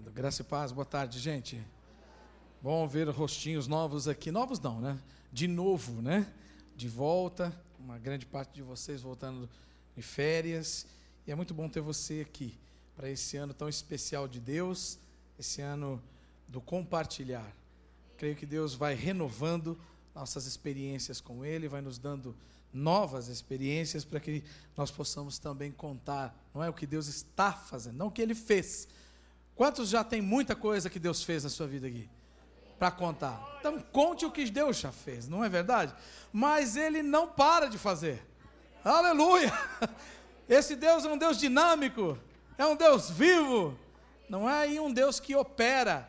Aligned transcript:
Obrigado. 0.00 0.14
Graça 0.14 0.40
e 0.40 0.44
paz. 0.46 0.72
Boa 0.72 0.86
tarde, 0.86 1.18
gente. 1.18 1.62
Bom 2.62 2.88
ver 2.88 3.06
rostinhos 3.10 3.66
novos 3.66 4.08
aqui. 4.08 4.30
Novos 4.30 4.58
não, 4.58 4.80
né? 4.80 4.98
De 5.30 5.46
novo, 5.46 6.00
né? 6.00 6.26
De 6.74 6.88
volta. 6.88 7.54
Uma 7.78 7.98
grande 7.98 8.24
parte 8.24 8.54
de 8.54 8.62
vocês 8.62 9.02
voltando 9.02 9.46
de 9.94 10.00
férias. 10.00 10.86
E 11.26 11.30
é 11.30 11.34
muito 11.34 11.52
bom 11.52 11.68
ter 11.68 11.82
você 11.82 12.24
aqui 12.26 12.58
para 12.96 13.10
esse 13.10 13.36
ano 13.36 13.52
tão 13.52 13.68
especial 13.68 14.26
de 14.26 14.40
Deus, 14.40 14.98
esse 15.38 15.60
ano 15.60 16.02
do 16.48 16.62
compartilhar. 16.62 17.54
Creio 18.16 18.36
que 18.36 18.46
Deus 18.46 18.74
vai 18.74 18.94
renovando 18.94 19.78
nossas 20.14 20.46
experiências 20.46 21.20
com 21.20 21.44
Ele, 21.44 21.68
vai 21.68 21.82
nos 21.82 21.98
dando 21.98 22.34
novas 22.72 23.28
experiências 23.28 24.02
para 24.02 24.18
que 24.18 24.42
nós 24.74 24.90
possamos 24.90 25.38
também 25.38 25.70
contar, 25.70 26.34
não 26.54 26.64
é 26.64 26.70
o 26.70 26.72
que 26.72 26.86
Deus 26.86 27.06
está 27.06 27.52
fazendo, 27.52 27.98
não 27.98 28.06
o 28.06 28.10
que 28.10 28.22
Ele 28.22 28.34
fez. 28.34 28.88
Quantos 29.60 29.90
já 29.90 30.02
tem 30.02 30.22
muita 30.22 30.56
coisa 30.56 30.88
que 30.88 30.98
Deus 30.98 31.22
fez 31.22 31.44
na 31.44 31.50
sua 31.50 31.66
vida 31.66 31.86
aqui? 31.86 32.08
Para 32.78 32.90
contar. 32.90 33.58
Então 33.60 33.78
conte 33.92 34.24
o 34.24 34.30
que 34.30 34.50
Deus 34.50 34.78
já 34.78 34.90
fez, 34.90 35.28
não 35.28 35.44
é 35.44 35.50
verdade? 35.50 35.94
Mas 36.32 36.76
Ele 36.76 37.02
não 37.02 37.28
para 37.28 37.68
de 37.68 37.76
fazer. 37.76 38.26
Aleluia! 38.82 39.52
Esse 40.48 40.74
Deus 40.74 41.04
é 41.04 41.10
um 41.10 41.18
Deus 41.18 41.36
dinâmico, 41.36 42.16
é 42.56 42.64
um 42.64 42.74
Deus 42.74 43.10
vivo, 43.10 43.78
não 44.30 44.48
é 44.48 44.80
um 44.80 44.90
Deus 44.90 45.20
que 45.20 45.36
opera, 45.36 46.08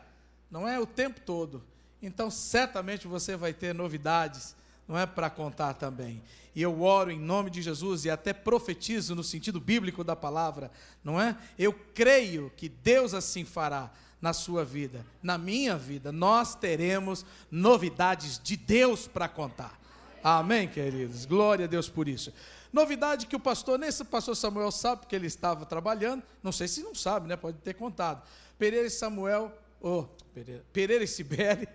não 0.50 0.66
é 0.66 0.80
o 0.80 0.86
tempo 0.86 1.20
todo. 1.20 1.62
Então 2.00 2.30
certamente 2.30 3.06
você 3.06 3.36
vai 3.36 3.52
ter 3.52 3.74
novidades 3.74 4.56
não 4.92 4.98
é 4.98 5.06
para 5.06 5.30
contar 5.30 5.72
também. 5.72 6.22
E 6.54 6.60
eu 6.60 6.82
oro 6.82 7.10
em 7.10 7.18
nome 7.18 7.48
de 7.48 7.62
Jesus 7.62 8.04
e 8.04 8.10
até 8.10 8.34
profetizo 8.34 9.14
no 9.14 9.24
sentido 9.24 9.58
bíblico 9.58 10.04
da 10.04 10.14
palavra, 10.14 10.70
não 11.02 11.18
é? 11.18 11.34
Eu 11.58 11.72
creio 11.72 12.52
que 12.58 12.68
Deus 12.68 13.14
assim 13.14 13.42
fará 13.42 13.90
na 14.20 14.34
sua 14.34 14.66
vida, 14.66 15.06
na 15.22 15.38
minha 15.38 15.78
vida. 15.78 16.12
Nós 16.12 16.54
teremos 16.54 17.24
novidades 17.50 18.38
de 18.38 18.54
Deus 18.54 19.08
para 19.08 19.28
contar. 19.28 19.80
Amém, 20.22 20.68
queridos. 20.68 21.24
Glória 21.24 21.64
a 21.64 21.68
Deus 21.68 21.88
por 21.88 22.06
isso. 22.06 22.30
Novidade 22.70 23.26
que 23.26 23.34
o 23.34 23.40
pastor, 23.40 23.78
nem 23.78 23.88
esse 23.88 24.04
pastor 24.04 24.36
Samuel 24.36 24.70
sabe, 24.70 25.00
porque 25.00 25.16
ele 25.16 25.26
estava 25.26 25.64
trabalhando, 25.64 26.22
não 26.42 26.52
sei 26.52 26.68
se 26.68 26.82
não 26.82 26.94
sabe, 26.94 27.28
né? 27.28 27.34
Pode 27.34 27.56
ter 27.60 27.72
contado. 27.72 28.22
Pereira 28.58 28.86
e 28.86 28.90
Samuel, 28.90 29.50
oh, 29.80 30.04
Pereira, 30.34 30.62
Pereira 30.70 31.02
e 31.02 31.08
Sibeli 31.08 31.66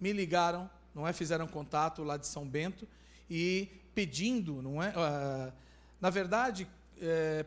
me 0.00 0.12
ligaram 0.12 0.68
não 0.94 1.06
é? 1.06 1.12
Fizeram 1.12 1.46
contato 1.46 2.02
lá 2.02 2.16
de 2.16 2.26
São 2.26 2.46
Bento 2.46 2.86
e 3.28 3.68
pedindo, 3.94 4.62
não 4.62 4.82
é? 4.82 4.90
Uh, 4.90 5.52
na 6.00 6.10
verdade, 6.10 6.68
é, 7.00 7.44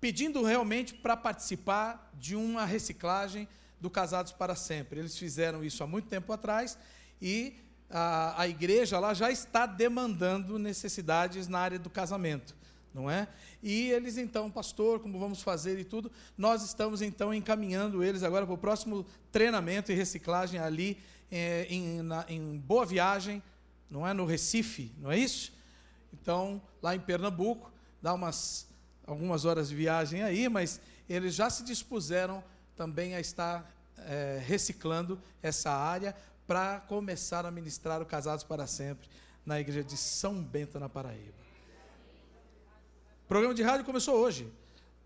pedindo 0.00 0.42
realmente 0.42 0.94
para 0.94 1.16
participar 1.16 2.10
de 2.14 2.34
uma 2.34 2.64
reciclagem 2.64 3.48
do 3.80 3.90
Casados 3.90 4.32
para 4.32 4.54
Sempre. 4.54 5.00
Eles 5.00 5.18
fizeram 5.18 5.64
isso 5.64 5.82
há 5.82 5.86
muito 5.86 6.08
tempo 6.08 6.32
atrás 6.32 6.78
e 7.20 7.54
a, 7.90 8.40
a 8.42 8.48
igreja 8.48 8.98
lá 8.98 9.12
já 9.12 9.30
está 9.30 9.66
demandando 9.66 10.58
necessidades 10.58 11.48
na 11.48 11.58
área 11.58 11.78
do 11.78 11.90
casamento 11.90 12.54
não 12.94 13.10
é? 13.10 13.26
E 13.60 13.90
eles 13.90 14.16
então, 14.16 14.48
pastor, 14.48 15.00
como 15.00 15.18
vamos 15.18 15.42
fazer 15.42 15.78
e 15.80 15.84
tudo, 15.84 16.12
nós 16.38 16.62
estamos 16.62 17.02
então 17.02 17.34
encaminhando 17.34 18.04
eles 18.04 18.22
agora 18.22 18.46
para 18.46 18.54
o 18.54 18.58
próximo 18.58 19.04
treinamento 19.32 19.90
e 19.90 19.94
reciclagem 19.96 20.60
ali 20.60 20.98
é, 21.34 21.66
em, 21.68 22.00
na, 22.02 22.24
em 22.28 22.58
Boa 22.58 22.86
Viagem, 22.86 23.42
não 23.90 24.06
é? 24.06 24.12
No 24.12 24.24
Recife, 24.24 24.92
não 24.98 25.10
é 25.10 25.18
isso? 25.18 25.52
Então, 26.12 26.62
lá 26.80 26.94
em 26.94 27.00
Pernambuco, 27.00 27.72
dá 28.00 28.14
umas 28.14 28.68
algumas 29.06 29.44
horas 29.44 29.68
de 29.68 29.74
viagem 29.74 30.22
aí, 30.22 30.48
mas 30.48 30.80
eles 31.08 31.34
já 31.34 31.50
se 31.50 31.62
dispuseram 31.62 32.42
também 32.74 33.14
a 33.14 33.20
estar 33.20 33.70
é, 33.98 34.42
reciclando 34.46 35.20
essa 35.42 35.70
área 35.70 36.16
para 36.46 36.80
começar 36.80 37.44
a 37.44 37.50
ministrar 37.50 38.00
o 38.00 38.06
Casados 38.06 38.44
para 38.44 38.66
Sempre 38.66 39.08
na 39.44 39.60
igreja 39.60 39.84
de 39.84 39.96
São 39.96 40.42
Bento, 40.42 40.80
na 40.80 40.88
Paraíba. 40.88 41.44
O 43.24 43.28
programa 43.28 43.54
de 43.54 43.62
rádio 43.62 43.84
começou 43.84 44.16
hoje. 44.16 44.50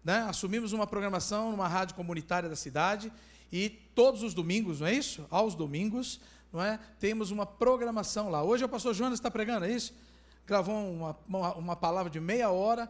Né? 0.04 0.19
Assumimos 0.28 0.72
uma 0.72 0.86
programação 0.86 1.50
numa 1.50 1.69
rádio 1.69 1.97
comunitária 1.97 2.48
da 2.48 2.56
cidade 2.56 3.12
e 3.53 3.69
todos 3.94 4.22
os 4.22 4.34
domingos, 4.34 4.81
não 4.81 4.86
é 4.86 4.94
isso? 4.94 5.26
Aos 5.31 5.54
domingos, 5.54 6.20
não 6.53 6.62
é? 6.62 6.78
Temos 6.98 7.31
uma 7.31 7.47
programação 7.47 8.31
lá. 8.31 8.42
Hoje 8.42 8.64
o 8.64 8.69
pastor 8.69 8.94
Jonas 8.94 9.19
está 9.19 9.31
pregando, 9.31 9.64
é 9.64 9.70
isso? 9.70 9.94
Gravou 10.47 10.75
uma, 10.75 11.16
uma, 11.28 11.54
uma 11.54 11.76
palavra 11.76 12.10
de 12.10 12.20
meia 12.20 12.50
hora. 12.50 12.88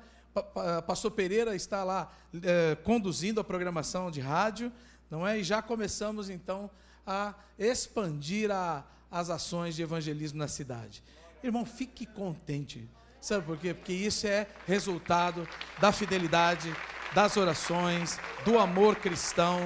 Pastor 0.86 1.10
Pereira 1.10 1.56
está 1.56 1.82
lá 1.82 2.12
é, 2.42 2.76
conduzindo 2.76 3.41
a 3.41 3.44
programação 3.44 4.10
de 4.10 4.20
rádio, 4.20 4.70
não 5.10 5.26
é? 5.26 5.38
E 5.38 5.42
já 5.42 5.60
começamos 5.60 6.30
então 6.30 6.70
a 7.06 7.34
expandir 7.58 8.50
a, 8.50 8.84
as 9.10 9.30
ações 9.30 9.75
de 9.75 9.82
evangelismo 9.82 10.38
na 10.38 10.46
cidade. 10.46 11.02
Irmão, 11.42 11.64
fique 11.64 12.06
contente. 12.06 12.88
Sabe 13.20 13.44
por 13.44 13.58
quê? 13.58 13.75
Porque 13.75 13.92
isso 13.92 14.26
é 14.26 14.46
resultado 14.66 15.48
da 15.80 15.90
fidelidade, 15.90 16.72
das 17.14 17.36
orações, 17.36 18.19
do 18.44 18.58
amor 18.58 18.96
cristão. 18.96 19.58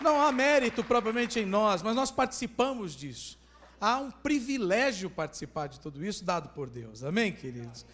Não 0.00 0.20
há 0.20 0.32
mérito 0.32 0.82
propriamente 0.82 1.38
em 1.38 1.46
nós, 1.46 1.82
mas 1.82 1.94
nós 1.94 2.10
participamos 2.10 2.96
disso. 2.96 3.38
Há 3.80 3.98
um 3.98 4.10
privilégio 4.10 5.08
participar 5.08 5.68
de 5.68 5.78
tudo 5.78 6.04
isso 6.04 6.24
dado 6.24 6.48
por 6.48 6.68
Deus. 6.68 7.04
Amém, 7.04 7.32
queridos? 7.32 7.86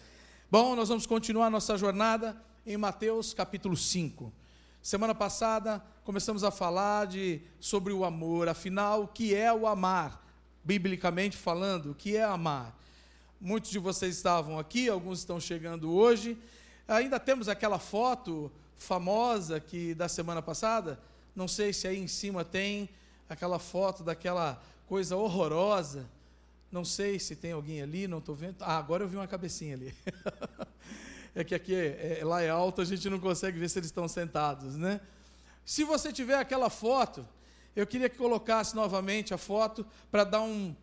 Bom, 0.49 0.75
nós 0.75 0.89
vamos 0.89 1.05
continuar 1.05 1.49
nossa 1.49 1.77
jornada 1.77 2.35
em 2.65 2.75
Mateus 2.75 3.33
capítulo 3.33 3.77
5. 3.77 4.33
Semana 4.81 5.13
passada 5.13 5.83
começamos 6.03 6.43
a 6.43 6.49
falar 6.49 7.05
de 7.05 7.41
sobre 7.59 7.93
o 7.93 8.03
amor, 8.03 8.49
afinal, 8.49 9.03
o 9.03 9.07
que 9.07 9.35
é 9.35 9.53
o 9.53 9.67
amar? 9.67 10.25
Biblicamente 10.63 11.37
falando, 11.37 11.91
o 11.91 11.95
que 11.95 12.17
é 12.17 12.23
amar? 12.23 12.75
Muitos 13.39 13.69
de 13.69 13.79
vocês 13.79 14.15
estavam 14.15 14.57
aqui, 14.57 14.89
alguns 14.89 15.19
estão 15.19 15.39
chegando 15.39 15.91
hoje. 15.91 16.37
Ainda 16.87 17.19
temos 17.19 17.47
aquela 17.47 17.77
foto 17.77 18.51
famosa 18.75 19.59
que 19.59 19.93
da 19.93 20.09
semana 20.09 20.41
passada, 20.41 20.99
não 21.35 21.47
sei 21.47 21.71
se 21.73 21.87
aí 21.87 21.97
em 21.97 22.07
cima 22.07 22.43
tem 22.43 22.89
aquela 23.29 23.59
foto 23.59 24.03
daquela 24.03 24.61
coisa 24.87 25.15
horrorosa. 25.15 26.09
Não 26.71 26.83
sei 26.83 27.19
se 27.19 27.35
tem 27.35 27.51
alguém 27.51 27.81
ali, 27.81 28.07
não 28.07 28.17
estou 28.19 28.35
vendo. 28.35 28.57
Ah, 28.61 28.77
agora 28.77 29.03
eu 29.03 29.07
vi 29.07 29.15
uma 29.15 29.27
cabecinha 29.27 29.75
ali. 29.75 29.93
é 31.35 31.43
que 31.43 31.55
aqui 31.55 31.73
é, 31.73 32.19
é, 32.19 32.25
lá 32.25 32.41
é 32.41 32.49
alto, 32.49 32.81
a 32.81 32.85
gente 32.85 33.09
não 33.09 33.19
consegue 33.19 33.57
ver 33.57 33.69
se 33.69 33.79
eles 33.79 33.87
estão 33.87 34.07
sentados, 34.07 34.75
né? 34.75 34.99
Se 35.65 35.83
você 35.83 36.11
tiver 36.11 36.37
aquela 36.37 36.69
foto, 36.69 37.27
eu 37.75 37.87
queria 37.87 38.09
que 38.09 38.17
colocasse 38.17 38.75
novamente 38.75 39.33
a 39.33 39.37
foto 39.37 39.85
para 40.11 40.23
dar 40.23 40.41
um, 40.41 40.75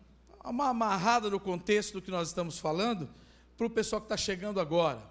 uma 0.43 0.69
amarrada 0.69 1.29
no 1.29 1.39
contexto 1.39 1.93
do 1.93 2.01
que 2.01 2.09
nós 2.09 2.29
estamos 2.29 2.57
falando 2.57 3.09
para 3.57 3.67
o 3.67 3.69
pessoal 3.69 4.01
que 4.01 4.05
está 4.05 4.17
chegando 4.17 4.59
agora. 4.59 5.01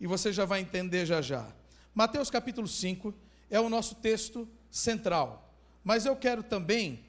E 0.00 0.06
você 0.06 0.32
já 0.32 0.44
vai 0.44 0.60
entender 0.60 1.06
já 1.06 1.20
já. 1.20 1.46
Mateus 1.94 2.30
capítulo 2.30 2.66
5, 2.66 3.14
é 3.50 3.60
o 3.60 3.68
nosso 3.68 3.94
texto 3.96 4.48
central. 4.70 5.52
Mas 5.82 6.06
eu 6.06 6.16
quero 6.16 6.42
também 6.42 7.04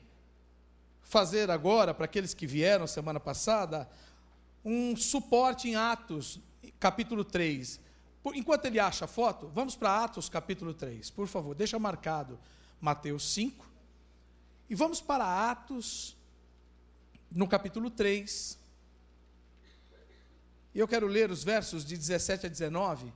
fazer 1.02 1.50
agora, 1.50 1.94
para 1.94 2.06
aqueles 2.06 2.34
que 2.34 2.46
vieram 2.46 2.86
semana 2.86 3.20
passada, 3.20 3.90
um 4.64 4.96
suporte 4.96 5.68
em 5.68 5.76
Atos, 5.76 6.40
capítulo 6.80 7.24
3. 7.24 7.80
Enquanto 8.36 8.66
ele 8.66 8.80
acha 8.80 9.06
a 9.06 9.08
foto, 9.08 9.48
vamos 9.54 9.76
para 9.76 10.04
Atos, 10.04 10.30
capítulo 10.30 10.74
3. 10.74 11.10
Por 11.10 11.28
favor, 11.28 11.56
deixa 11.56 11.80
marcado 11.80 12.40
Mateus 12.80 13.34
5. 13.34 13.66
E 14.70 14.76
vamos 14.76 15.02
para 15.02 15.50
Atos, 15.50 16.16
no 17.32 17.48
capítulo 17.48 17.90
3. 17.90 18.60
E 20.76 20.80
eu 20.80 20.88
quero 20.88 21.08
ler 21.08 21.32
os 21.32 21.44
versos 21.44 21.84
de 21.84 21.98
17 21.98 22.46
a 22.46 22.50
19 22.50 23.12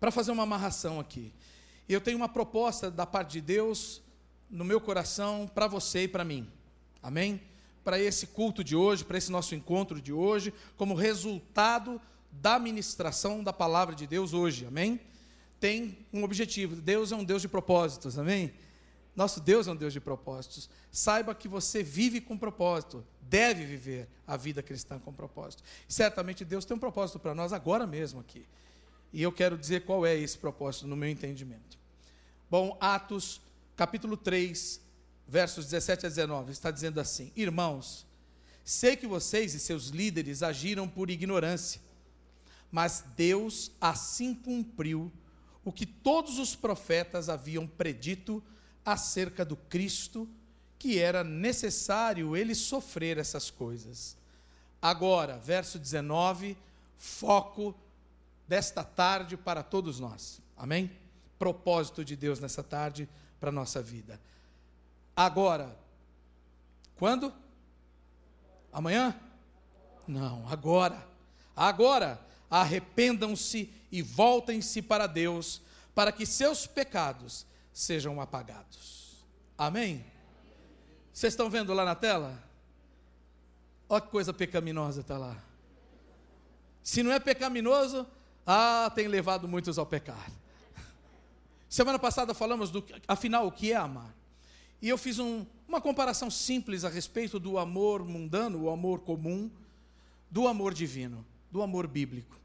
para 0.00 0.10
fazer 0.10 0.32
uma 0.32 0.44
amarração 0.44 0.98
aqui. 0.98 1.32
Eu 1.86 2.00
tenho 2.00 2.16
uma 2.16 2.28
proposta 2.28 2.90
da 2.90 3.04
parte 3.04 3.32
de 3.32 3.40
Deus 3.42 4.02
no 4.48 4.64
meu 4.64 4.80
coração 4.80 5.48
para 5.54 5.66
você 5.66 6.04
e 6.04 6.08
para 6.08 6.24
mim. 6.24 6.48
Amém? 7.02 7.40
Para 7.84 8.00
esse 8.00 8.28
culto 8.28 8.64
de 8.64 8.74
hoje, 8.74 9.04
para 9.04 9.18
esse 9.18 9.30
nosso 9.30 9.54
encontro 9.54 10.00
de 10.00 10.12
hoje, 10.12 10.54
como 10.76 10.94
resultado 10.94 12.00
da 12.32 12.58
ministração 12.58 13.44
da 13.44 13.52
palavra 13.52 13.94
de 13.94 14.06
Deus 14.06 14.32
hoje. 14.32 14.64
Amém? 14.64 15.00
Tem 15.58 15.98
um 16.12 16.24
objetivo. 16.24 16.76
Deus 16.76 17.12
é 17.12 17.16
um 17.16 17.24
Deus 17.24 17.42
de 17.42 17.48
propósitos. 17.48 18.18
Amém? 18.18 18.52
Nosso 19.14 19.40
Deus 19.40 19.66
é 19.66 19.72
um 19.72 19.76
Deus 19.76 19.92
de 19.92 20.00
propósitos. 20.00 20.70
Saiba 20.90 21.34
que 21.34 21.48
você 21.48 21.82
vive 21.82 22.20
com 22.20 22.38
propósito, 22.38 23.04
deve 23.20 23.66
viver 23.66 24.08
a 24.26 24.36
vida 24.36 24.62
cristã 24.62 24.98
com 24.98 25.12
propósito. 25.12 25.62
certamente 25.88 26.44
Deus 26.44 26.64
tem 26.64 26.76
um 26.76 26.80
propósito 26.80 27.18
para 27.18 27.34
nós 27.34 27.52
agora 27.52 27.86
mesmo 27.86 28.20
aqui. 28.20 28.46
E 29.12 29.22
eu 29.22 29.32
quero 29.32 29.58
dizer 29.58 29.84
qual 29.84 30.06
é 30.06 30.16
esse 30.16 30.38
propósito 30.38 30.86
no 30.86 30.96
meu 30.96 31.08
entendimento. 31.08 31.78
Bom, 32.48 32.76
Atos, 32.80 33.40
capítulo 33.76 34.16
3, 34.16 34.80
versos 35.26 35.66
17 35.66 36.06
a 36.06 36.08
19, 36.08 36.52
está 36.52 36.70
dizendo 36.70 37.00
assim: 37.00 37.32
Irmãos, 37.34 38.06
sei 38.64 38.96
que 38.96 39.06
vocês 39.06 39.54
e 39.54 39.60
seus 39.60 39.88
líderes 39.88 40.42
agiram 40.42 40.88
por 40.88 41.10
ignorância, 41.10 41.80
mas 42.70 43.04
Deus 43.16 43.72
assim 43.80 44.34
cumpriu 44.34 45.12
o 45.64 45.72
que 45.72 45.86
todos 45.86 46.38
os 46.38 46.54
profetas 46.54 47.28
haviam 47.28 47.66
predito 47.66 48.42
acerca 48.84 49.44
do 49.44 49.56
Cristo, 49.56 50.28
que 50.78 50.98
era 50.98 51.22
necessário 51.22 52.36
ele 52.36 52.54
sofrer 52.54 53.18
essas 53.18 53.50
coisas. 53.50 54.16
Agora, 54.80 55.36
verso 55.36 55.78
19, 55.78 56.56
foco 56.96 57.74
desta 58.50 58.82
tarde 58.82 59.36
para 59.36 59.62
todos 59.62 60.00
nós. 60.00 60.42
Amém? 60.56 60.90
Propósito 61.38 62.04
de 62.04 62.16
Deus 62.16 62.40
nessa 62.40 62.64
tarde 62.64 63.08
para 63.38 63.50
a 63.50 63.52
nossa 63.52 63.80
vida. 63.80 64.20
Agora, 65.14 65.78
quando? 66.96 67.32
Amanhã? 68.72 69.14
Não, 70.04 70.48
agora. 70.48 71.06
Agora, 71.54 72.20
arrependam-se 72.50 73.72
e 73.92 74.02
voltem-se 74.02 74.82
para 74.82 75.06
Deus, 75.06 75.62
para 75.94 76.10
que 76.10 76.26
seus 76.26 76.66
pecados 76.66 77.46
sejam 77.72 78.20
apagados. 78.20 79.24
Amém? 79.56 80.04
Vocês 81.12 81.34
estão 81.34 81.48
vendo 81.48 81.72
lá 81.72 81.84
na 81.84 81.94
tela? 81.94 82.42
Olha 83.88 84.00
que 84.00 84.08
coisa 84.08 84.32
pecaminosa 84.32 85.02
está 85.02 85.16
lá. 85.16 85.40
Se 86.82 87.00
não 87.04 87.12
é 87.12 87.20
pecaminoso, 87.20 88.08
ah, 88.46 88.90
tem 88.94 89.08
levado 89.08 89.46
muitos 89.46 89.78
ao 89.78 89.86
pecado. 89.86 90.32
Semana 91.68 91.98
passada 91.98 92.34
falamos 92.34 92.70
do, 92.70 92.84
afinal, 93.06 93.46
o 93.46 93.52
que 93.52 93.72
é 93.72 93.76
amar. 93.76 94.14
E 94.82 94.88
eu 94.88 94.98
fiz 94.98 95.18
um, 95.18 95.46
uma 95.68 95.80
comparação 95.80 96.30
simples 96.30 96.84
a 96.84 96.88
respeito 96.88 97.38
do 97.38 97.58
amor 97.58 98.04
mundano, 98.04 98.62
o 98.62 98.70
amor 98.70 99.00
comum, 99.00 99.50
do 100.30 100.48
amor 100.48 100.74
divino, 100.74 101.24
do 101.50 101.62
amor 101.62 101.86
bíblico. 101.86 102.40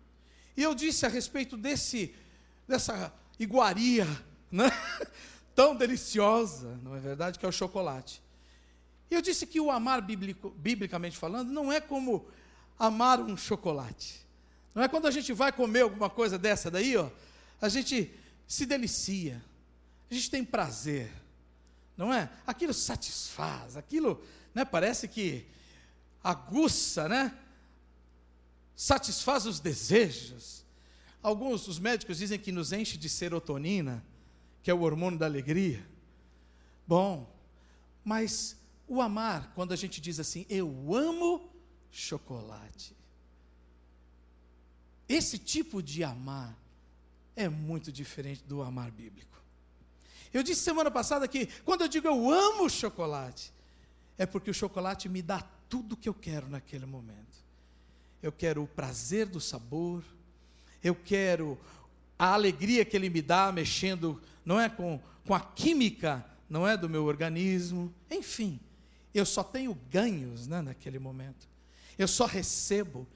E 0.56 0.62
eu 0.62 0.76
disse 0.76 1.06
a 1.06 1.10
respeito 1.10 1.58
desse, 1.58 2.14
dessa 2.68 3.14
iguaria, 3.40 4.06
né? 4.52 4.70
tão 5.56 5.76
deliciosa, 5.76 6.78
não 6.84 6.96
é 6.96 7.00
verdade, 7.00 7.40
que 7.40 7.46
é 7.46 7.50
o 7.50 7.52
chocolate. 7.52 8.22
E 9.10 9.16
eu 9.16 9.22
disse 9.22 9.48
que 9.48 9.60
o 9.60 9.72
amar 9.72 10.02
bíblico, 10.02 10.50
biblicamente 10.50 11.18
falando 11.18 11.52
não 11.52 11.72
é 11.72 11.80
como 11.80 12.28
amar 12.78 13.22
um 13.22 13.38
chocolate. 13.38 14.25
Não 14.76 14.84
é 14.84 14.90
quando 14.90 15.08
a 15.08 15.12
gente 15.12 15.32
vai 15.32 15.54
comer 15.54 15.82
alguma 15.82 16.10
coisa 16.10 16.38
dessa 16.38 16.70
daí, 16.70 16.98
ó, 16.98 17.10
a 17.62 17.70
gente 17.70 18.14
se 18.46 18.66
delicia, 18.66 19.42
a 20.12 20.14
gente 20.14 20.30
tem 20.30 20.44
prazer, 20.44 21.10
não 21.96 22.14
é? 22.14 22.30
Aquilo 22.46 22.74
satisfaz, 22.74 23.78
aquilo, 23.78 24.22
né, 24.54 24.66
parece 24.66 25.08
que 25.08 25.48
aguça, 26.22 27.08
né? 27.08 27.34
Satisfaz 28.76 29.46
os 29.46 29.62
desejos. 29.62 30.66
Alguns, 31.24 31.70
os 31.70 31.80
médicos 31.80 32.18
dizem 32.18 32.38
que 32.38 32.52
nos 32.52 32.74
enche 32.74 32.98
de 32.98 33.08
serotonina, 33.08 34.06
que 34.62 34.70
é 34.70 34.74
o 34.74 34.82
hormônio 34.82 35.18
da 35.18 35.26
alegria. 35.26 35.88
Bom, 36.86 37.34
mas 38.04 38.58
o 38.88 39.02
amar, 39.02 39.54
quando 39.56 39.72
a 39.72 39.76
gente 39.78 40.02
diz 40.02 40.20
assim, 40.20 40.46
eu 40.50 40.94
amo 40.94 41.50
chocolate. 41.90 42.94
Esse 45.08 45.38
tipo 45.38 45.82
de 45.82 46.04
amar 46.04 46.58
é 47.36 47.48
muito 47.48 47.92
diferente 47.92 48.44
do 48.44 48.62
amar 48.62 48.92
bíblico. 48.92 49.36
Eu 50.34 50.44
disse 50.44 50.62
semana 50.62 50.92
passada 50.92 51.28
que 51.28 51.48
quando 51.64 51.82
eu 51.82 51.88
digo 51.88 52.08
eu 52.08 52.30
amo 52.30 52.70
chocolate, 52.70 53.54
é 54.18 54.26
porque 54.26 54.50
o 54.50 54.54
chocolate 54.54 55.08
me 55.08 55.22
dá 55.22 55.42
tudo 55.70 55.96
que 55.96 56.10
eu 56.10 56.14
quero 56.14 56.50
naquele 56.50 56.86
momento. 56.86 57.44
Eu 58.22 58.32
quero 58.32 58.64
o 58.64 58.68
prazer 58.68 59.28
do 59.28 59.40
sabor, 59.40 60.04
eu 60.84 60.96
quero 60.96 61.60
a 62.18 62.34
alegria 62.34 62.86
que 62.86 62.96
ele 62.96 63.10
me 63.10 63.22
dá 63.22 63.52
mexendo, 63.52 64.22
não 64.44 64.60
é 64.60 64.70
com, 64.70 65.00
com 65.26 65.34
a 65.34 65.40
química, 65.40 66.26
não 66.50 66.68
é 66.68 66.78
do 66.78 66.90
meu 66.90 67.06
organismo, 67.06 67.94
enfim, 68.10 68.60
eu 69.14 69.26
só 69.26 69.44
tenho 69.44 69.74
ganhos 69.90 70.48
né, 70.48 70.62
naquele 70.62 71.00
momento, 71.00 71.48
eu 71.98 72.08
só 72.08 72.26
recebo. 72.26 73.08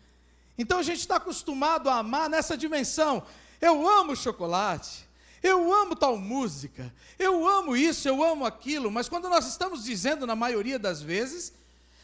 Então 0.59 0.77
a 0.77 0.83
gente 0.83 0.99
está 0.99 1.15
acostumado 1.15 1.89
a 1.89 1.99
amar 1.99 2.29
nessa 2.29 2.57
dimensão. 2.57 3.23
Eu 3.61 3.87
amo 3.87 4.13
chocolate, 4.13 5.07
eu 5.41 5.73
amo 5.73 5.95
tal 5.95 6.17
música, 6.17 6.93
eu 7.17 7.47
amo 7.47 7.77
isso, 7.77 8.09
eu 8.09 8.21
amo 8.21 8.45
aquilo, 8.45 8.91
mas 8.91 9.07
quando 9.07 9.29
nós 9.29 9.47
estamos 9.47 9.85
dizendo, 9.85 10.27
na 10.27 10.35
maioria 10.35 10.77
das 10.77 11.01
vezes, 11.01 11.53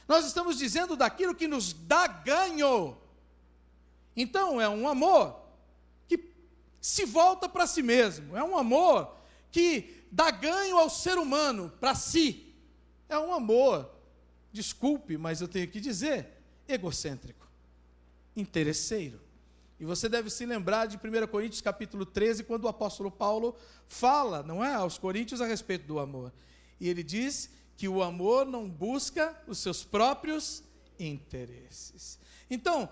nós 0.07 0.25
estamos 0.25 0.57
dizendo 0.57 0.95
daquilo 0.95 1.35
que 1.35 1.49
nos 1.49 1.73
dá 1.73 2.07
ganho. 2.07 2.97
Então 4.15 4.61
é 4.61 4.69
um 4.69 4.87
amor 4.87 5.37
que 6.07 6.31
se 6.79 7.03
volta 7.03 7.49
para 7.49 7.67
si 7.67 7.83
mesmo, 7.83 8.37
é 8.37 8.43
um 8.43 8.57
amor 8.57 9.17
que 9.51 10.01
dá 10.09 10.31
ganho 10.31 10.77
ao 10.77 10.89
ser 10.89 11.17
humano, 11.17 11.73
para 11.77 11.93
si. 11.93 12.55
É 13.09 13.19
um 13.19 13.33
amor, 13.33 13.91
desculpe, 14.53 15.17
mas 15.17 15.41
eu 15.41 15.47
tenho 15.49 15.67
que 15.67 15.81
dizer, 15.81 16.41
egocêntrico, 16.69 17.44
interesseiro. 18.35 19.19
E 19.79 19.85
você 19.85 20.07
deve 20.07 20.29
se 20.29 20.45
lembrar 20.45 20.85
de 20.85 20.97
1 20.97 21.27
Coríntios 21.27 21.61
capítulo 21.61 22.05
13, 22.05 22.43
quando 22.43 22.63
o 22.65 22.67
apóstolo 22.69 23.11
Paulo 23.11 23.55
fala, 23.87 24.41
não 24.41 24.63
é, 24.63 24.73
aos 24.73 24.97
coríntios 24.97 25.41
a 25.41 25.45
respeito 25.45 25.85
do 25.85 25.99
amor. 25.99 26.31
E 26.79 26.87
ele 26.87 27.03
diz 27.03 27.49
que 27.75 27.87
o 27.87 28.01
amor 28.01 28.45
não 28.45 28.69
busca 28.69 29.37
os 29.47 29.57
seus 29.57 29.83
próprios 29.83 30.63
interesses. 30.97 32.17
Então, 32.49 32.89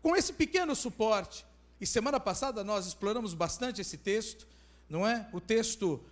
com 0.00 0.16
esse 0.16 0.32
pequeno 0.32 0.74
suporte, 0.74 1.44
e 1.80 1.86
semana 1.86 2.18
passada 2.18 2.64
nós 2.64 2.86
exploramos 2.86 3.34
bastante 3.34 3.80
esse 3.80 3.98
texto, 3.98 4.46
não 4.88 5.06
é? 5.06 5.28
O 5.32 5.40
texto 5.40 6.02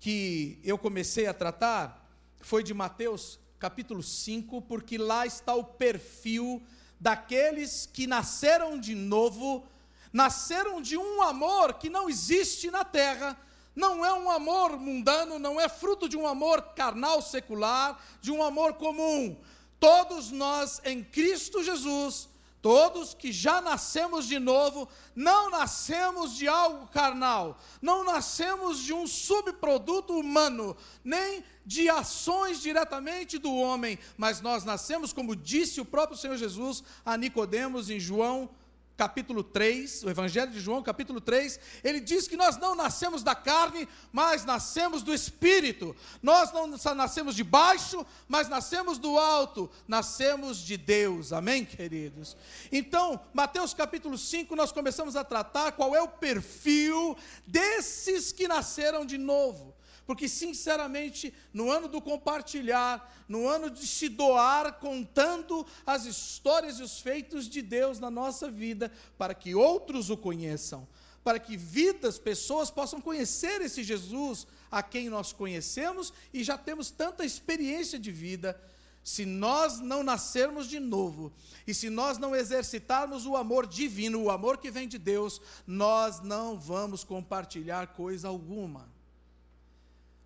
que 0.00 0.58
eu 0.64 0.76
comecei 0.76 1.26
a 1.26 1.34
tratar 1.34 2.10
foi 2.40 2.64
de 2.64 2.74
Mateus 2.74 3.38
capítulo 3.60 4.02
5, 4.02 4.62
porque 4.62 4.98
lá 4.98 5.24
está 5.24 5.54
o 5.54 5.62
perfil 5.62 6.60
daqueles 7.02 7.84
que 7.92 8.06
nasceram 8.06 8.78
de 8.78 8.94
novo, 8.94 9.66
nasceram 10.12 10.80
de 10.80 10.96
um 10.96 11.20
amor 11.20 11.74
que 11.74 11.90
não 11.90 12.08
existe 12.08 12.70
na 12.70 12.84
terra, 12.84 13.36
não 13.74 14.04
é 14.04 14.12
um 14.12 14.30
amor 14.30 14.78
mundano, 14.78 15.36
não 15.36 15.60
é 15.60 15.68
fruto 15.68 16.08
de 16.08 16.16
um 16.16 16.28
amor 16.28 16.62
carnal 16.76 17.20
secular, 17.20 18.00
de 18.20 18.30
um 18.30 18.40
amor 18.40 18.74
comum. 18.74 19.36
Todos 19.80 20.30
nós 20.30 20.80
em 20.84 21.02
Cristo 21.02 21.64
Jesus, 21.64 22.28
todos 22.62 23.12
que 23.12 23.32
já 23.32 23.60
nascemos 23.60 24.26
de 24.26 24.38
novo, 24.38 24.88
não 25.14 25.50
nascemos 25.50 26.36
de 26.36 26.46
algo 26.46 26.86
carnal, 26.86 27.58
não 27.82 28.04
nascemos 28.04 28.78
de 28.78 28.94
um 28.94 29.06
subproduto 29.06 30.16
humano, 30.16 30.76
nem 31.04 31.42
de 31.66 31.88
ações 31.90 32.62
diretamente 32.62 33.36
do 33.36 33.52
homem, 33.52 33.98
mas 34.16 34.40
nós 34.40 34.64
nascemos, 34.64 35.12
como 35.12 35.34
disse 35.34 35.80
o 35.80 35.84
próprio 35.84 36.16
Senhor 36.16 36.36
Jesus 36.36 36.84
a 37.04 37.16
Nicodemos 37.16 37.90
em 37.90 37.98
João 37.98 38.48
capítulo 38.96 39.42
3, 39.42 40.04
o 40.04 40.10
Evangelho 40.10 40.50
de 40.50 40.60
João, 40.60 40.82
capítulo 40.82 41.20
3, 41.20 41.58
ele 41.82 42.00
diz 42.00 42.28
que 42.28 42.36
nós 42.36 42.56
não 42.56 42.74
nascemos 42.74 43.22
da 43.22 43.34
carne, 43.34 43.88
mas 44.12 44.44
nascemos 44.44 45.02
do 45.02 45.12
Espírito. 45.12 45.94
Nós 46.22 46.52
não 46.52 46.66
nascemos 46.94 47.34
de 47.34 47.44
baixo, 47.44 48.04
mas 48.28 48.48
nascemos 48.48 48.98
do 48.98 49.18
alto. 49.18 49.70
Nascemos 49.88 50.58
de 50.58 50.76
Deus. 50.76 51.32
Amém, 51.32 51.64
queridos? 51.64 52.36
Então, 52.70 53.20
Mateus 53.32 53.74
capítulo 53.74 54.16
5, 54.16 54.54
nós 54.54 54.72
começamos 54.72 55.16
a 55.16 55.24
tratar 55.24 55.72
qual 55.72 55.94
é 55.96 56.02
o 56.02 56.08
perfil 56.08 57.16
desses 57.46 58.32
que 58.32 58.46
nasceram 58.46 59.04
de 59.04 59.18
novo. 59.18 59.74
Porque, 60.06 60.28
sinceramente, 60.28 61.32
no 61.52 61.70
ano 61.70 61.86
do 61.86 62.00
compartilhar, 62.00 63.24
no 63.28 63.48
ano 63.48 63.70
de 63.70 63.86
se 63.86 64.08
doar, 64.08 64.78
contando 64.80 65.64
as 65.86 66.04
histórias 66.04 66.78
e 66.78 66.82
os 66.82 67.00
feitos 67.00 67.48
de 67.48 67.62
Deus 67.62 68.00
na 68.00 68.10
nossa 68.10 68.50
vida, 68.50 68.90
para 69.16 69.34
que 69.34 69.54
outros 69.54 70.10
o 70.10 70.16
conheçam, 70.16 70.88
para 71.22 71.38
que 71.38 71.56
vidas, 71.56 72.18
pessoas 72.18 72.70
possam 72.70 73.00
conhecer 73.00 73.60
esse 73.60 73.84
Jesus 73.84 74.46
a 74.70 74.82
quem 74.82 75.08
nós 75.08 75.32
conhecemos 75.32 76.12
e 76.32 76.42
já 76.42 76.58
temos 76.58 76.90
tanta 76.90 77.24
experiência 77.24 77.98
de 77.98 78.10
vida. 78.10 78.60
Se 79.04 79.24
nós 79.24 79.80
não 79.80 80.02
nascermos 80.02 80.68
de 80.68 80.78
novo, 80.78 81.32
e 81.66 81.74
se 81.74 81.90
nós 81.90 82.18
não 82.18 82.36
exercitarmos 82.36 83.26
o 83.26 83.36
amor 83.36 83.66
divino, 83.66 84.22
o 84.22 84.30
amor 84.30 84.58
que 84.58 84.70
vem 84.70 84.86
de 84.86 84.98
Deus, 84.98 85.40
nós 85.66 86.20
não 86.20 86.58
vamos 86.58 87.02
compartilhar 87.02 87.88
coisa 87.88 88.28
alguma 88.28 88.91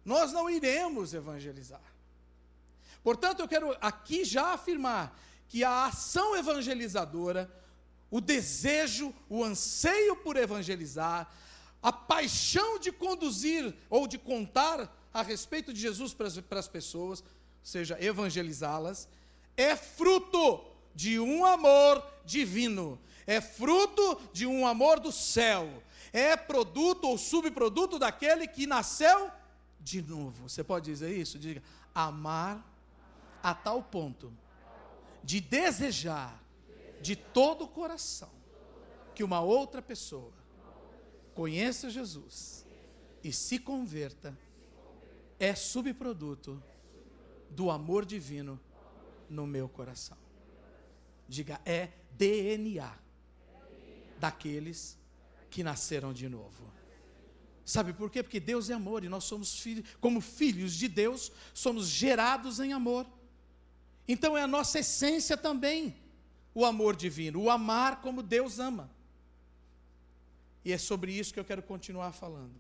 nós 0.06 0.32
não 0.32 0.48
iremos 0.48 1.12
evangelizar. 1.12 1.82
Portanto, 3.02 3.40
eu 3.40 3.48
quero 3.48 3.76
aqui 3.80 4.24
já 4.24 4.52
afirmar 4.52 5.18
que 5.48 5.64
a 5.64 5.86
ação 5.86 6.36
evangelizadora, 6.36 7.50
o 8.08 8.20
desejo, 8.20 9.12
o 9.28 9.42
anseio 9.42 10.14
por 10.14 10.36
evangelizar, 10.36 11.28
a 11.82 11.92
paixão 11.92 12.78
de 12.78 12.92
conduzir 12.92 13.74
ou 13.90 14.06
de 14.06 14.16
contar 14.16 14.96
a 15.12 15.22
respeito 15.22 15.72
de 15.72 15.80
Jesus 15.80 16.14
para 16.14 16.28
as, 16.28 16.38
para 16.38 16.60
as 16.60 16.68
pessoas, 16.68 17.20
ou 17.20 17.26
seja, 17.64 17.98
evangelizá-las, 18.00 19.08
é 19.56 19.74
fruto 19.74 20.64
de 20.94 21.18
um 21.18 21.44
amor 21.44 22.04
divino, 22.24 22.98
é 23.26 23.40
fruto 23.40 24.20
de 24.32 24.46
um 24.46 24.64
amor 24.66 25.00
do 25.00 25.10
céu, 25.10 25.82
é 26.12 26.36
produto 26.36 27.08
ou 27.08 27.18
subproduto 27.18 27.98
daquele 27.98 28.46
que 28.46 28.68
nasceu 28.68 29.32
de 29.86 30.02
novo. 30.02 30.48
Você 30.48 30.64
pode 30.64 30.86
dizer 30.86 31.16
isso? 31.16 31.38
Diga: 31.38 31.62
amar 31.94 32.66
a 33.40 33.54
tal 33.54 33.80
ponto 33.80 34.32
de 35.22 35.40
desejar 35.40 36.42
de 37.00 37.14
todo 37.14 37.64
o 37.64 37.68
coração 37.68 38.30
que 39.14 39.22
uma 39.22 39.40
outra 39.40 39.80
pessoa 39.80 40.32
conheça 41.34 41.88
Jesus 41.88 42.66
e 43.22 43.32
se 43.32 43.60
converta 43.60 44.36
é 45.38 45.54
subproduto 45.54 46.60
do 47.48 47.70
amor 47.70 48.04
divino 48.04 48.58
no 49.30 49.46
meu 49.46 49.68
coração. 49.68 50.18
Diga, 51.28 51.60
é 51.64 51.90
DNA 52.12 52.92
daqueles 54.18 54.98
que 55.48 55.62
nasceram 55.62 56.12
de 56.12 56.28
novo. 56.28 56.75
Sabe 57.66 57.92
por 57.92 58.08
quê? 58.08 58.22
Porque 58.22 58.38
Deus 58.38 58.70
é 58.70 58.74
amor 58.74 59.02
e 59.02 59.08
nós 59.08 59.24
somos 59.24 59.58
filhos, 59.58 59.84
como 60.00 60.20
filhos 60.20 60.72
de 60.72 60.86
Deus, 60.86 61.32
somos 61.52 61.88
gerados 61.88 62.60
em 62.60 62.72
amor. 62.72 63.04
Então 64.06 64.38
é 64.38 64.42
a 64.42 64.46
nossa 64.46 64.78
essência 64.78 65.36
também, 65.36 65.96
o 66.54 66.64
amor 66.64 66.94
divino, 66.94 67.42
o 67.42 67.50
amar 67.50 68.00
como 68.00 68.22
Deus 68.22 68.60
ama. 68.60 68.88
E 70.64 70.72
é 70.72 70.78
sobre 70.78 71.12
isso 71.12 71.34
que 71.34 71.40
eu 71.40 71.44
quero 71.44 71.60
continuar 71.60 72.12
falando. 72.12 72.54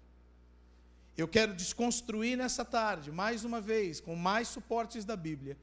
Eu 1.16 1.28
quero 1.28 1.54
desconstruir 1.54 2.36
nessa 2.36 2.64
tarde, 2.64 3.12
mais 3.12 3.44
uma 3.44 3.60
vez, 3.60 4.00
com 4.00 4.16
mais 4.16 4.48
suportes 4.48 5.04
da 5.04 5.14
Bíblia, 5.14 5.56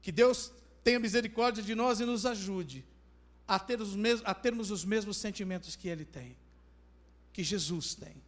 que 0.00 0.10
Deus 0.10 0.50
tenha 0.82 0.98
misericórdia 0.98 1.62
de 1.62 1.74
nós 1.74 2.00
e 2.00 2.06
nos 2.06 2.24
ajude 2.24 2.82
a, 3.46 3.58
ter 3.58 3.82
os 3.82 3.94
mesmos, 3.94 4.26
a 4.26 4.32
termos 4.32 4.70
os 4.70 4.82
mesmos 4.82 5.18
sentimentos 5.18 5.76
que 5.76 5.88
Ele 5.88 6.06
tem, 6.06 6.38
que 7.34 7.44
Jesus 7.44 7.94
tem. 7.94 8.25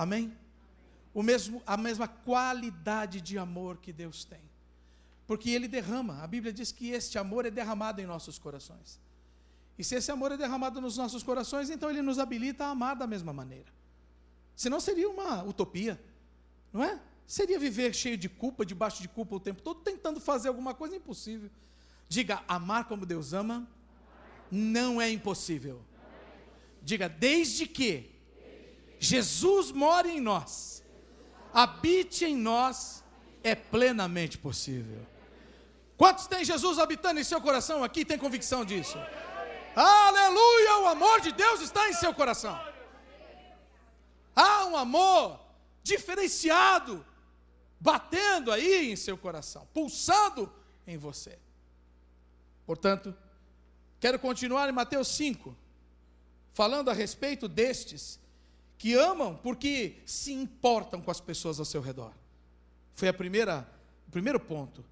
Amém? 0.00 0.34
O 1.12 1.22
mesmo, 1.22 1.62
a 1.66 1.76
mesma 1.76 2.08
qualidade 2.08 3.20
de 3.20 3.36
amor 3.36 3.76
que 3.76 3.92
Deus 3.92 4.24
tem. 4.24 4.40
Porque 5.26 5.50
Ele 5.50 5.68
derrama, 5.68 6.22
a 6.22 6.26
Bíblia 6.26 6.54
diz 6.54 6.72
que 6.72 6.88
este 6.88 7.18
amor 7.18 7.44
é 7.44 7.50
derramado 7.50 8.00
em 8.00 8.06
nossos 8.06 8.38
corações. 8.38 8.98
E 9.78 9.84
se 9.84 9.96
esse 9.96 10.10
amor 10.10 10.32
é 10.32 10.38
derramado 10.38 10.80
nos 10.80 10.96
nossos 10.96 11.22
corações, 11.22 11.68
então 11.68 11.90
Ele 11.90 12.00
nos 12.00 12.18
habilita 12.18 12.64
a 12.64 12.70
amar 12.70 12.96
da 12.96 13.06
mesma 13.06 13.30
maneira. 13.34 13.70
Senão 14.56 14.80
seria 14.80 15.06
uma 15.06 15.42
utopia, 15.42 16.02
não 16.72 16.82
é? 16.82 16.98
Seria 17.26 17.58
viver 17.58 17.94
cheio 17.94 18.16
de 18.16 18.30
culpa, 18.30 18.64
debaixo 18.64 19.02
de 19.02 19.08
culpa 19.08 19.36
o 19.36 19.40
tempo 19.40 19.60
todo, 19.60 19.82
tentando 19.82 20.18
fazer 20.18 20.48
alguma 20.48 20.72
coisa 20.72 20.96
impossível. 20.96 21.50
Diga, 22.08 22.42
amar 22.48 22.88
como 22.88 23.04
Deus 23.04 23.34
ama 23.34 23.68
não 24.50 24.98
é 24.98 25.10
impossível. 25.10 25.82
Diga, 26.82 27.06
desde 27.06 27.66
que 27.66 28.18
Jesus 29.02 29.72
mora 29.72 30.06
em 30.06 30.20
nós, 30.20 30.84
habite 31.54 32.26
em 32.26 32.36
nós, 32.36 33.02
é 33.42 33.54
plenamente 33.54 34.36
possível. 34.36 35.06
Quantos 35.96 36.26
tem 36.26 36.44
Jesus 36.44 36.78
habitando 36.78 37.18
em 37.18 37.24
seu 37.24 37.40
coração 37.40 37.82
aqui? 37.82 38.04
Tem 38.04 38.18
convicção 38.18 38.62
disso? 38.62 38.98
Aleluia! 39.74 40.80
O 40.80 40.86
amor 40.88 41.22
de 41.22 41.32
Deus 41.32 41.62
está 41.62 41.88
em 41.88 41.94
seu 41.94 42.12
coração. 42.12 42.60
Há 44.36 44.66
um 44.66 44.76
amor 44.76 45.40
diferenciado, 45.82 47.04
batendo 47.80 48.52
aí 48.52 48.92
em 48.92 48.96
seu 48.96 49.16
coração, 49.16 49.66
pulsando 49.72 50.52
em 50.86 50.98
você. 50.98 51.38
Portanto, 52.66 53.16
quero 53.98 54.18
continuar 54.18 54.68
em 54.68 54.72
Mateus 54.72 55.08
5, 55.08 55.56
falando 56.52 56.90
a 56.90 56.92
respeito 56.92 57.48
destes 57.48 58.19
que 58.80 58.94
amam 58.94 59.36
porque 59.36 60.00
se 60.06 60.32
importam 60.32 61.02
com 61.02 61.10
as 61.10 61.20
pessoas 61.20 61.58
ao 61.58 61.66
seu 61.66 61.82
redor. 61.82 62.14
Foi 62.94 63.08
a 63.08 63.12
primeira, 63.12 63.70
o 64.08 64.10
primeiro 64.10 64.40
ponto. 64.40 64.82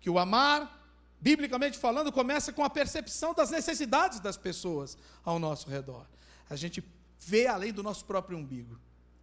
Que 0.00 0.10
o 0.10 0.18
amar, 0.18 0.84
biblicamente 1.20 1.78
falando, 1.78 2.10
começa 2.10 2.52
com 2.52 2.64
a 2.64 2.68
percepção 2.68 3.32
das 3.32 3.52
necessidades 3.52 4.18
das 4.18 4.36
pessoas 4.36 4.98
ao 5.24 5.38
nosso 5.38 5.70
redor. 5.70 6.04
A 6.50 6.56
gente 6.56 6.82
vê 7.20 7.46
além 7.46 7.72
do 7.72 7.84
nosso 7.84 8.04
próprio 8.04 8.36
umbigo. 8.36 8.76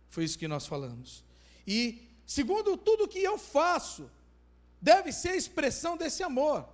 Foi 0.09 0.23
isso 0.23 0.39
que 0.39 0.47
nós 0.47 0.65
falamos. 0.65 1.21
E, 1.67 2.07
segundo 2.25 2.77
tudo 2.77 3.09
que 3.09 3.19
eu 3.19 3.37
faço, 3.37 4.09
deve 4.81 5.11
ser 5.11 5.35
expressão 5.35 5.97
desse 5.97 6.23
amor. 6.23 6.65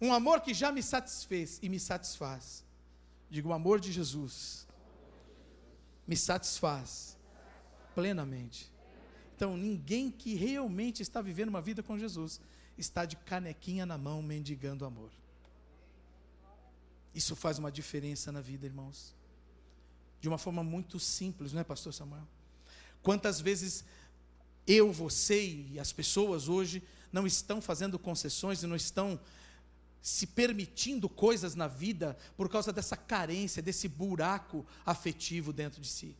Um 0.00 0.12
amor 0.12 0.40
que 0.40 0.52
já 0.52 0.72
me 0.72 0.82
satisfez 0.82 1.60
e 1.62 1.68
me 1.68 1.78
satisfaz. 1.78 2.64
Digo, 3.30 3.50
o 3.50 3.52
amor 3.52 3.78
de 3.78 3.92
Jesus 3.92 4.66
me 6.06 6.16
satisfaz 6.16 7.16
plenamente. 7.94 8.70
Então, 9.36 9.56
ninguém 9.56 10.10
que 10.10 10.34
realmente 10.34 11.02
está 11.02 11.20
vivendo 11.20 11.48
uma 11.48 11.60
vida 11.60 11.82
com 11.82 11.98
Jesus 11.98 12.40
está 12.76 13.04
de 13.04 13.16
canequinha 13.16 13.84
na 13.84 13.98
mão 13.98 14.22
mendigando 14.22 14.84
amor. 14.84 15.10
Isso 17.14 17.36
faz 17.36 17.58
uma 17.58 17.70
diferença 17.70 18.32
na 18.32 18.40
vida, 18.40 18.66
irmãos. 18.66 19.14
De 20.20 20.28
uma 20.28 20.38
forma 20.38 20.62
muito 20.62 20.98
simples, 20.98 21.52
não 21.52 21.60
é, 21.60 21.64
Pastor 21.64 21.92
Samuel? 21.92 22.26
Quantas 23.02 23.40
vezes 23.40 23.84
eu, 24.66 24.92
você 24.92 25.44
e 25.44 25.78
as 25.78 25.92
pessoas 25.92 26.48
hoje 26.48 26.82
não 27.12 27.26
estão 27.26 27.60
fazendo 27.60 27.98
concessões 27.98 28.62
e 28.62 28.66
não 28.66 28.76
estão 28.76 29.20
se 30.02 30.26
permitindo 30.26 31.08
coisas 31.08 31.54
na 31.54 31.68
vida 31.68 32.16
por 32.36 32.48
causa 32.48 32.72
dessa 32.72 32.96
carência, 32.96 33.62
desse 33.62 33.86
buraco 33.86 34.66
afetivo 34.84 35.52
dentro 35.52 35.80
de 35.80 35.86
si. 35.86 36.16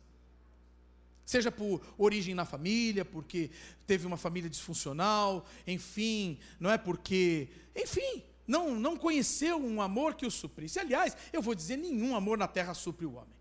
Seja 1.25 1.51
por 1.51 1.81
origem 1.97 2.33
na 2.33 2.45
família, 2.45 3.03
porque 3.03 3.51
teve 3.85 4.07
uma 4.07 4.17
família 4.17 4.49
disfuncional, 4.49 5.45
enfim, 5.67 6.39
não 6.59 6.71
é 6.71 6.77
porque, 6.77 7.49
enfim, 7.75 8.23
não, 8.47 8.75
não 8.75 8.95
conheceu 8.95 9.57
um 9.57 9.81
amor 9.81 10.15
que 10.15 10.25
o 10.25 10.31
suprisse. 10.31 10.79
Aliás, 10.79 11.15
eu 11.31 11.41
vou 11.41 11.53
dizer, 11.53 11.77
nenhum 11.77 12.15
amor 12.15 12.37
na 12.37 12.47
terra 12.47 12.73
supre 12.73 13.05
o 13.05 13.13
homem. 13.13 13.33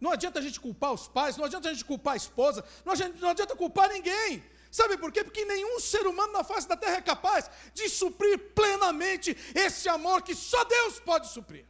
Não 0.00 0.10
adianta 0.10 0.40
a 0.40 0.42
gente 0.42 0.58
culpar 0.58 0.92
os 0.92 1.06
pais, 1.06 1.36
não 1.36 1.44
adianta 1.44 1.68
a 1.68 1.72
gente 1.72 1.84
culpar 1.84 2.14
a 2.14 2.16
esposa, 2.16 2.64
não 2.84 2.92
adianta, 2.92 3.18
não 3.20 3.28
adianta 3.28 3.54
culpar 3.54 3.88
ninguém. 3.88 4.42
Sabe 4.72 4.96
por 4.96 5.12
quê? 5.12 5.22
Porque 5.22 5.44
nenhum 5.44 5.78
ser 5.78 6.06
humano 6.06 6.32
na 6.32 6.42
face 6.42 6.66
da 6.66 6.74
terra 6.74 6.96
é 6.96 7.02
capaz 7.02 7.50
de 7.74 7.90
suprir 7.90 8.38
plenamente 8.54 9.36
esse 9.54 9.86
amor 9.86 10.22
que 10.22 10.34
só 10.34 10.64
Deus 10.64 10.98
pode 10.98 11.28
suprir. 11.28 11.66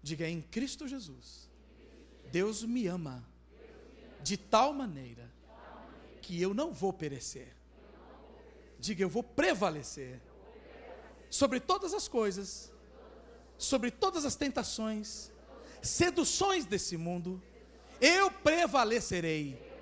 Diga 0.00 0.28
em 0.28 0.40
Cristo 0.40 0.86
Jesus. 0.86 1.50
Deus 2.30 2.62
me 2.62 2.86
ama 2.86 3.28
de 4.22 4.36
tal 4.36 4.72
maneira 4.72 5.28
que 6.22 6.40
eu 6.40 6.54
não 6.54 6.72
vou 6.72 6.92
perecer. 6.92 7.52
Diga, 8.78 9.02
eu 9.02 9.08
vou 9.08 9.24
prevalecer 9.24 10.20
sobre 11.28 11.58
todas 11.58 11.92
as 11.92 12.06
coisas, 12.06 12.72
sobre 13.58 13.90
todas 13.90 14.24
as 14.24 14.36
tentações, 14.36 15.32
seduções 15.82 16.64
desse 16.64 16.96
mundo. 16.96 17.42
Eu 18.00 18.30
prevalecerei 18.30 19.73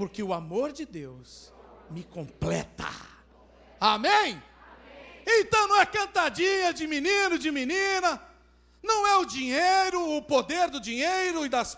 porque 0.00 0.22
o 0.22 0.32
amor 0.32 0.72
de 0.72 0.86
Deus 0.86 1.52
me 1.90 2.02
completa. 2.02 2.88
Amém? 3.78 4.42
Então 5.26 5.68
não 5.68 5.78
é 5.78 5.84
cantadinha 5.84 6.72
de 6.72 6.86
menino, 6.86 7.38
de 7.38 7.50
menina, 7.50 8.18
não 8.82 9.06
é 9.06 9.18
o 9.18 9.26
dinheiro, 9.26 10.16
o 10.16 10.22
poder 10.22 10.70
do 10.70 10.80
dinheiro 10.80 11.44
e 11.44 11.50
das, 11.50 11.76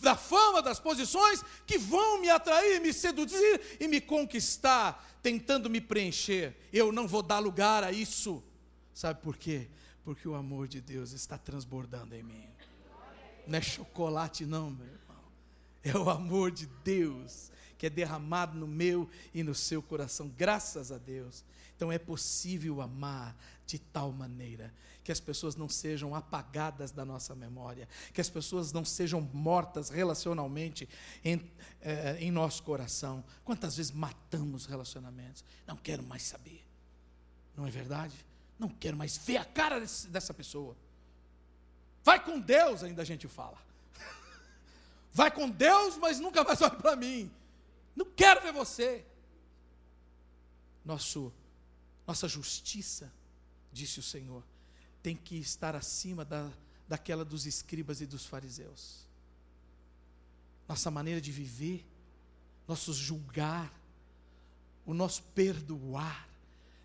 da 0.00 0.14
fama, 0.14 0.62
das 0.62 0.78
posições 0.78 1.44
que 1.66 1.76
vão 1.76 2.20
me 2.20 2.30
atrair, 2.30 2.80
me 2.80 2.92
seduzir 2.92 3.60
e 3.80 3.88
me 3.88 4.00
conquistar, 4.00 5.18
tentando 5.20 5.68
me 5.68 5.80
preencher. 5.80 6.56
Eu 6.72 6.92
não 6.92 7.08
vou 7.08 7.24
dar 7.24 7.40
lugar 7.40 7.82
a 7.82 7.90
isso. 7.90 8.40
Sabe 8.94 9.20
por 9.20 9.36
quê? 9.36 9.68
Porque 10.04 10.28
o 10.28 10.36
amor 10.36 10.68
de 10.68 10.80
Deus 10.80 11.10
está 11.10 11.36
transbordando 11.36 12.14
em 12.14 12.22
mim. 12.22 12.46
Não 13.48 13.58
é 13.58 13.60
chocolate, 13.60 14.46
não, 14.46 14.70
meu 14.70 14.86
irmão. 14.86 15.24
É 15.82 15.98
o 15.98 16.08
amor 16.08 16.52
de 16.52 16.66
Deus 16.84 17.52
que 17.84 17.88
é 17.88 17.90
derramado 17.90 18.58
no 18.58 18.66
meu 18.66 19.06
e 19.34 19.42
no 19.42 19.54
seu 19.54 19.82
coração, 19.82 20.32
graças 20.38 20.90
a 20.90 20.96
Deus. 20.96 21.44
Então 21.76 21.92
é 21.92 21.98
possível 21.98 22.80
amar 22.80 23.36
de 23.66 23.78
tal 23.78 24.10
maneira 24.10 24.72
que 25.02 25.12
as 25.12 25.20
pessoas 25.20 25.54
não 25.54 25.68
sejam 25.68 26.14
apagadas 26.14 26.90
da 26.90 27.04
nossa 27.04 27.34
memória, 27.34 27.86
que 28.14 28.22
as 28.22 28.30
pessoas 28.30 28.72
não 28.72 28.86
sejam 28.86 29.20
mortas 29.34 29.90
relacionalmente 29.90 30.88
em, 31.22 31.38
eh, 31.82 32.16
em 32.20 32.30
nosso 32.30 32.62
coração. 32.62 33.22
Quantas 33.44 33.76
vezes 33.76 33.92
matamos 33.92 34.64
relacionamentos? 34.64 35.44
Não 35.66 35.76
quero 35.76 36.02
mais 36.02 36.22
saber. 36.22 36.64
Não 37.54 37.66
é 37.66 37.70
verdade? 37.70 38.14
Não 38.58 38.70
quero 38.70 38.96
mais 38.96 39.18
ver 39.18 39.36
a 39.36 39.44
cara 39.44 39.78
desse, 39.78 40.06
dessa 40.06 40.32
pessoa. 40.32 40.74
Vai 42.02 42.24
com 42.24 42.40
Deus, 42.40 42.82
ainda 42.82 43.02
a 43.02 43.04
gente 43.04 43.28
fala. 43.28 43.58
Vai 45.12 45.30
com 45.30 45.50
Deus, 45.50 45.98
mas 45.98 46.18
nunca 46.18 46.42
mais 46.42 46.62
olha 46.62 46.70
para 46.76 46.96
mim. 46.96 47.30
Não 47.94 48.06
quero 48.06 48.42
ver 48.42 48.52
você. 48.52 49.04
Nosso, 50.84 51.32
nossa 52.06 52.28
justiça, 52.28 53.12
disse 53.72 54.00
o 54.00 54.02
Senhor, 54.02 54.42
tem 55.02 55.16
que 55.16 55.36
estar 55.36 55.74
acima 55.74 56.24
da, 56.24 56.50
daquela 56.88 57.24
dos 57.24 57.46
escribas 57.46 58.00
e 58.00 58.06
dos 58.06 58.26
fariseus. 58.26 59.06
Nossa 60.68 60.90
maneira 60.90 61.20
de 61.20 61.30
viver, 61.30 61.86
nosso 62.66 62.92
julgar, 62.92 63.72
o 64.86 64.94
nosso 64.94 65.22
perdoar, 65.34 66.28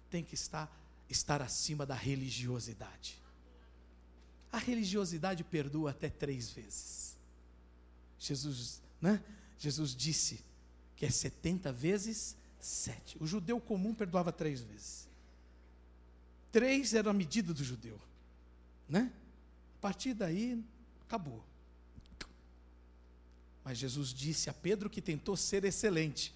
tem 0.10 0.24
que 0.24 0.36
estar, 0.36 0.72
estar 1.10 1.42
acima 1.42 1.86
da 1.86 1.96
religiosidade. 1.96 3.20
A 4.52 4.58
religiosidade 4.58 5.44
perdoa 5.44 5.92
até 5.92 6.10
três 6.10 6.50
vezes. 6.50 7.16
Jesus, 8.18 8.82
né? 9.02 9.24
Jesus 9.58 9.96
disse 9.96 10.44
que 11.00 11.06
é 11.06 11.10
70 11.10 11.72
vezes 11.72 12.36
sete. 12.60 13.18
O 13.22 13.26
judeu 13.26 13.58
comum 13.62 13.94
perdoava 13.94 14.34
três 14.34 14.60
vezes. 14.60 15.08
Três 16.52 16.94
era 16.94 17.10
a 17.10 17.14
medida 17.14 17.54
do 17.54 17.64
judeu. 17.64 17.98
Né? 18.88 19.10
A 19.78 19.82
partir 19.82 20.14
daí, 20.14 20.62
acabou. 21.08 21.42
Mas 23.64 23.78
Jesus 23.78 24.14
disse 24.14 24.50
a 24.50 24.54
Pedro 24.54 24.90
que 24.90 25.02
tentou 25.02 25.38
ser 25.38 25.64
excelente. 25.64 26.34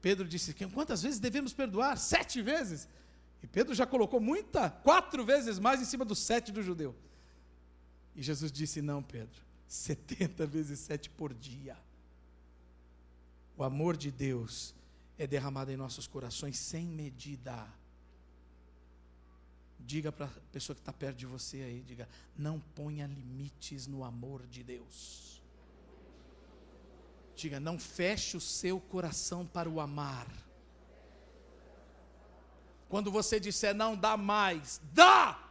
Pedro 0.00 0.28
disse: 0.28 0.54
Quantas 0.72 1.02
vezes 1.02 1.18
devemos 1.18 1.52
perdoar? 1.52 1.98
Sete 1.98 2.40
vezes. 2.40 2.86
E 3.42 3.46
Pedro 3.48 3.74
já 3.74 3.86
colocou 3.86 4.20
muita, 4.20 4.70
quatro 4.70 5.24
vezes 5.24 5.58
mais 5.58 5.82
em 5.82 5.84
cima 5.84 6.04
do 6.04 6.14
sete 6.14 6.52
do 6.52 6.62
judeu. 6.62 6.94
E 8.14 8.22
Jesus 8.22 8.52
disse: 8.52 8.80
Não, 8.80 9.02
Pedro, 9.02 9.42
setenta 9.66 10.46
vezes 10.46 10.78
sete 10.78 11.10
por 11.10 11.34
dia. 11.34 11.76
O 13.56 13.64
amor 13.64 13.96
de 13.96 14.10
Deus 14.10 14.74
é 15.18 15.26
derramado 15.26 15.70
em 15.72 15.76
nossos 15.76 16.06
corações 16.06 16.58
sem 16.58 16.86
medida. 16.86 17.66
Diga 19.78 20.12
para 20.12 20.26
a 20.26 20.30
pessoa 20.52 20.74
que 20.74 20.82
está 20.82 20.92
perto 20.92 21.16
de 21.16 21.26
você 21.26 21.62
aí, 21.62 21.80
diga, 21.80 22.08
não 22.36 22.60
ponha 22.60 23.06
limites 23.06 23.86
no 23.86 24.04
amor 24.04 24.46
de 24.46 24.62
Deus. 24.62 25.42
Diga, 27.34 27.58
não 27.58 27.78
feche 27.78 28.36
o 28.36 28.40
seu 28.40 28.80
coração 28.80 29.46
para 29.46 29.70
o 29.70 29.80
amar. 29.80 30.26
Quando 32.88 33.10
você 33.10 33.40
disser 33.40 33.74
não 33.74 33.96
dá 33.96 34.16
mais, 34.16 34.80
dá! 34.92 35.42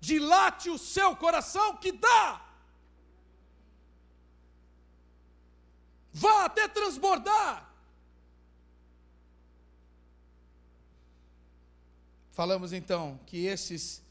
Dilate 0.00 0.70
o 0.70 0.78
seu 0.78 1.14
coração 1.16 1.76
que 1.76 1.92
dá! 1.92 2.47
Vá 6.18 6.46
até 6.46 6.66
transbordar. 6.66 7.72
Falamos 12.32 12.72
então 12.72 13.20
que 13.24 13.46
esses 13.46 14.02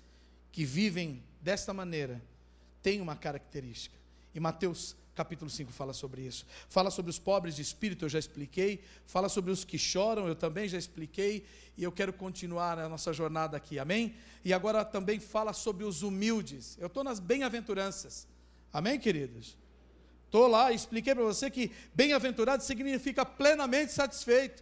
que 0.53 0.63
vivem 0.63 1.21
desta 1.41 1.73
maneira 1.73 2.21
têm 2.81 3.01
uma 3.01 3.15
característica. 3.15 3.95
E 4.33 4.39
Mateus 4.39 4.95
capítulo 5.15 5.49
5 5.49 5.71
fala 5.73 5.91
sobre 5.91 6.21
isso. 6.21 6.45
Fala 6.69 6.89
sobre 6.91 7.09
os 7.09 7.19
pobres 7.19 7.55
de 7.55 7.61
espírito, 7.61 8.05
eu 8.05 8.09
já 8.09 8.19
expliquei. 8.19 8.81
Fala 9.05 9.27
sobre 9.27 9.51
os 9.51 9.65
que 9.65 9.77
choram, 9.77 10.27
eu 10.27 10.35
também 10.35 10.69
já 10.69 10.77
expliquei. 10.77 11.45
E 11.75 11.83
eu 11.83 11.91
quero 11.91 12.13
continuar 12.13 12.79
a 12.79 12.87
nossa 12.87 13.11
jornada 13.11 13.57
aqui, 13.57 13.79
amém? 13.79 14.15
E 14.45 14.53
agora 14.53 14.85
também 14.85 15.19
fala 15.19 15.51
sobre 15.51 15.83
os 15.83 16.03
humildes. 16.03 16.77
Eu 16.79 16.87
estou 16.87 17.03
nas 17.03 17.19
bem-aventuranças, 17.19 18.25
amém, 18.71 18.97
queridos? 18.97 19.57
Estou 20.27 20.45
lá, 20.45 20.73
expliquei 20.73 21.15
para 21.15 21.23
você 21.23 21.49
que 21.49 21.71
bem-aventurado 21.93 22.61
significa 22.61 23.25
plenamente 23.25 23.93
satisfeito. 23.93 24.61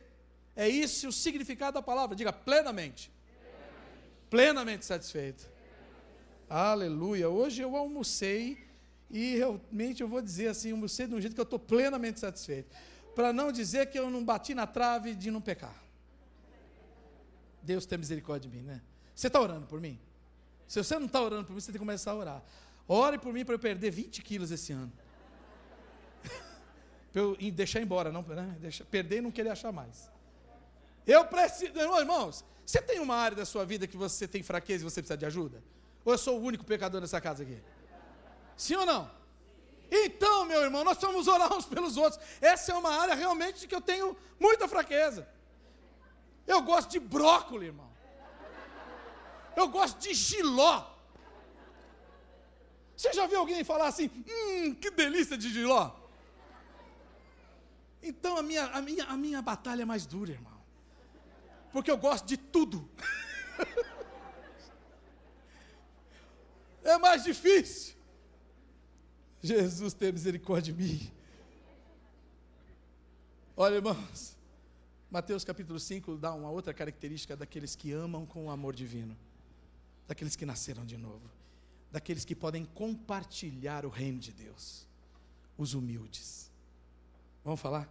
É 0.56 0.70
isso 0.70 1.08
o 1.08 1.12
significado 1.12 1.74
da 1.74 1.82
palavra, 1.82 2.16
diga 2.16 2.32
plenamente. 2.32 3.12
Plenamente, 4.30 4.30
plenamente 4.30 4.86
satisfeito. 4.86 5.50
Plenamente. 5.50 6.46
Aleluia. 6.48 7.30
Hoje 7.30 7.64
eu 7.64 7.76
almocei 7.76 8.64
e 9.10 9.38
realmente 9.38 10.02
eu 10.04 10.08
vou 10.08 10.22
dizer 10.22 10.50
assim, 10.50 10.72
almocei 10.72 11.08
de 11.08 11.16
um 11.16 11.20
jeito 11.20 11.34
que 11.34 11.42
eu 11.42 11.44
estou 11.44 11.58
plenamente 11.58 12.20
satisfeito. 12.20 12.70
Para 13.16 13.34
não 13.34 13.51
dizer 13.51 13.88
que 13.88 13.98
eu 13.98 14.12
não 14.12 14.24
bati 14.24 14.54
na 14.54 14.68
trave 14.68 15.16
de 15.16 15.32
não 15.32 15.42
pecar. 15.42 15.84
Deus 17.64 17.88
tem 17.88 17.98
misericórdia 17.98 18.48
de 18.48 18.56
mim, 18.56 18.64
né? 18.64 18.84
Você 19.16 19.28
está 19.28 19.42
orando 19.42 19.66
por 19.66 19.82
mim? 19.82 20.00
Se 20.68 20.84
você 20.84 21.00
não 21.00 21.08
está 21.08 21.20
orando 21.24 21.46
por 21.46 21.54
mim, 21.54 21.60
você 21.60 21.72
tem 21.72 21.74
que 21.74 21.80
começar 21.80 22.12
a 22.12 22.16
orar. 22.16 22.44
Ore 22.88 23.18
por 23.18 23.34
mim 23.34 23.44
para 23.44 23.56
eu 23.56 23.60
perder 23.60 23.90
20 23.90 24.22
quilos 24.22 24.51
esse 24.51 24.72
ano 24.72 24.94
para 27.16 27.22
eu 27.22 27.38
deixar 27.50 27.80
embora, 27.80 28.12
não, 28.12 28.24
né? 28.24 28.58
Deixa, 28.60 28.84
perder 28.84 29.20
e 29.20 29.22
não 29.22 29.32
querer 29.32 29.48
achar 29.48 29.72
mais. 29.72 30.12
Eu 31.08 31.24
preciso, 31.24 31.72
irmãos, 31.98 32.44
você 32.66 32.82
tem 32.82 33.00
uma 33.00 33.16
área 33.16 33.38
da 33.38 33.46
sua 33.46 33.66
vida 33.66 33.88
que 33.88 33.96
você 33.96 34.28
tem 34.28 34.44
fraqueza 34.44 34.84
e 34.84 34.90
você 34.90 35.01
precisa 35.01 35.16
de 35.16 35.25
ajuda? 35.25 35.64
Ou 36.04 36.12
eu 36.12 36.18
sou 36.18 36.38
o 36.38 36.44
único 36.44 36.66
pecador 36.66 37.00
nessa 37.00 37.22
casa 37.22 37.44
aqui? 37.44 37.58
Sim 38.58 38.75
ou 38.75 38.86
não? 38.86 39.10
Então, 39.90 40.44
meu 40.44 40.62
irmão, 40.62 40.84
nós 40.84 40.98
vamos 40.98 41.30
orar 41.30 41.54
uns 41.54 41.66
pelos 41.66 41.96
outros. 41.96 42.22
Essa 42.42 42.74
é 42.74 42.75
uma 42.75 42.90
área 42.90 43.16
realmente 43.16 43.66
que 43.66 43.74
eu 43.74 43.80
tenho 43.80 44.18
muita 44.38 44.68
fraqueza. 44.68 45.25
Eu 46.46 46.64
gosto 46.64 46.92
de 46.92 47.00
brócolis, 47.00 47.68
irmão. 47.68 47.90
Eu 49.56 49.70
gosto 49.70 50.00
de 50.00 50.14
giló. 50.14 50.86
Você 52.98 53.14
já 53.14 53.25
viu 53.25 53.40
alguém 53.40 53.64
falar 53.64 53.88
assim, 53.88 54.12
hum, 54.30 54.75
que 54.75 54.92
delícia 54.92 55.38
de 55.38 55.50
giló? 55.50 56.04
Então 58.05 58.37
a 58.37 58.44
minha, 58.44 58.65
a 58.68 58.81
minha, 58.83 59.03
a 59.05 59.18
minha 59.18 59.41
batalha 59.41 59.81
é 59.81 59.85
mais 59.85 60.05
dura, 60.05 60.31
irmão. 60.31 60.61
Porque 61.72 61.89
eu 61.89 61.98
gosto 61.98 62.27
de 62.27 62.37
tudo. 62.37 62.87
é 66.83 67.00
mais 67.00 67.24
difícil. 67.24 67.96
Jesus 69.41 69.96
tem 69.96 70.11
misericórdia 70.11 70.72
de 70.72 70.83
mim. 70.83 71.11
Olha, 73.57 73.75
irmãos, 73.75 74.37
Mateus 75.09 75.44
capítulo 75.44 75.79
5 75.79 76.18
dá 76.18 76.31
uma 76.31 76.51
outra 76.51 76.75
característica 76.75 77.35
daqueles 77.35 77.75
que 77.75 77.91
amam 77.91 78.24
com 78.24 78.46
o 78.46 78.51
amor 78.51 78.75
divino, 78.75 79.18
daqueles 80.07 80.35
que 80.35 80.46
nasceram 80.46 80.85
de 80.85 80.98
novo, 80.98 81.27
daqueles 81.91 82.24
que 82.24 82.35
podem 82.35 82.65
compartilhar 82.65 83.83
o 83.83 83.89
reino 83.89 84.20
de 84.20 84.31
Deus, 84.31 84.87
os 85.57 85.74
humildes. 85.74 86.53
Vamos 87.46 87.62
falar? 87.62 87.88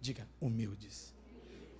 Diga, 0.00 0.28
humildes. 0.40 1.14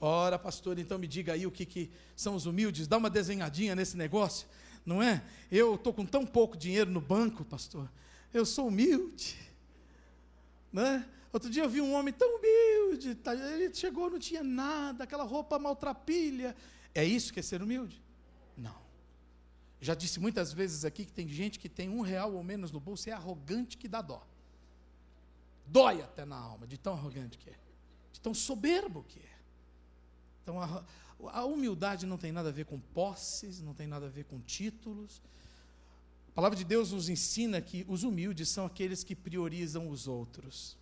Ora, 0.01 0.39
pastor, 0.39 0.79
então 0.79 0.99
me 0.99 1.09
diga 1.09 1.33
aí 1.33 1.45
o 1.45 1.51
que, 1.51 1.67
que 1.67 1.91
são 2.15 2.37
os 2.37 2.47
humildes. 2.47 2.87
Dá 2.87 2.97
uma 2.97 3.11
desenhadinha 3.11 3.75
nesse 3.75 3.97
negócio, 3.97 4.47
não 4.87 5.03
é? 5.03 5.21
Eu 5.51 5.75
estou 5.75 5.93
com 5.93 6.07
tão 6.07 6.25
pouco 6.25 6.57
dinheiro 6.57 6.91
no 6.93 7.01
banco, 7.01 7.45
pastor. 7.45 7.91
Eu 8.33 8.47
sou 8.47 8.69
humilde. 8.69 9.37
Né? 10.73 11.05
Outro 11.33 11.51
dia 11.51 11.65
eu 11.65 11.69
vi 11.69 11.81
um 11.81 11.93
homem 11.93 12.15
tão 12.15 12.37
humilde. 12.37 13.17
Tá, 13.17 13.35
ele 13.35 13.75
chegou, 13.75 14.09
não 14.09 14.21
tinha 14.21 14.45
nada, 14.45 15.03
aquela 15.03 15.25
roupa 15.25 15.59
maltrapilha. 15.59 16.55
É 16.95 17.05
isso 17.05 17.33
que 17.33 17.41
é 17.41 17.43
ser 17.43 17.63
humilde? 17.63 18.01
Não. 18.57 18.81
Já 19.81 19.95
disse 19.95 20.21
muitas 20.21 20.53
vezes 20.53 20.85
aqui 20.85 21.05
que 21.05 21.13
tem 21.13 21.27
gente 21.29 21.59
que 21.59 21.69
tem 21.69 21.89
um 21.89 22.01
real 22.01 22.33
ou 22.33 22.45
menos 22.45 22.71
no 22.71 22.79
bolso, 22.79 23.11
é 23.11 23.13
arrogante 23.13 23.77
que 23.77 23.89
dá 23.89 24.01
dó. 24.01 24.25
Dói 25.67 26.03
até 26.03 26.25
na 26.25 26.37
alma, 26.37 26.67
de 26.67 26.77
tão 26.77 26.93
arrogante 26.93 27.39
que 27.39 27.51
é, 27.51 27.59
de 28.13 28.21
tão 28.21 28.35
soberbo 28.35 29.05
que 29.05 29.19
é. 29.19 29.33
Então, 30.43 30.61
a, 30.61 30.85
a 31.33 31.45
humildade 31.45 32.07
não 32.07 32.19
tem 32.19 32.33
nada 32.33 32.49
a 32.49 32.53
ver 32.53 32.67
com 32.67 32.79
posses, 32.79 33.61
não 33.61 33.75
tem 33.75 33.87
nada 33.87 34.07
a 34.07 34.11
ver 34.11 34.25
com 34.25 34.41
títulos. 34.41 35.23
A 36.29 36.33
palavra 36.35 36.57
de 36.57 36.65
Deus 36.65 36.93
nos 36.93 37.09
ensina 37.09 37.61
que 37.61 37.85
os 37.89 38.03
humildes 38.03 38.49
são 38.49 38.65
aqueles 38.65 39.05
que 39.05 39.15
priorizam 39.15 39.89
os 39.89 40.09
outros. 40.09 40.77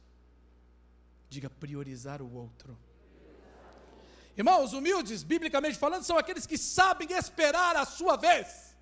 Diga 1.29 1.51
priorizar 1.51 2.23
o 2.23 2.33
outro. 2.33 2.79
Irmãos, 4.37 4.73
humildes, 4.73 5.23
biblicamente 5.23 5.77
falando, 5.77 6.05
são 6.05 6.17
aqueles 6.17 6.47
que 6.47 6.57
sabem 6.57 7.13
esperar 7.13 7.77
a 7.77 7.85
sua 7.85 8.17
vez. 8.17 8.75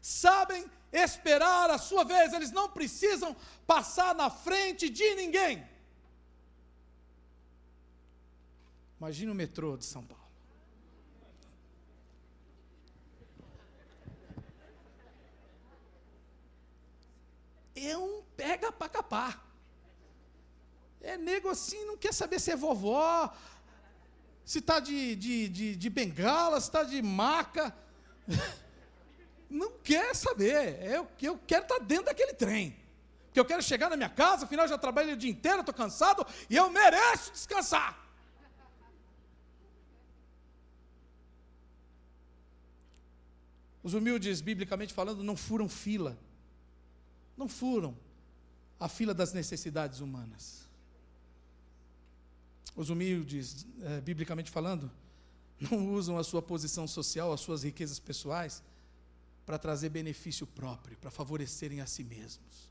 Sabem 0.00 0.64
esperar 0.92 1.70
a 1.70 1.78
sua 1.78 2.04
vez, 2.04 2.32
eles 2.32 2.50
não 2.50 2.68
precisam 2.68 3.34
passar 3.66 4.14
na 4.14 4.28
frente 4.28 4.90
de 4.90 5.14
ninguém. 5.14 5.66
Imagine 8.98 9.32
o 9.32 9.34
metrô 9.34 9.76
de 9.76 9.86
São 9.86 10.04
Paulo. 10.04 10.22
É 17.74 17.96
um 17.96 18.22
pega 18.36 18.70
para 18.70 18.88
capar. 18.88 19.44
É 21.00 21.16
nego 21.16 21.48
assim, 21.48 21.84
não 21.84 21.96
quer 21.96 22.14
saber 22.14 22.38
se 22.38 22.52
é 22.52 22.56
vovó, 22.56 23.34
se 24.44 24.58
está 24.58 24.78
de, 24.78 25.16
de, 25.16 25.48
de, 25.48 25.76
de 25.76 25.90
bengala, 25.90 26.60
se 26.60 26.68
está 26.68 26.84
de 26.84 27.02
maca 27.02 27.74
não 29.52 29.72
quer 29.78 30.16
saber. 30.16 30.82
Eu, 30.82 31.06
eu 31.20 31.38
quero 31.46 31.62
estar 31.64 31.78
dentro 31.78 32.06
daquele 32.06 32.32
trem. 32.32 32.76
Porque 33.26 33.38
eu 33.38 33.44
quero 33.44 33.62
chegar 33.62 33.88
na 33.88 33.96
minha 33.96 34.08
casa, 34.08 34.44
afinal 34.44 34.64
eu 34.64 34.70
já 34.70 34.78
trabalhei 34.78 35.14
o 35.14 35.16
dia 35.16 35.30
inteiro, 35.30 35.60
estou 35.60 35.74
cansado 35.74 36.26
e 36.50 36.56
eu 36.56 36.70
mereço 36.70 37.32
descansar. 37.32 37.98
Os 43.82 43.94
humildes, 43.94 44.40
biblicamente 44.40 44.94
falando, 44.94 45.24
não 45.24 45.36
furam 45.36 45.68
fila. 45.68 46.16
Não 47.36 47.48
furam 47.48 47.96
a 48.78 48.88
fila 48.88 49.12
das 49.12 49.32
necessidades 49.32 50.00
humanas. 50.00 50.68
Os 52.76 52.90
humildes, 52.90 53.66
é, 53.82 54.00
biblicamente 54.00 54.50
falando, 54.50 54.90
não 55.58 55.92
usam 55.92 56.16
a 56.18 56.24
sua 56.24 56.40
posição 56.40 56.86
social, 56.86 57.32
as 57.32 57.40
suas 57.40 57.62
riquezas 57.62 57.98
pessoais, 57.98 58.62
para 59.44 59.58
trazer 59.58 59.88
benefício 59.88 60.46
próprio, 60.46 60.96
para 60.98 61.10
favorecerem 61.10 61.80
a 61.80 61.86
si 61.86 62.04
mesmos. 62.04 62.70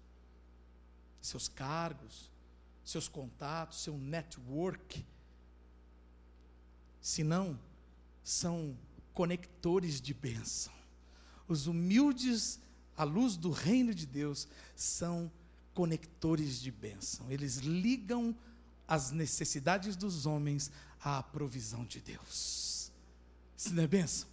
Seus 1.21 1.47
cargos, 1.47 2.31
seus 2.83 3.07
contatos, 3.07 3.83
seu 3.83 3.97
network. 3.97 5.05
Senão, 7.01 7.59
são 8.23 8.77
conectores 9.13 9.99
de 9.99 10.13
bênção. 10.13 10.73
Os 11.47 11.67
humildes, 11.67 12.59
à 12.95 13.03
luz 13.03 13.35
do 13.35 13.51
reino 13.51 13.93
de 13.93 14.05
Deus, 14.05 14.47
são 14.75 15.31
conectores 15.73 16.61
de 16.61 16.71
bênção. 16.71 17.29
Eles 17.31 17.57
ligam 17.57 18.35
as 18.87 19.11
necessidades 19.11 19.95
dos 19.95 20.25
homens 20.25 20.71
à 20.99 21.21
provisão 21.23 21.85
de 21.85 21.99
Deus. 21.99 22.91
Isso 23.57 23.73
não 23.73 23.83
é 23.83 23.87
bênção? 23.87 24.30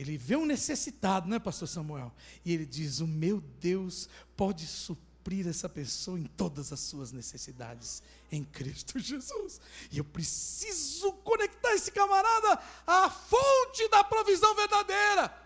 Ele 0.00 0.16
vê 0.16 0.34
um 0.34 0.46
necessitado, 0.46 1.28
não 1.28 1.36
é, 1.36 1.38
Pastor 1.38 1.68
Samuel? 1.68 2.10
E 2.42 2.54
ele 2.54 2.64
diz: 2.64 3.00
O 3.00 3.06
meu 3.06 3.38
Deus 3.60 4.08
pode 4.34 4.66
suprir 4.66 5.46
essa 5.46 5.68
pessoa 5.68 6.18
em 6.18 6.24
todas 6.24 6.72
as 6.72 6.80
suas 6.80 7.12
necessidades 7.12 8.02
em 8.32 8.42
Cristo 8.42 8.98
Jesus. 8.98 9.60
E 9.90 9.98
eu 9.98 10.04
preciso 10.04 11.12
conectar 11.12 11.74
esse 11.74 11.92
camarada 11.92 12.62
à 12.86 13.10
fonte 13.10 13.86
da 13.90 14.02
provisão 14.02 14.54
verdadeira. 14.54 15.38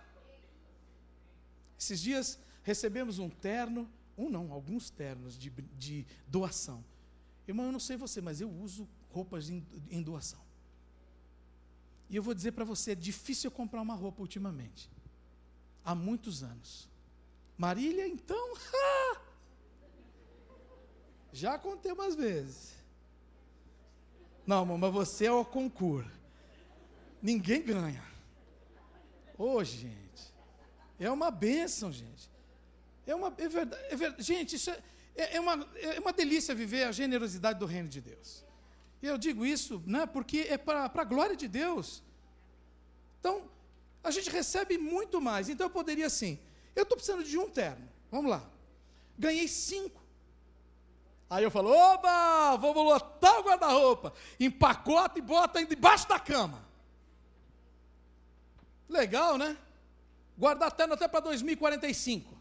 Esses 1.76 2.00
dias 2.00 2.38
recebemos 2.62 3.18
um 3.18 3.28
terno 3.28 3.90
um 4.16 4.30
não, 4.30 4.52
alguns 4.52 4.88
ternos 4.88 5.36
de, 5.36 5.50
de 5.50 6.06
doação. 6.28 6.84
Irmão, 7.48 7.66
eu 7.66 7.72
não 7.72 7.80
sei 7.80 7.96
você, 7.96 8.20
mas 8.20 8.40
eu 8.40 8.48
uso 8.48 8.88
roupas 9.10 9.50
em, 9.50 9.66
em 9.90 10.00
doação. 10.00 10.43
E 12.08 12.16
eu 12.16 12.22
vou 12.22 12.34
dizer 12.34 12.52
para 12.52 12.64
você, 12.64 12.92
é 12.92 12.94
difícil 12.94 13.48
eu 13.48 13.52
comprar 13.52 13.80
uma 13.80 13.94
roupa 13.94 14.20
ultimamente. 14.20 14.90
Há 15.84 15.94
muitos 15.94 16.42
anos. 16.42 16.88
Marília, 17.56 18.06
então, 18.06 18.54
já 21.32 21.58
contei 21.58 21.92
umas 21.92 22.14
vezes. 22.14 22.74
Não, 24.46 24.64
mas 24.64 24.92
você 24.92 25.26
é 25.26 25.32
o 25.32 25.44
concurso. 25.44 26.10
Ninguém 27.22 27.62
ganha. 27.62 28.04
Ô, 29.38 29.54
oh, 29.54 29.64
gente. 29.64 30.04
É 30.98 31.10
uma 31.10 31.30
bênção, 31.30 31.90
gente. 31.90 32.30
É 33.06 33.14
uma, 33.14 33.34
é 33.38 33.48
verdade, 33.48 33.82
é 33.88 33.96
verdade. 33.96 34.22
Gente, 34.22 34.56
isso 34.56 34.70
é, 34.70 34.82
é, 35.14 35.36
é, 35.36 35.40
uma, 35.40 35.68
é 35.76 36.00
uma 36.00 36.12
delícia 36.12 36.54
viver 36.54 36.84
a 36.84 36.92
generosidade 36.92 37.58
do 37.58 37.66
reino 37.66 37.88
de 37.88 38.00
Deus. 38.00 38.44
Eu 39.06 39.18
digo 39.18 39.44
isso 39.44 39.82
né, 39.86 40.06
porque 40.06 40.46
é 40.48 40.56
para 40.56 40.90
a 40.92 41.04
glória 41.04 41.36
de 41.36 41.46
Deus. 41.46 42.02
Então, 43.20 43.50
a 44.02 44.10
gente 44.10 44.30
recebe 44.30 44.78
muito 44.78 45.20
mais. 45.20 45.48
Então, 45.48 45.66
eu 45.66 45.70
poderia 45.70 46.06
assim: 46.06 46.38
eu 46.74 46.84
estou 46.84 46.96
precisando 46.96 47.22
de 47.22 47.38
um 47.38 47.48
terno. 47.48 47.88
Vamos 48.10 48.30
lá. 48.30 48.42
Ganhei 49.18 49.46
cinco. 49.46 50.02
Aí 51.28 51.44
eu 51.44 51.50
falo: 51.50 51.70
oba, 51.70 52.56
vamos 52.56 52.82
lotar 52.82 53.40
o 53.40 53.44
guarda-roupa. 53.44 54.12
Empacota 54.40 55.18
e 55.18 55.22
bota 55.22 55.64
debaixo 55.64 56.08
da 56.08 56.18
cama. 56.18 56.64
Legal, 58.88 59.36
né? 59.36 59.56
Guardar 60.36 60.72
terno 60.72 60.94
até 60.94 61.06
para 61.06 61.20
2045 61.20 62.34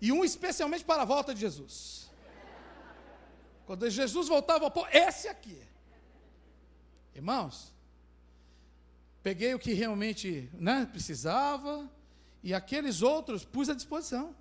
e 0.00 0.10
um 0.12 0.24
especialmente 0.24 0.84
para 0.84 1.02
a 1.02 1.04
volta 1.04 1.34
de 1.34 1.40
Jesus. 1.40 2.10
Quando 3.66 3.88
Jesus 3.90 4.28
voltava, 4.28 4.70
pô, 4.70 4.86
esse 4.90 5.28
aqui. 5.28 5.67
Irmãos, 7.18 7.74
peguei 9.22 9.52
o 9.54 9.58
que 9.58 9.72
realmente 9.72 10.48
né, 10.54 10.86
precisava 10.90 11.90
e 12.42 12.54
aqueles 12.54 13.02
outros 13.02 13.44
pus 13.44 13.68
à 13.68 13.74
disposição. 13.74 14.36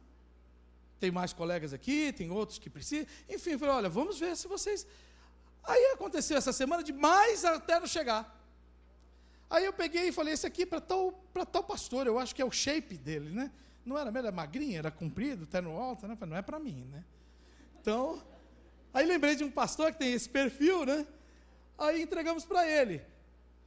Tem 0.99 1.09
mais 1.09 1.33
colegas 1.33 1.73
aqui, 1.73 2.13
tem 2.13 2.29
outros 2.29 2.59
que 2.59 2.69
precisam. 2.69 3.07
Enfim, 3.27 3.57
falei, 3.57 3.73
olha, 3.73 3.89
vamos 3.89 4.19
ver 4.19 4.37
se 4.37 4.47
vocês. 4.47 4.85
Aí 5.63 5.91
aconteceu 5.93 6.37
essa 6.37 6.53
semana 6.53 6.83
de 6.83 6.93
mais 6.93 7.43
até 7.43 7.79
não 7.79 7.87
chegar. 7.87 8.23
Aí 9.49 9.65
eu 9.65 9.73
peguei 9.73 10.09
e 10.09 10.11
falei, 10.11 10.35
esse 10.35 10.45
aqui 10.45 10.61
é 10.61 10.65
para 10.67 10.79
tal, 10.79 11.11
tal 11.51 11.63
pastor, 11.63 12.05
eu 12.05 12.19
acho 12.19 12.35
que 12.35 12.43
é 12.43 12.45
o 12.45 12.51
shape 12.51 12.95
dele, 12.95 13.31
né? 13.31 13.51
não 13.83 13.97
era 13.97 14.15
era 14.15 14.31
magrinha, 14.31 14.77
era 14.77 14.91
comprido, 14.91 15.47
terno 15.47 15.75
alto, 15.79 16.05
né? 16.07 16.15
Não 16.27 16.37
é 16.37 16.43
para 16.43 16.59
mim, 16.59 16.85
né? 16.91 17.03
Então, 17.81 18.21
aí 18.93 19.05
lembrei 19.05 19.35
de 19.35 19.43
um 19.43 19.49
pastor 19.49 19.93
que 19.93 19.97
tem 19.97 20.13
esse 20.13 20.29
perfil, 20.29 20.85
né? 20.85 21.07
Aí 21.77 22.01
entregamos 22.01 22.45
para 22.45 22.67
ele. 22.67 23.01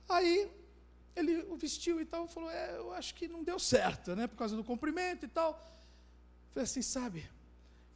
Aí 0.08 0.50
ele 1.14 1.42
o 1.42 1.56
vestiu 1.56 2.00
e 2.00 2.04
tal, 2.04 2.26
falou: 2.26 2.50
"É, 2.50 2.76
eu 2.76 2.92
acho 2.92 3.14
que 3.14 3.28
não 3.28 3.42
deu 3.42 3.58
certo, 3.58 4.16
né? 4.16 4.26
Por 4.26 4.36
causa 4.36 4.56
do 4.56 4.64
comprimento 4.64 5.24
e 5.24 5.28
tal". 5.28 5.60
Falei 6.50 6.64
assim, 6.64 6.82
sabe? 6.82 7.30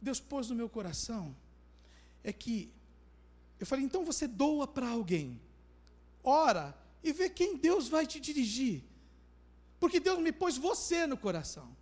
Deus 0.01 0.19
pôs 0.19 0.49
no 0.49 0.55
meu 0.55 0.69
coração 0.69 1.35
é 2.23 2.31
que 2.31 2.71
eu 3.59 3.65
falei: 3.65 3.85
"Então 3.85 4.05
você 4.05 4.27
doa 4.27 4.67
para 4.67 4.87
alguém. 4.89 5.41
Ora 6.23 6.75
e 7.03 7.13
vê 7.13 7.29
quem 7.29 7.55
Deus 7.55 7.87
vai 7.87 8.07
te 8.07 8.19
dirigir. 8.19 8.83
Porque 9.79 9.99
Deus 9.99 10.17
me 10.19 10.31
pôs 10.31 10.57
você 10.57 11.05
no 11.05 11.15
coração. 11.15 11.75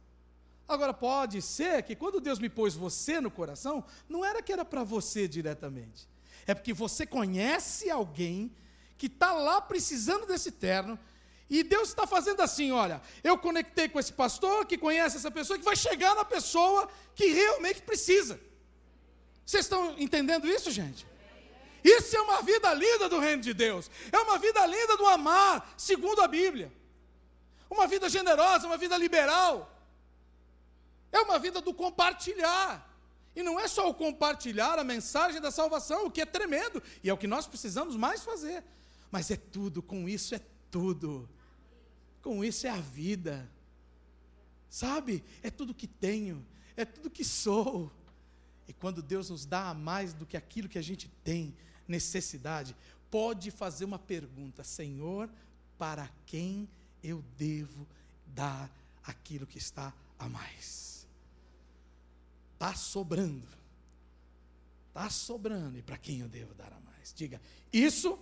Agora, 0.67 0.93
pode 0.93 1.41
ser 1.41 1.83
que 1.83 1.95
quando 1.95 2.19
Deus 2.19 2.39
me 2.39 2.49
pôs 2.49 2.73
você 2.73 3.21
no 3.21 3.31
coração, 3.31 3.85
não 4.09 4.23
era 4.23 4.41
que 4.41 4.51
era 4.51 4.65
para 4.65 4.83
você 4.83 5.27
diretamente. 5.27 6.07
É 6.45 6.53
porque 6.53 6.73
você 6.73 7.05
conhece 7.05 7.89
alguém 7.89 8.55
que 8.97 9.07
está 9.07 9.33
lá 9.33 9.61
precisando 9.61 10.25
desse 10.25 10.51
terno, 10.51 10.99
e 11.49 11.61
Deus 11.61 11.89
está 11.89 12.07
fazendo 12.07 12.41
assim: 12.41 12.71
olha, 12.71 13.01
eu 13.23 13.37
conectei 13.37 13.87
com 13.89 13.99
esse 13.99 14.13
pastor 14.13 14.65
que 14.65 14.77
conhece 14.77 15.17
essa 15.17 15.29
pessoa, 15.29 15.57
que 15.59 15.65
vai 15.65 15.75
chegar 15.75 16.15
na 16.15 16.25
pessoa 16.25 16.89
que 17.15 17.27
realmente 17.27 17.81
precisa. 17.81 18.39
Vocês 19.45 19.65
estão 19.65 19.93
entendendo 19.99 20.47
isso, 20.47 20.71
gente? 20.71 21.05
Isso 21.83 22.15
é 22.15 22.21
uma 22.21 22.41
vida 22.41 22.73
linda 22.73 23.09
do 23.09 23.19
reino 23.19 23.41
de 23.41 23.53
Deus, 23.53 23.91
é 24.11 24.17
uma 24.19 24.37
vida 24.37 24.65
linda 24.65 24.95
do 24.95 25.05
amar, 25.05 25.73
segundo 25.77 26.21
a 26.21 26.27
Bíblia, 26.27 26.71
uma 27.69 27.85
vida 27.87 28.07
generosa, 28.07 28.67
uma 28.67 28.77
vida 28.77 28.97
liberal. 28.97 29.69
É 31.11 31.21
uma 31.21 31.37
vida 31.37 31.61
do 31.61 31.73
compartilhar. 31.73 32.92
E 33.35 33.41
não 33.41 33.59
é 33.59 33.67
só 33.67 33.89
o 33.89 33.93
compartilhar 33.93 34.77
a 34.77 34.83
mensagem 34.83 35.41
da 35.41 35.51
salvação, 35.51 36.05
o 36.05 36.11
que 36.11 36.21
é 36.21 36.25
tremendo, 36.25 36.81
e 37.03 37.09
é 37.09 37.13
o 37.13 37.17
que 37.17 37.27
nós 37.27 37.47
precisamos 37.47 37.95
mais 37.95 38.23
fazer. 38.23 38.63
Mas 39.11 39.31
é 39.31 39.35
tudo, 39.35 39.81
com 39.81 40.07
isso 40.07 40.35
é 40.35 40.41
tudo. 40.69 41.29
Com 42.21 42.43
isso 42.43 42.67
é 42.67 42.69
a 42.69 42.79
vida. 42.79 43.49
Sabe? 44.69 45.23
É 45.41 45.51
tudo 45.51 45.73
que 45.73 45.87
tenho, 45.87 46.45
é 46.75 46.85
tudo 46.85 47.09
que 47.09 47.23
sou. 47.23 47.91
E 48.67 48.73
quando 48.73 49.01
Deus 49.01 49.29
nos 49.29 49.45
dá 49.45 49.73
mais 49.73 50.13
do 50.13 50.25
que 50.25 50.37
aquilo 50.37 50.69
que 50.69 50.77
a 50.77 50.81
gente 50.81 51.09
tem 51.23 51.55
necessidade, 51.87 52.75
pode 53.11 53.51
fazer 53.51 53.85
uma 53.85 53.99
pergunta: 53.99 54.63
Senhor, 54.63 55.29
para 55.77 56.09
quem 56.25 56.67
eu 57.03 57.23
devo 57.37 57.87
dar 58.25 58.71
aquilo 59.03 59.45
que 59.45 59.57
está 59.57 59.93
a 60.17 60.29
mais? 60.29 60.92
Está 62.63 62.75
sobrando. 62.75 63.43
Está 64.87 65.09
sobrando. 65.09 65.77
E 65.77 65.81
para 65.81 65.97
quem 65.97 66.21
eu 66.21 66.29
devo 66.29 66.53
dar 66.53 66.71
a 66.71 66.79
mais? 66.79 67.13
Diga, 67.13 67.41
isso 67.73 68.17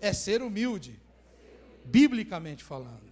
é 0.00 0.12
ser 0.12 0.40
humilde, 0.40 1.00
biblicamente 1.84 2.62
falando. 2.62 3.04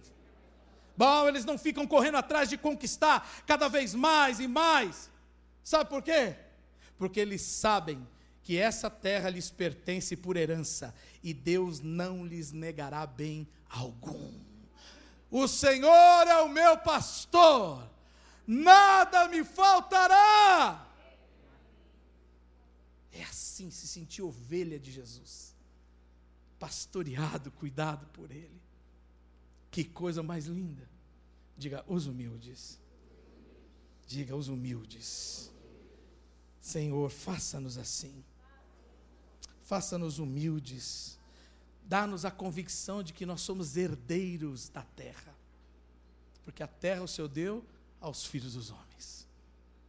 Bom, 0.95 1.27
eles 1.27 1.43
não 1.43 1.57
ficam 1.57 1.85
correndo 1.85 2.15
atrás 2.15 2.47
de 2.47 2.57
conquistar 2.57 3.43
cada 3.45 3.67
vez 3.67 3.93
mais 3.93 4.39
e 4.39 4.47
mais. 4.47 5.11
Sabe 5.61 5.89
por 5.89 6.01
quê? 6.01 6.35
Porque 6.97 7.19
eles 7.19 7.41
sabem 7.41 8.07
que 8.41 8.57
essa 8.57 8.89
terra 8.89 9.29
lhes 9.29 9.51
pertence 9.51 10.15
por 10.15 10.37
herança 10.37 10.95
e 11.21 11.33
Deus 11.33 11.81
não 11.81 12.25
lhes 12.25 12.53
negará 12.53 13.05
bem 13.05 13.45
algum. 13.69 14.31
O 15.29 15.49
Senhor 15.49 16.27
é 16.27 16.41
o 16.43 16.47
meu 16.47 16.77
pastor 16.77 17.93
nada 18.47 19.27
me 19.27 19.43
faltará. 19.43 20.85
É 23.11 23.23
assim 23.23 23.71
se 23.71 23.87
sentir 23.87 24.21
ovelha 24.21 24.79
de 24.79 24.91
Jesus, 24.91 25.55
pastoreado, 26.59 27.51
cuidado 27.51 28.05
por 28.07 28.29
Ele. 28.29 28.61
Que 29.71 29.83
coisa 29.83 30.21
mais 30.21 30.45
linda. 30.45 30.89
Diga, 31.57 31.83
os 31.87 32.07
humildes. 32.07 32.79
Diga, 34.05 34.35
os 34.35 34.47
humildes. 34.47 35.51
Senhor, 36.59 37.09
faça-nos 37.09 37.77
assim. 37.77 38.23
Faça-nos 39.61 40.19
humildes. 40.19 41.19
Dá-nos 41.83 42.25
a 42.25 42.31
convicção 42.31 43.03
de 43.03 43.13
que 43.13 43.25
nós 43.25 43.41
somos 43.41 43.77
herdeiros 43.77 44.69
da 44.69 44.81
terra 44.81 45.35
Porque 46.43 46.63
a 46.63 46.67
terra 46.67 47.03
o 47.03 47.07
Senhor 47.07 47.27
deu 47.27 47.63
aos 48.05 48.23
filhos 48.23 48.53
dos 48.53 48.69
homens. 48.69 49.27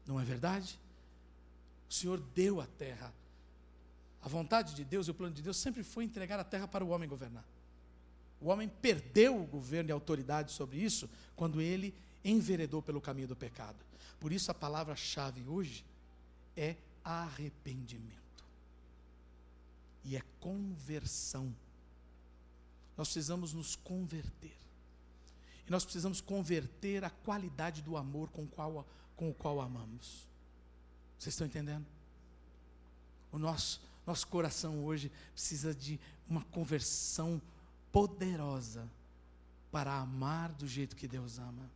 Não 0.06 0.18
é 0.18 0.24
verdade? 0.24 0.78
O 1.88 1.92
Senhor 1.92 2.18
deu 2.34 2.62
a 2.62 2.66
terra. 2.66 3.12
A 4.22 4.28
vontade 4.28 4.74
de 4.74 4.84
Deus 4.84 5.06
e 5.06 5.10
o 5.10 5.14
plano 5.14 5.34
de 5.34 5.42
Deus 5.42 5.58
sempre 5.58 5.82
foi 5.82 6.04
entregar 6.04 6.40
a 6.40 6.44
terra 6.44 6.66
para 6.66 6.82
o 6.82 6.88
homem 6.88 7.06
governar. 7.06 7.44
O 8.40 8.48
homem 8.48 8.68
perdeu 8.68 9.38
o 9.38 9.46
governo 9.46 9.90
e 9.90 9.92
a 9.92 9.94
autoridade 9.94 10.52
sobre 10.52 10.78
isso 10.78 11.10
quando 11.36 11.60
ele 11.60 11.94
enveredou 12.24 12.80
pelo 12.80 13.02
caminho 13.02 13.28
do 13.28 13.36
pecado. 13.36 13.76
Por 14.18 14.32
isso 14.32 14.50
a 14.50 14.54
palavra-chave 14.54 15.44
hoje 15.46 15.84
é 16.56 16.74
arrependimento. 17.04 18.16
E 20.04 20.16
é 20.16 20.22
conversão. 20.40 21.54
Nós 22.96 23.08
precisamos 23.08 23.52
nos 23.52 23.76
converter. 23.76 24.65
E 25.66 25.70
nós 25.70 25.84
precisamos 25.84 26.20
converter 26.20 27.04
a 27.04 27.10
qualidade 27.10 27.82
do 27.82 27.96
amor 27.96 28.30
com, 28.30 28.46
qual, 28.46 28.86
com 29.16 29.30
o 29.30 29.34
qual 29.34 29.60
amamos. 29.60 30.28
Vocês 31.18 31.34
estão 31.34 31.46
entendendo? 31.46 31.86
O 33.32 33.38
nosso, 33.38 33.80
nosso 34.06 34.26
coração 34.28 34.84
hoje 34.84 35.10
precisa 35.32 35.74
de 35.74 35.98
uma 36.28 36.42
conversão 36.44 37.40
poderosa 37.90 38.88
para 39.72 39.92
amar 39.94 40.52
do 40.52 40.66
jeito 40.66 40.94
que 40.94 41.08
Deus 41.08 41.38
ama. 41.38 41.70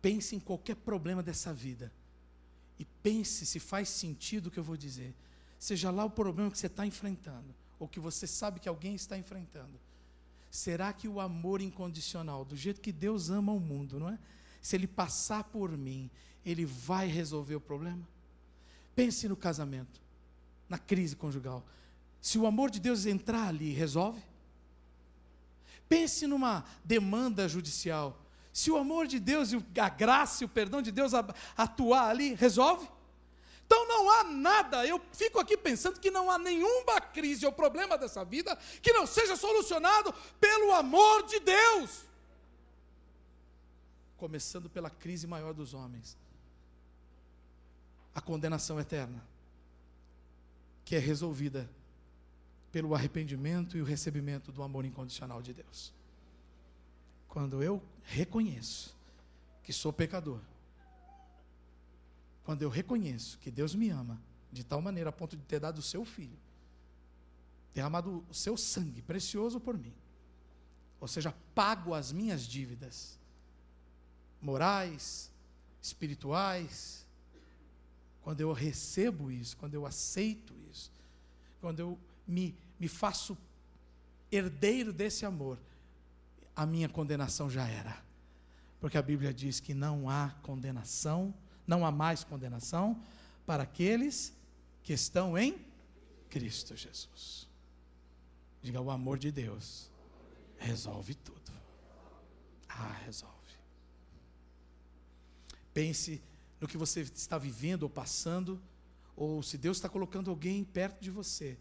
Pense 0.00 0.36
em 0.36 0.40
qualquer 0.40 0.76
problema 0.76 1.22
dessa 1.22 1.52
vida 1.52 1.92
e 2.78 2.84
pense 2.84 3.44
se 3.44 3.58
faz 3.58 3.88
sentido 3.88 4.46
o 4.46 4.50
que 4.50 4.58
eu 4.58 4.64
vou 4.64 4.76
dizer. 4.76 5.14
Seja 5.58 5.90
lá 5.90 6.04
o 6.04 6.10
problema 6.10 6.50
que 6.50 6.58
você 6.58 6.68
está 6.68 6.86
enfrentando, 6.86 7.52
ou 7.78 7.88
que 7.88 7.98
você 7.98 8.26
sabe 8.26 8.60
que 8.60 8.68
alguém 8.68 8.94
está 8.94 9.18
enfrentando. 9.18 9.78
Será 10.50 10.92
que 10.92 11.06
o 11.06 11.20
amor 11.20 11.60
incondicional, 11.60 12.44
do 12.44 12.56
jeito 12.56 12.80
que 12.80 12.92
Deus 12.92 13.30
ama 13.30 13.52
o 13.52 13.60
mundo, 13.60 13.98
não 14.00 14.08
é? 14.08 14.18
Se 14.60 14.76
ele 14.76 14.86
passar 14.86 15.44
por 15.44 15.70
mim, 15.76 16.10
ele 16.44 16.64
vai 16.64 17.06
resolver 17.06 17.54
o 17.54 17.60
problema? 17.60 18.06
Pense 18.94 19.28
no 19.28 19.36
casamento, 19.36 20.00
na 20.68 20.78
crise 20.78 21.14
conjugal. 21.14 21.64
Se 22.20 22.38
o 22.38 22.46
amor 22.46 22.70
de 22.70 22.80
Deus 22.80 23.06
entrar 23.06 23.46
ali, 23.48 23.72
resolve? 23.72 24.20
Pense 25.88 26.26
numa 26.26 26.64
demanda 26.84 27.48
judicial. 27.48 28.20
Se 28.52 28.70
o 28.70 28.76
amor 28.76 29.06
de 29.06 29.20
Deus 29.20 29.52
e 29.52 29.64
a 29.78 29.88
graça 29.88 30.42
e 30.42 30.46
o 30.46 30.48
perdão 30.48 30.82
de 30.82 30.90
Deus 30.90 31.12
atuar 31.56 32.08
ali, 32.08 32.34
resolve? 32.34 32.88
Então 33.68 33.86
não 33.86 34.10
há 34.10 34.24
nada, 34.24 34.86
eu 34.86 34.98
fico 35.12 35.38
aqui 35.38 35.54
pensando 35.54 36.00
que 36.00 36.10
não 36.10 36.30
há 36.30 36.38
nenhuma 36.38 37.02
crise 37.02 37.44
ou 37.44 37.52
problema 37.52 37.98
dessa 37.98 38.24
vida 38.24 38.56
que 38.80 38.94
não 38.94 39.06
seja 39.06 39.36
solucionado 39.36 40.10
pelo 40.40 40.72
amor 40.72 41.26
de 41.26 41.38
Deus. 41.38 42.06
Começando 44.16 44.70
pela 44.70 44.88
crise 44.88 45.26
maior 45.26 45.52
dos 45.52 45.74
homens, 45.74 46.16
a 48.14 48.22
condenação 48.22 48.80
eterna, 48.80 49.22
que 50.82 50.96
é 50.96 50.98
resolvida 50.98 51.68
pelo 52.72 52.94
arrependimento 52.94 53.76
e 53.76 53.82
o 53.82 53.84
recebimento 53.84 54.50
do 54.50 54.62
amor 54.62 54.86
incondicional 54.86 55.42
de 55.42 55.52
Deus. 55.52 55.92
Quando 57.28 57.62
eu 57.62 57.82
reconheço 58.04 58.96
que 59.62 59.74
sou 59.74 59.92
pecador, 59.92 60.40
quando 62.48 62.62
eu 62.62 62.70
reconheço 62.70 63.38
que 63.40 63.50
Deus 63.50 63.74
me 63.74 63.90
ama 63.90 64.18
de 64.50 64.64
tal 64.64 64.80
maneira 64.80 65.10
a 65.10 65.12
ponto 65.12 65.36
de 65.36 65.42
ter 65.42 65.60
dado 65.60 65.80
o 65.80 65.82
seu 65.82 66.02
filho, 66.02 66.38
derramado 67.74 68.24
o 68.26 68.32
seu 68.32 68.56
sangue 68.56 69.02
precioso 69.02 69.60
por 69.60 69.76
mim, 69.76 69.92
ou 70.98 71.06
seja, 71.06 71.34
pago 71.54 71.92
as 71.92 72.10
minhas 72.10 72.46
dívidas 72.46 73.18
morais, 74.40 75.30
espirituais, 75.82 77.04
quando 78.22 78.40
eu 78.40 78.50
recebo 78.54 79.30
isso, 79.30 79.54
quando 79.58 79.74
eu 79.74 79.84
aceito 79.84 80.54
isso, 80.70 80.90
quando 81.60 81.80
eu 81.80 81.98
me, 82.26 82.56
me 82.80 82.88
faço 82.88 83.36
herdeiro 84.32 84.90
desse 84.90 85.26
amor, 85.26 85.58
a 86.56 86.64
minha 86.64 86.88
condenação 86.88 87.50
já 87.50 87.68
era. 87.68 88.02
Porque 88.80 88.96
a 88.96 89.02
Bíblia 89.02 89.34
diz 89.34 89.60
que 89.60 89.74
não 89.74 90.08
há 90.08 90.30
condenação 90.40 91.34
não 91.68 91.86
há 91.86 91.92
mais 91.92 92.24
condenação 92.24 93.00
para 93.46 93.62
aqueles 93.62 94.34
que 94.82 94.94
estão 94.94 95.36
em 95.36 95.64
Cristo 96.30 96.74
Jesus. 96.74 97.46
Diga, 98.62 98.80
o 98.80 98.90
amor 98.90 99.18
de 99.18 99.30
Deus 99.30 99.90
resolve 100.56 101.14
tudo. 101.14 101.52
Ah, 102.68 103.00
resolve. 103.04 103.34
Pense 105.72 106.20
no 106.60 106.66
que 106.66 106.76
você 106.76 107.02
está 107.02 107.38
vivendo 107.38 107.84
ou 107.84 107.90
passando, 107.90 108.60
ou 109.14 109.42
se 109.42 109.56
Deus 109.56 109.76
está 109.76 109.88
colocando 109.88 110.30
alguém 110.30 110.64
perto 110.64 111.00
de 111.00 111.10
você 111.10 111.56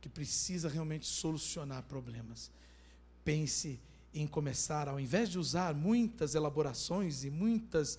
que 0.00 0.08
precisa 0.08 0.68
realmente 0.68 1.06
solucionar 1.06 1.82
problemas. 1.82 2.50
Pense 3.24 3.80
em 4.14 4.26
começar, 4.26 4.88
ao 4.88 4.98
invés 4.98 5.28
de 5.28 5.38
usar 5.38 5.74
muitas 5.74 6.34
elaborações 6.34 7.24
e 7.24 7.30
muitas 7.30 7.98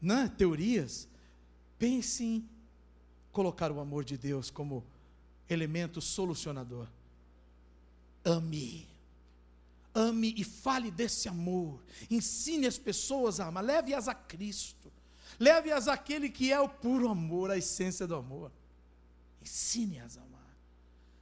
né, 0.00 0.32
teorias, 0.36 1.08
pense 1.78 2.24
em 2.24 2.48
colocar 3.32 3.70
o 3.70 3.80
amor 3.80 4.04
de 4.04 4.16
Deus 4.16 4.50
como 4.50 4.84
elemento 5.48 6.00
solucionador. 6.00 6.86
Ame. 8.24 8.86
Ame 9.94 10.34
e 10.36 10.44
fale 10.44 10.90
desse 10.90 11.28
amor. 11.28 11.80
Ensine 12.10 12.66
as 12.66 12.78
pessoas 12.78 13.40
a 13.40 13.46
amar. 13.46 13.64
Leve-as 13.64 14.08
a 14.08 14.14
Cristo. 14.14 14.92
Leve-as 15.38 15.88
àquele 15.88 16.28
que 16.28 16.52
é 16.52 16.60
o 16.60 16.68
puro 16.68 17.08
amor, 17.08 17.50
a 17.50 17.56
essência 17.56 18.06
do 18.06 18.14
amor. 18.14 18.50
Ensine-as 19.42 20.18
a 20.18 20.22
amar. 20.22 20.38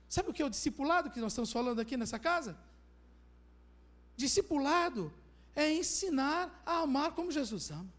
Sabe 0.09 0.31
o 0.31 0.33
que 0.33 0.43
é 0.43 0.47
o 0.47 0.51
discipulado 0.51 1.11
que 1.11 1.21
nós 1.21 1.33
estamos 1.33 1.53
falando 1.53 1.81
aqui 1.81 1.97
nessa 1.97 2.19
casa? 2.19 2.57
Discipulado 4.17 5.13
é 5.55 5.73
ensinar 5.73 6.63
a 6.65 6.81
amar 6.81 7.13
como 7.13 7.31
Jesus 7.31 7.71
ama. 7.71 7.96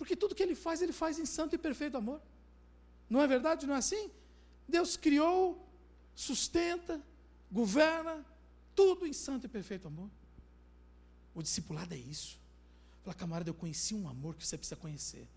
Porque 0.00 0.16
tudo 0.16 0.34
que 0.34 0.42
ele 0.42 0.54
faz, 0.54 0.80
ele 0.80 0.94
faz 0.94 1.18
em 1.18 1.26
santo 1.26 1.54
e 1.54 1.58
perfeito 1.58 1.94
amor. 1.94 2.22
Não 3.10 3.20
é 3.20 3.26
verdade? 3.26 3.66
Não 3.66 3.74
é 3.74 3.76
assim? 3.76 4.10
Deus 4.66 4.96
criou, 4.96 5.62
sustenta, 6.14 6.98
governa, 7.52 8.24
tudo 8.74 9.06
em 9.06 9.12
santo 9.12 9.44
e 9.44 9.48
perfeito 9.48 9.88
amor. 9.88 10.08
O 11.34 11.42
discipulado 11.42 11.92
é 11.92 11.98
isso. 11.98 12.40
Fala, 13.02 13.14
camarada, 13.14 13.50
eu 13.50 13.54
conheci 13.54 13.94
um 13.94 14.08
amor 14.08 14.36
que 14.36 14.46
você 14.46 14.56
precisa 14.56 14.74
conhecer. 14.74 15.28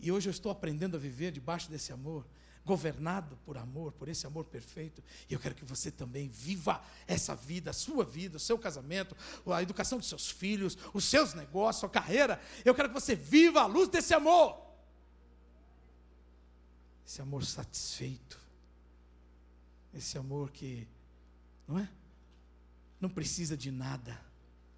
E 0.00 0.10
hoje 0.10 0.28
eu 0.28 0.32
estou 0.32 0.50
aprendendo 0.50 0.96
a 0.96 0.98
viver 0.98 1.30
debaixo 1.30 1.70
desse 1.70 1.92
amor 1.92 2.26
governado 2.64 3.36
por 3.44 3.58
amor, 3.58 3.92
por 3.92 4.08
esse 4.08 4.26
amor 4.26 4.44
perfeito. 4.44 5.02
E 5.28 5.34
eu 5.34 5.40
quero 5.40 5.54
que 5.54 5.64
você 5.64 5.90
também 5.90 6.28
viva 6.28 6.82
essa 7.06 7.34
vida, 7.34 7.70
a 7.70 7.74
sua 7.74 8.04
vida, 8.04 8.36
o 8.36 8.40
seu 8.40 8.58
casamento, 8.58 9.16
a 9.46 9.62
educação 9.62 9.98
dos 9.98 10.08
seus 10.08 10.30
filhos, 10.30 10.78
os 10.94 11.04
seus 11.04 11.34
negócios, 11.34 11.78
a 11.78 11.80
sua 11.80 11.90
carreira. 11.90 12.40
Eu 12.64 12.74
quero 12.74 12.88
que 12.88 12.94
você 12.94 13.14
viva 13.14 13.62
a 13.62 13.66
luz 13.66 13.88
desse 13.88 14.14
amor. 14.14 14.60
Esse 17.06 17.20
amor 17.20 17.44
satisfeito. 17.44 18.40
Esse 19.92 20.16
amor 20.16 20.50
que, 20.50 20.86
não 21.66 21.78
é? 21.78 21.88
Não 23.00 23.10
precisa 23.10 23.56
de 23.56 23.70
nada. 23.70 24.18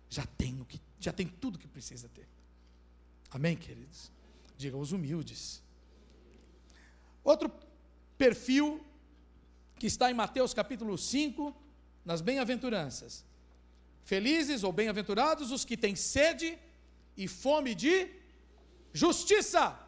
Já 0.09 0.25
tem 0.25 0.61
o 0.61 0.64
que, 0.64 0.81
já 0.99 1.12
tem 1.12 1.27
tudo 1.27 1.59
que 1.59 1.68
precisa 1.68 2.09
ter. 2.09 2.27
Amém, 3.31 3.57
queridos? 3.57 4.11
Diga 4.57 4.77
os 4.77 4.92
humildes. 4.92 5.62
Outro 7.23 7.53
perfil 8.16 8.85
que 9.79 9.87
está 9.87 10.11
em 10.11 10.14
Mateus 10.14 10.55
capítulo 10.55 10.96
5, 10.96 11.55
nas 12.05 12.20
bem-aventuranças. 12.20 13.24
Felizes 14.05 14.62
ou 14.62 14.72
bem-aventurados 14.72 15.50
os 15.50 15.64
que 15.64 15.77
têm 15.77 15.96
sede 15.96 16.59
e 17.16 17.27
fome 17.27 17.74
de 17.74 18.09
justiça. 18.92 19.79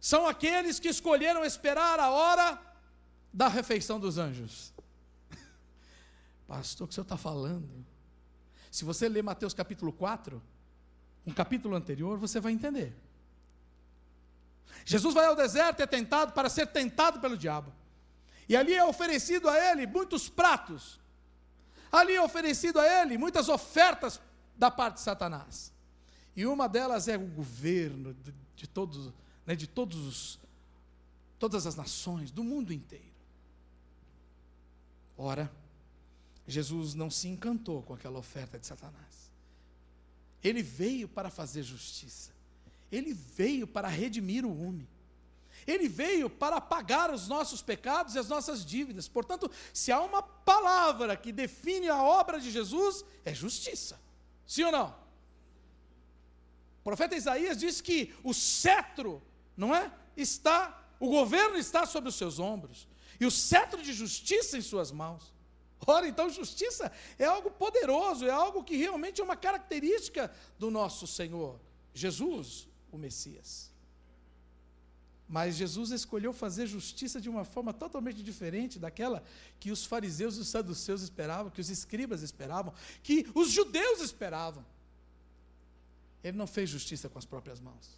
São 0.00 0.26
aqueles 0.26 0.80
que 0.80 0.88
escolheram 0.88 1.44
esperar 1.44 2.00
a 2.00 2.10
hora 2.10 2.60
da 3.32 3.48
refeição 3.48 4.00
dos 4.00 4.18
anjos. 4.18 4.72
Pastor, 6.48 6.84
o 6.84 6.88
que 6.88 6.92
o 6.92 6.94
senhor 6.94 7.04
está 7.04 7.16
falando? 7.16 7.68
Se 8.70 8.84
você 8.84 9.08
ler 9.08 9.22
Mateus 9.22 9.52
capítulo 9.52 9.92
4, 9.92 10.42
um 11.26 11.32
capítulo 11.32 11.76
anterior, 11.76 12.18
você 12.18 12.40
vai 12.40 12.52
entender. 12.52 12.96
Jesus 14.84 15.14
vai 15.14 15.26
ao 15.26 15.36
deserto 15.36 15.80
e 15.80 15.82
é 15.82 15.86
tentado 15.86 16.32
para 16.32 16.48
ser 16.48 16.66
tentado 16.66 17.20
pelo 17.20 17.36
diabo. 17.36 17.72
E 18.48 18.56
ali 18.56 18.74
é 18.74 18.84
oferecido 18.84 19.48
a 19.48 19.56
ele 19.70 19.86
muitos 19.86 20.28
pratos. 20.28 20.98
Ali 21.92 22.14
é 22.14 22.22
oferecido 22.22 22.80
a 22.80 23.02
ele 23.02 23.16
muitas 23.18 23.48
ofertas 23.48 24.20
da 24.56 24.70
parte 24.70 24.96
de 24.96 25.00
Satanás. 25.02 25.72
E 26.34 26.46
uma 26.46 26.68
delas 26.68 27.08
é 27.08 27.16
o 27.16 27.26
governo 27.26 28.14
de, 28.14 28.34
de 28.56 28.66
todos, 28.66 29.12
né, 29.46 29.54
de 29.54 29.66
todos 29.66 29.98
os, 29.98 30.40
todas 31.38 31.66
as 31.66 31.74
nações, 31.74 32.30
do 32.30 32.44
mundo 32.44 32.72
inteiro. 32.72 33.04
Ora, 35.16 35.50
Jesus 36.46 36.94
não 36.94 37.10
se 37.10 37.28
encantou 37.28 37.82
com 37.82 37.94
aquela 37.94 38.18
oferta 38.18 38.58
de 38.58 38.66
Satanás. 38.66 39.30
Ele 40.42 40.62
veio 40.62 41.08
para 41.08 41.30
fazer 41.30 41.62
justiça. 41.62 42.32
Ele 42.90 43.12
veio 43.12 43.66
para 43.66 43.88
redimir 43.88 44.44
o 44.44 44.62
homem. 44.62 44.88
Ele 45.66 45.88
veio 45.88 46.28
para 46.28 46.60
pagar 46.60 47.12
os 47.12 47.28
nossos 47.28 47.62
pecados 47.62 48.14
e 48.14 48.18
as 48.18 48.28
nossas 48.28 48.64
dívidas. 48.64 49.08
Portanto, 49.08 49.50
se 49.72 49.92
há 49.92 50.00
uma 50.00 50.22
palavra 50.22 51.16
que 51.16 51.32
define 51.32 51.88
a 51.88 52.02
obra 52.02 52.40
de 52.40 52.50
Jesus, 52.50 53.04
é 53.24 53.34
justiça. 53.34 54.00
Sim 54.46 54.64
ou 54.64 54.72
não? 54.72 54.88
O 56.80 56.84
profeta 56.84 57.14
Isaías 57.14 57.58
diz 57.58 57.80
que 57.80 58.14
o 58.24 58.32
cetro, 58.32 59.22
não 59.56 59.74
é? 59.74 59.92
Está, 60.16 60.82
o 60.98 61.08
governo 61.08 61.56
está 61.56 61.86
sobre 61.86 62.08
os 62.08 62.14
seus 62.14 62.38
ombros, 62.38 62.88
e 63.20 63.26
o 63.26 63.30
cetro 63.30 63.82
de 63.82 63.92
justiça 63.92 64.56
em 64.56 64.62
suas 64.62 64.90
mãos. 64.90 65.32
Ora, 65.86 66.08
então, 66.08 66.28
justiça 66.30 66.90
é 67.18 67.24
algo 67.26 67.50
poderoso, 67.50 68.26
é 68.26 68.30
algo 68.30 68.64
que 68.64 68.76
realmente 68.76 69.20
é 69.20 69.24
uma 69.24 69.36
característica 69.36 70.32
do 70.58 70.70
nosso 70.70 71.06
Senhor, 71.06 71.60
Jesus, 71.94 72.66
o 72.90 72.98
Messias. 72.98 73.70
Mas 75.28 75.54
Jesus 75.54 75.92
escolheu 75.92 76.32
fazer 76.32 76.66
justiça 76.66 77.20
de 77.20 77.28
uma 77.28 77.44
forma 77.44 77.72
totalmente 77.72 78.20
diferente 78.20 78.80
daquela 78.80 79.22
que 79.60 79.70
os 79.70 79.86
fariseus 79.86 80.36
e 80.36 80.40
os 80.40 80.48
saduceus 80.48 81.02
esperavam, 81.02 81.52
que 81.52 81.60
os 81.60 81.70
escribas 81.70 82.22
esperavam, 82.22 82.74
que 83.00 83.30
os 83.32 83.48
judeus 83.50 84.00
esperavam. 84.00 84.66
Ele 86.24 86.36
não 86.36 86.48
fez 86.48 86.68
justiça 86.68 87.08
com 87.08 87.16
as 87.16 87.24
próprias 87.24 87.60
mãos. 87.60 87.96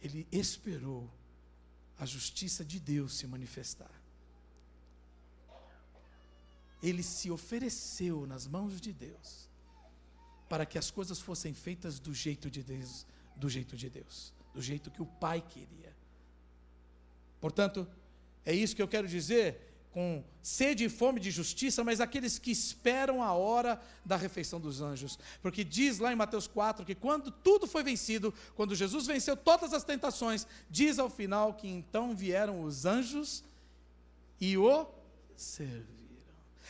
Ele 0.00 0.24
esperou 0.30 1.10
a 1.98 2.06
justiça 2.06 2.64
de 2.64 2.78
Deus 2.78 3.14
se 3.14 3.26
manifestar. 3.26 3.90
Ele 6.80 7.02
se 7.02 7.28
ofereceu 7.28 8.24
nas 8.24 8.46
mãos 8.46 8.80
de 8.80 8.92
Deus 8.92 9.47
para 10.48 10.64
que 10.64 10.78
as 10.78 10.90
coisas 10.90 11.20
fossem 11.20 11.52
feitas 11.52 11.98
do 11.98 12.14
jeito 12.14 12.50
de 12.50 12.62
Deus, 12.62 13.06
do 13.36 13.48
jeito 13.48 13.76
de 13.76 13.90
Deus, 13.90 14.32
do 14.54 14.62
jeito 14.62 14.90
que 14.90 15.02
o 15.02 15.06
Pai 15.06 15.42
queria. 15.46 15.94
Portanto, 17.40 17.86
é 18.44 18.54
isso 18.54 18.74
que 18.74 18.82
eu 18.82 18.88
quero 18.88 19.06
dizer 19.06 19.68
com 19.92 20.22
sede 20.42 20.84
e 20.84 20.88
fome 20.88 21.18
de 21.18 21.30
justiça, 21.30 21.82
mas 21.82 22.00
aqueles 22.00 22.38
que 22.38 22.50
esperam 22.50 23.22
a 23.22 23.32
hora 23.32 23.80
da 24.04 24.16
refeição 24.16 24.60
dos 24.60 24.80
anjos. 24.80 25.18
Porque 25.42 25.64
diz 25.64 25.98
lá 25.98 26.12
em 26.12 26.16
Mateus 26.16 26.46
4 26.46 26.84
que 26.84 26.94
quando 26.94 27.30
tudo 27.30 27.66
foi 27.66 27.82
vencido, 27.82 28.32
quando 28.54 28.74
Jesus 28.74 29.06
venceu 29.06 29.36
todas 29.36 29.72
as 29.72 29.84
tentações, 29.84 30.46
diz 30.70 30.98
ao 30.98 31.10
final 31.10 31.54
que 31.54 31.66
então 31.66 32.14
vieram 32.14 32.62
os 32.62 32.84
anjos 32.84 33.42
e 34.40 34.56
o 34.56 34.86
serviram. 35.36 35.97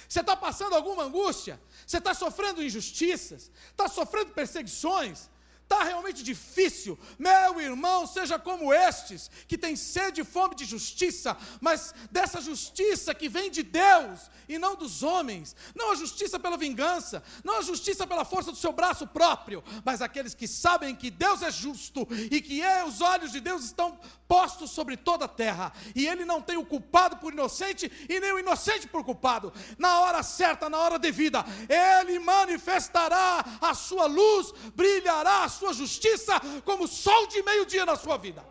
Você 0.08 0.20
está 0.20 0.34
passando 0.34 0.74
alguma 0.74 1.04
angústia? 1.04 1.60
Você 1.86 1.98
está 1.98 2.14
sofrendo 2.14 2.62
injustiças? 2.62 3.50
Está 3.70 3.88
sofrendo 3.88 4.30
perseguições? 4.30 5.28
Está 5.68 5.84
realmente 5.84 6.22
difícil. 6.22 6.98
Meu 7.18 7.60
irmão, 7.60 8.06
seja 8.06 8.38
como 8.38 8.72
estes, 8.72 9.30
que 9.46 9.58
tem 9.58 9.76
sede 9.76 10.22
e 10.22 10.24
fome 10.24 10.54
de 10.54 10.64
justiça, 10.64 11.36
mas 11.60 11.94
dessa 12.10 12.40
justiça 12.40 13.14
que 13.14 13.28
vem 13.28 13.50
de 13.50 13.62
Deus 13.62 14.30
e 14.48 14.58
não 14.58 14.74
dos 14.74 15.02
homens. 15.02 15.54
Não 15.74 15.92
a 15.92 15.94
justiça 15.94 16.38
pela 16.38 16.56
vingança, 16.56 17.22
não 17.44 17.58
a 17.58 17.60
justiça 17.60 18.06
pela 18.06 18.24
força 18.24 18.50
do 18.50 18.56
seu 18.56 18.72
braço 18.72 19.06
próprio, 19.06 19.62
mas 19.84 20.00
aqueles 20.00 20.32
que 20.32 20.48
sabem 20.48 20.96
que 20.96 21.10
Deus 21.10 21.42
é 21.42 21.50
justo 21.50 22.08
e 22.30 22.40
que 22.40 22.62
é, 22.62 22.82
os 22.82 23.02
olhos 23.02 23.30
de 23.30 23.38
Deus 23.38 23.62
estão 23.62 24.00
postos 24.26 24.70
sobre 24.70 24.96
toda 24.96 25.26
a 25.26 25.28
terra. 25.28 25.70
E 25.94 26.06
Ele 26.06 26.24
não 26.24 26.40
tem 26.40 26.56
o 26.56 26.64
culpado 26.64 27.18
por 27.18 27.32
inocente 27.32 27.92
e 28.08 28.20
nem 28.20 28.32
o 28.32 28.38
inocente 28.38 28.88
por 28.88 29.04
culpado. 29.04 29.52
Na 29.76 30.00
hora 30.00 30.22
certa, 30.22 30.70
na 30.70 30.78
hora 30.78 30.98
devida, 30.98 31.44
Ele 31.68 32.18
manifestará 32.18 33.44
a 33.60 33.74
sua 33.74 34.06
luz, 34.06 34.52
brilhará 34.74 35.44
a 35.44 35.48
sua 35.58 35.72
justiça 35.72 36.34
como 36.64 36.86
sol 36.86 37.26
de 37.26 37.42
meio-dia 37.42 37.84
na 37.84 37.96
sua 37.96 38.16
vida. 38.16 38.42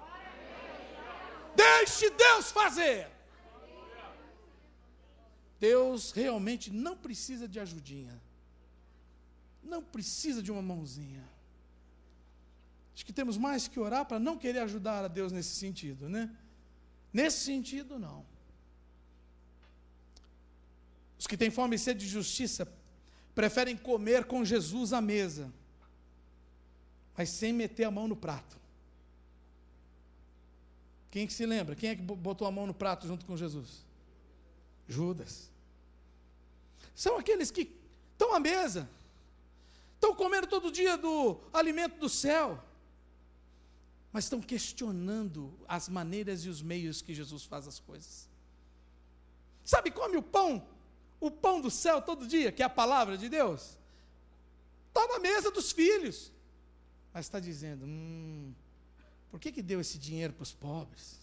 Deixe 1.55 2.09
Deus 2.09 2.51
fazer. 2.51 3.09
Deus 5.59 6.11
realmente 6.11 6.71
não 6.71 6.95
precisa 6.95 7.47
de 7.47 7.59
ajudinha. 7.59 8.21
Não 9.63 9.81
precisa 9.81 10.41
de 10.41 10.51
uma 10.51 10.61
mãozinha. 10.61 11.23
Acho 12.93 13.05
que 13.05 13.13
temos 13.13 13.37
mais 13.37 13.67
que 13.67 13.79
orar 13.79 14.05
para 14.05 14.19
não 14.19 14.37
querer 14.37 14.59
ajudar 14.59 15.03
a 15.03 15.07
Deus 15.07 15.31
nesse 15.31 15.55
sentido, 15.55 16.09
né? 16.09 16.35
Nesse 17.11 17.39
sentido, 17.45 17.97
não. 17.97 18.25
Os 21.19 21.25
que 21.25 21.37
têm 21.37 21.49
fome 21.49 21.75
e 21.75 21.79
sede 21.79 22.05
de 22.05 22.11
justiça 22.11 22.71
preferem 23.33 23.75
comer 23.77 24.25
com 24.25 24.45
Jesus 24.45 24.93
à 24.93 25.01
mesa 25.01 25.51
mas 27.17 27.29
sem 27.29 27.51
meter 27.51 27.85
a 27.85 27.91
mão 27.91 28.07
no 28.07 28.15
prato. 28.15 28.55
Quem 31.09 31.25
que 31.25 31.33
se 31.33 31.47
lembra? 31.47 31.75
Quem 31.75 31.89
é 31.89 31.95
que 31.95 32.01
botou 32.01 32.47
a 32.47 32.51
mão 32.51 32.67
no 32.67 32.75
prato 32.75 33.07
junto 33.07 33.25
com 33.25 33.35
Jesus? 33.35 33.83
Judas. 34.87 35.49
São 36.93 37.17
aqueles 37.17 37.49
que 37.49 37.75
estão 38.13 38.35
à 38.35 38.39
mesa, 38.39 38.87
estão 39.95 40.13
comendo 40.13 40.45
todo 40.45 40.71
dia 40.71 40.95
do 40.95 41.39
alimento 41.51 41.97
do 41.97 42.07
céu, 42.07 42.63
mas 44.13 44.25
estão 44.25 44.39
questionando 44.39 45.51
as 45.67 45.89
maneiras 45.89 46.45
e 46.45 46.49
os 46.49 46.61
meios 46.61 47.01
que 47.01 47.15
Jesus 47.15 47.45
faz 47.45 47.67
as 47.67 47.79
coisas. 47.79 48.29
Sabe, 49.65 49.89
come 49.89 50.17
o 50.17 50.23
pão, 50.23 50.67
o 51.19 51.31
pão 51.31 51.59
do 51.59 51.71
céu 51.71 51.99
todo 51.99 52.27
dia, 52.27 52.51
que 52.51 52.61
é 52.61 52.65
a 52.65 52.69
palavra 52.69 53.17
de 53.17 53.27
Deus, 53.27 53.75
está 54.89 55.07
na 55.07 55.19
mesa 55.19 55.49
dos 55.49 55.71
filhos 55.71 56.31
mas 57.17 57.25
está 57.25 57.39
dizendo: 57.39 57.83
hum, 57.83 58.53
por 59.31 59.39
que, 59.39 59.51
que 59.51 59.63
deu 59.63 59.81
esse 59.81 59.97
dinheiro 59.97 60.33
para 60.33 60.43
os 60.43 60.53
pobres? 60.53 61.17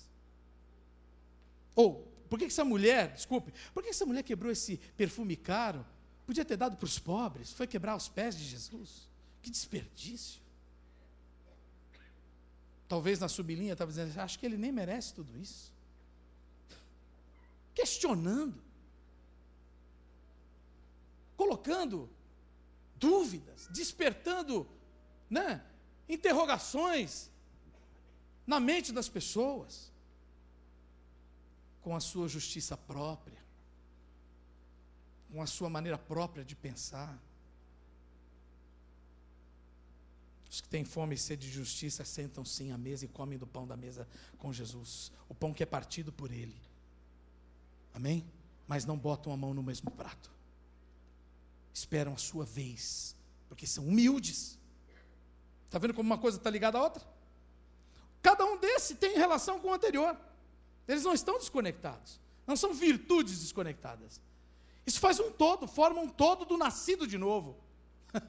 Ou, 1.72 2.04
por 2.28 2.36
que, 2.36 2.46
que 2.46 2.52
essa 2.52 2.64
mulher, 2.64 3.12
desculpe, 3.12 3.52
por 3.72 3.80
que 3.80 3.90
essa 3.90 4.04
mulher 4.04 4.24
quebrou 4.24 4.50
esse 4.50 4.78
perfume 4.96 5.36
caro? 5.36 5.86
Podia 6.26 6.44
ter 6.44 6.56
dado 6.56 6.76
para 6.76 6.84
os 6.84 6.98
pobres, 6.98 7.52
foi 7.52 7.68
quebrar 7.68 7.94
os 7.94 8.08
pés 8.08 8.36
de 8.36 8.44
Jesus. 8.44 9.08
Que 9.40 9.48
desperdício. 9.48 10.40
Talvez 12.88 13.20
na 13.20 13.28
sublinha 13.28 13.74
estava 13.74 13.88
dizendo, 13.92 14.18
acho 14.18 14.36
que 14.36 14.44
ele 14.44 14.56
nem 14.56 14.72
merece 14.72 15.14
tudo 15.14 15.38
isso. 15.38 15.72
Questionando. 17.72 18.60
Colocando 21.36 22.10
dúvidas, 22.96 23.68
despertando 23.70 24.68
né, 25.30 25.64
interrogações 26.08 27.30
na 28.46 28.60
mente 28.60 28.92
das 28.92 29.08
pessoas 29.08 29.92
com 31.82 31.94
a 31.94 32.00
sua 32.00 32.28
justiça 32.28 32.76
própria, 32.76 33.38
com 35.30 35.42
a 35.42 35.46
sua 35.46 35.68
maneira 35.68 35.98
própria 35.98 36.44
de 36.44 36.56
pensar. 36.56 37.18
Os 40.48 40.60
que 40.60 40.68
têm 40.68 40.84
fome 40.84 41.14
e 41.14 41.18
sede 41.18 41.46
de 41.48 41.52
justiça 41.52 42.04
sentam 42.04 42.44
sim 42.44 42.70
à 42.70 42.78
mesa 42.78 43.04
e 43.04 43.08
comem 43.08 43.38
do 43.38 43.46
pão 43.46 43.66
da 43.66 43.76
mesa 43.76 44.08
com 44.38 44.52
Jesus, 44.52 45.10
o 45.28 45.34
pão 45.34 45.52
que 45.52 45.62
é 45.62 45.66
partido 45.66 46.12
por 46.12 46.30
Ele. 46.30 46.56
Amém? 47.92 48.24
Mas 48.66 48.84
não 48.84 48.98
botam 48.98 49.32
a 49.32 49.36
mão 49.36 49.52
no 49.52 49.62
mesmo 49.62 49.90
prato. 49.90 50.32
Esperam 51.72 52.14
a 52.14 52.18
sua 52.18 52.44
vez, 52.44 53.16
porque 53.48 53.66
são 53.66 53.86
humildes. 53.86 54.58
Está 55.66 55.78
vendo 55.78 55.94
como 55.94 56.06
uma 56.06 56.18
coisa 56.18 56.38
está 56.38 56.50
ligada 56.50 56.78
à 56.78 56.82
outra? 56.82 57.02
Cada 58.22 58.44
um 58.46 58.56
desses 58.56 58.96
tem 58.96 59.16
relação 59.16 59.60
com 59.60 59.68
o 59.68 59.74
anterior. 59.74 60.16
Eles 60.88 61.04
não 61.04 61.12
estão 61.12 61.38
desconectados. 61.38 62.20
Não 62.46 62.56
são 62.56 62.72
virtudes 62.72 63.38
desconectadas. 63.40 64.20
Isso 64.86 65.00
faz 65.00 65.20
um 65.20 65.30
todo, 65.30 65.66
forma 65.66 66.00
um 66.00 66.08
todo 66.08 66.46
do 66.46 66.56
nascido 66.56 67.06
de 67.06 67.18
novo. 67.18 67.56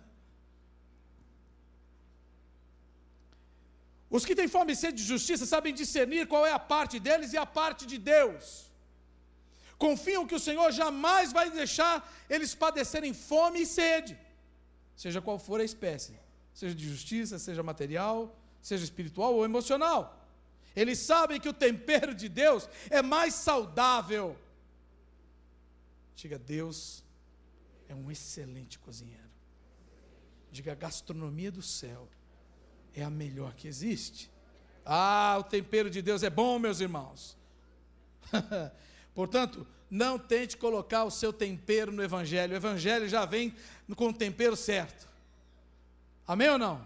Os 4.10 4.26
que 4.26 4.36
têm 4.36 4.48
fome 4.50 4.74
e 4.74 4.76
sede 4.76 4.98
de 4.98 5.04
justiça 5.04 5.46
sabem 5.46 5.74
discernir 5.74 6.28
qual 6.28 6.46
é 6.46 6.52
a 6.52 6.60
parte 6.60 7.00
deles 7.00 7.32
e 7.32 7.38
a 7.38 7.46
parte 7.46 7.86
de 7.86 7.98
Deus. 7.98 8.70
Confiam 9.78 10.28
que 10.28 10.36
o 10.36 10.40
Senhor 10.40 10.72
jamais 10.72 11.32
vai 11.32 11.50
deixar 11.50 12.10
eles 12.30 12.56
padecerem 12.56 13.14
fome 13.14 13.62
e 13.62 13.66
sede, 13.66 14.18
seja 14.96 15.22
qual 15.22 15.38
for 15.38 15.60
a 15.62 15.64
espécie 15.66 16.25
seja 16.56 16.74
de 16.74 16.90
justiça, 16.90 17.38
seja 17.38 17.62
material, 17.62 18.34
seja 18.62 18.84
espiritual 18.84 19.36
ou 19.36 19.44
emocional. 19.44 20.26
Eles 20.74 20.98
sabem 21.00 21.40
que 21.40 21.50
o 21.50 21.54
tempero 21.54 22.16
de 22.16 22.30
Deus 22.30 22.68
é 22.90 23.02
mais 23.02 23.34
saudável. 23.34 24.38
Diga, 26.16 26.40
Deus 26.40 27.04
é 27.90 27.94
um 27.94 28.10
excelente 28.10 28.80
cozinheiro. 28.80 29.22
Diga, 30.50 30.72
a 30.72 30.76
gastronomia 30.76 31.52
do 31.52 31.62
céu 31.62 32.08
é 32.94 33.04
a 33.04 33.10
melhor 33.10 33.54
que 33.54 33.68
existe. 33.68 34.32
Ah, 34.86 35.36
o 35.40 35.44
tempero 35.44 35.90
de 35.90 36.02
Deus 36.02 36.24
é 36.24 36.30
bom, 36.30 36.58
meus 36.58 36.80
irmãos. 36.80 37.38
Portanto, 39.14 39.68
não 39.90 40.18
tente 40.18 40.56
colocar 40.56 41.04
o 41.04 41.12
seu 41.12 41.34
tempero 41.34 41.92
no 41.92 42.02
Evangelho. 42.02 42.54
O 42.54 42.56
Evangelho 42.56 43.10
já 43.10 43.26
vem 43.26 43.54
com 43.96 44.08
o 44.08 44.14
tempero 44.14 44.56
certo. 44.56 45.15
Amém 46.28 46.50
ou 46.50 46.58
não? 46.58 46.86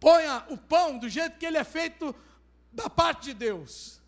Ponha 0.00 0.44
o 0.48 0.58
pão 0.58 0.98
do 0.98 1.08
jeito 1.08 1.38
que 1.38 1.46
ele 1.46 1.58
é 1.58 1.64
feito 1.64 2.14
da 2.72 2.90
parte 2.90 3.26
de 3.26 3.34
Deus. 3.34 4.00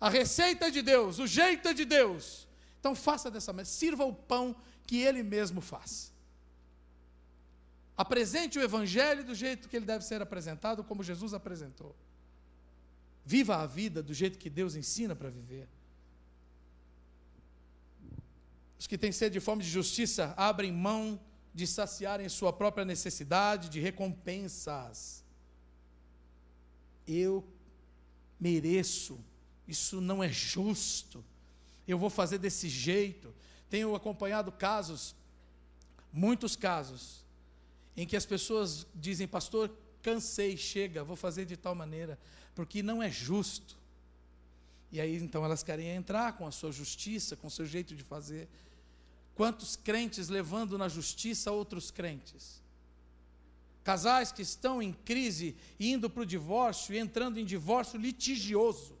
A 0.00 0.08
receita 0.08 0.66
é 0.66 0.70
de 0.70 0.82
Deus, 0.82 1.18
o 1.18 1.26
jeito 1.26 1.68
é 1.68 1.74
de 1.74 1.84
Deus. 1.84 2.46
Então 2.78 2.94
faça 2.94 3.30
dessa 3.30 3.52
maneira, 3.52 3.70
sirva 3.70 4.04
o 4.04 4.12
pão 4.12 4.54
que 4.86 4.98
ele 4.98 5.22
mesmo 5.22 5.60
faz. 5.60 6.12
Apresente 7.96 8.58
o 8.58 8.62
evangelho 8.62 9.24
do 9.24 9.34
jeito 9.34 9.68
que 9.68 9.76
ele 9.76 9.86
deve 9.86 10.04
ser 10.04 10.20
apresentado, 10.20 10.82
como 10.84 11.02
Jesus 11.02 11.32
apresentou. 11.32 11.94
Viva 13.24 13.56
a 13.56 13.66
vida 13.66 14.02
do 14.02 14.12
jeito 14.12 14.38
que 14.38 14.50
Deus 14.50 14.74
ensina 14.74 15.14
para 15.14 15.30
viver. 15.30 15.66
Os 18.78 18.86
que 18.86 18.98
têm 18.98 19.12
sede 19.12 19.34
de 19.34 19.40
fome 19.40 19.62
de 19.62 19.70
justiça 19.70 20.34
abrem 20.36 20.70
mão 20.70 21.18
de 21.54 21.66
saciarem 21.66 22.28
sua 22.28 22.52
própria 22.52 22.84
necessidade 22.84 23.68
de 23.68 23.78
recompensas. 23.78 25.22
Eu 27.06 27.46
mereço, 28.40 29.18
isso 29.68 30.00
não 30.00 30.22
é 30.22 30.28
justo, 30.28 31.24
eu 31.86 31.96
vou 31.98 32.10
fazer 32.10 32.38
desse 32.38 32.68
jeito. 32.68 33.32
Tenho 33.70 33.94
acompanhado 33.94 34.50
casos, 34.50 35.14
muitos 36.12 36.56
casos, 36.56 37.24
em 37.96 38.06
que 38.06 38.16
as 38.16 38.26
pessoas 38.26 38.86
dizem, 38.94 39.28
pastor, 39.28 39.70
cansei, 40.02 40.56
chega, 40.56 41.04
vou 41.04 41.16
fazer 41.16 41.44
de 41.44 41.56
tal 41.56 41.74
maneira, 41.74 42.18
porque 42.54 42.82
não 42.82 43.02
é 43.02 43.10
justo. 43.10 43.76
E 44.90 45.00
aí 45.00 45.16
então 45.16 45.44
elas 45.44 45.62
querem 45.62 45.88
entrar 45.88 46.36
com 46.36 46.46
a 46.46 46.50
sua 46.50 46.72
justiça, 46.72 47.36
com 47.36 47.46
o 47.46 47.50
seu 47.50 47.66
jeito 47.66 47.94
de 47.94 48.02
fazer. 48.02 48.48
Quantos 49.34 49.74
crentes 49.74 50.28
levando 50.28 50.78
na 50.78 50.88
justiça 50.88 51.50
outros 51.50 51.90
crentes? 51.90 52.62
Casais 53.82 54.30
que 54.30 54.42
estão 54.42 54.80
em 54.80 54.92
crise, 54.92 55.56
indo 55.78 56.08
para 56.08 56.22
o 56.22 56.26
divórcio 56.26 56.94
e 56.94 56.98
entrando 56.98 57.38
em 57.38 57.44
divórcio 57.44 57.98
litigioso. 57.98 58.96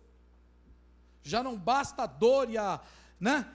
Já 1.22 1.42
não 1.42 1.56
basta 1.56 2.02
a 2.02 2.06
dor 2.06 2.50
e 2.50 2.58
a, 2.58 2.80
né? 3.18 3.50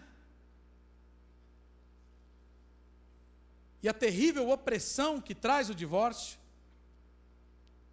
E 3.83 3.87
a 3.87 3.93
terrível 3.93 4.49
opressão 4.49 5.21
que 5.21 5.35
traz 5.35 5.69
o 5.69 5.75
divórcio, 5.75 6.39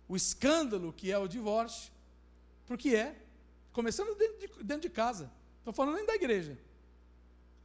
o 0.08 0.16
escândalo 0.16 0.92
que 0.92 1.12
é 1.12 1.18
o 1.18 1.28
divórcio, 1.28 1.92
porque 2.66 2.94
é, 2.94 3.16
começando 3.72 4.16
dentro 4.16 4.38
de, 4.38 4.64
dentro 4.64 4.88
de 4.88 4.90
casa, 4.90 5.30
estou 5.58 5.72
falando 5.72 5.96
nem 5.96 6.06
da 6.06 6.14
igreja. 6.14 6.58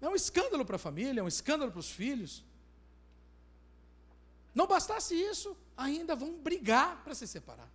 É 0.01 0.09
um 0.09 0.15
escândalo 0.15 0.65
para 0.65 0.77
a 0.77 0.79
família, 0.79 1.19
é 1.19 1.23
um 1.23 1.27
escândalo 1.27 1.71
para 1.71 1.79
os 1.79 1.91
filhos. 1.91 2.43
Não 4.53 4.67
bastasse 4.67 5.15
isso, 5.15 5.55
ainda 5.77 6.15
vão 6.15 6.33
brigar 6.39 7.03
para 7.03 7.15
se 7.15 7.27
separar. 7.27 7.69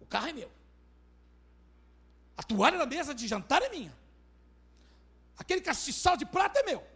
O 0.00 0.06
carro 0.06 0.28
é 0.28 0.32
meu. 0.32 0.50
A 2.36 2.42
toalha 2.42 2.78
da 2.78 2.86
mesa 2.86 3.14
de 3.14 3.26
jantar 3.26 3.60
é 3.62 3.68
minha. 3.68 3.94
Aquele 5.36 5.60
castiçal 5.60 6.16
de 6.16 6.24
prata 6.24 6.60
é 6.60 6.62
meu. 6.62 6.86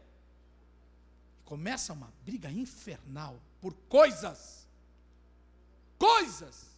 Começa 1.45 1.93
uma 1.93 2.12
briga 2.24 2.51
infernal 2.51 3.39
por 3.61 3.74
coisas. 3.89 4.66
Coisas. 5.99 6.72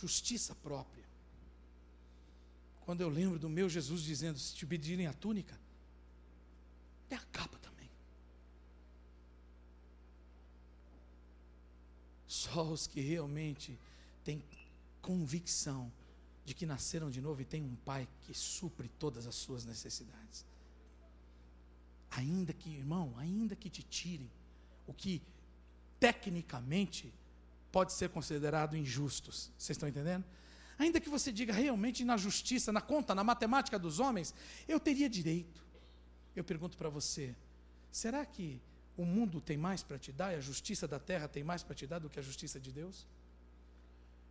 Justiça 0.00 0.54
própria. 0.54 1.04
Quando 2.84 3.00
eu 3.00 3.08
lembro 3.08 3.38
do 3.38 3.48
meu 3.48 3.68
Jesus 3.68 4.02
dizendo: 4.02 4.38
se 4.38 4.54
te 4.54 4.66
pedirem 4.66 5.06
a 5.06 5.12
túnica, 5.14 5.58
dê 7.08 7.16
a 7.16 7.20
capa 7.32 7.58
também. 7.58 7.90
Só 12.28 12.62
os 12.70 12.86
que 12.86 13.00
realmente 13.00 13.78
têm 14.22 14.44
convicção 15.00 15.90
de 16.44 16.52
que 16.52 16.66
nasceram 16.66 17.10
de 17.10 17.22
novo 17.22 17.40
e 17.40 17.44
têm 17.44 17.62
um 17.62 17.76
Pai 17.76 18.06
que 18.22 18.34
supre 18.34 18.88
todas 18.98 19.26
as 19.26 19.34
suas 19.34 19.64
necessidades. 19.64 20.44
Ainda 22.10 22.52
que, 22.52 22.68
irmão, 22.68 23.14
ainda 23.16 23.56
que 23.56 23.70
te 23.70 23.82
tirem 23.82 24.30
o 24.86 24.92
que 24.92 25.22
tecnicamente 25.98 27.12
pode 27.76 27.92
ser 27.92 28.08
considerado 28.08 28.74
injustos. 28.74 29.52
Vocês 29.58 29.76
estão 29.76 29.86
entendendo? 29.86 30.24
Ainda 30.78 30.98
que 30.98 31.10
você 31.10 31.30
diga 31.30 31.52
realmente 31.52 32.06
na 32.06 32.16
justiça, 32.16 32.72
na 32.72 32.80
conta, 32.80 33.14
na 33.14 33.22
matemática 33.22 33.78
dos 33.78 34.00
homens, 34.00 34.34
eu 34.66 34.80
teria 34.80 35.10
direito. 35.10 35.62
Eu 36.34 36.42
pergunto 36.42 36.74
para 36.78 36.88
você: 36.88 37.36
será 37.92 38.24
que 38.24 38.62
o 38.96 39.04
mundo 39.04 39.42
tem 39.42 39.58
mais 39.58 39.82
para 39.82 39.98
te 39.98 40.10
dar 40.10 40.32
e 40.32 40.36
a 40.36 40.40
justiça 40.40 40.88
da 40.88 40.98
terra 40.98 41.28
tem 41.28 41.44
mais 41.44 41.62
para 41.62 41.74
te 41.74 41.86
dar 41.86 41.98
do 41.98 42.08
que 42.08 42.18
a 42.18 42.22
justiça 42.22 42.58
de 42.58 42.72
Deus? 42.72 43.06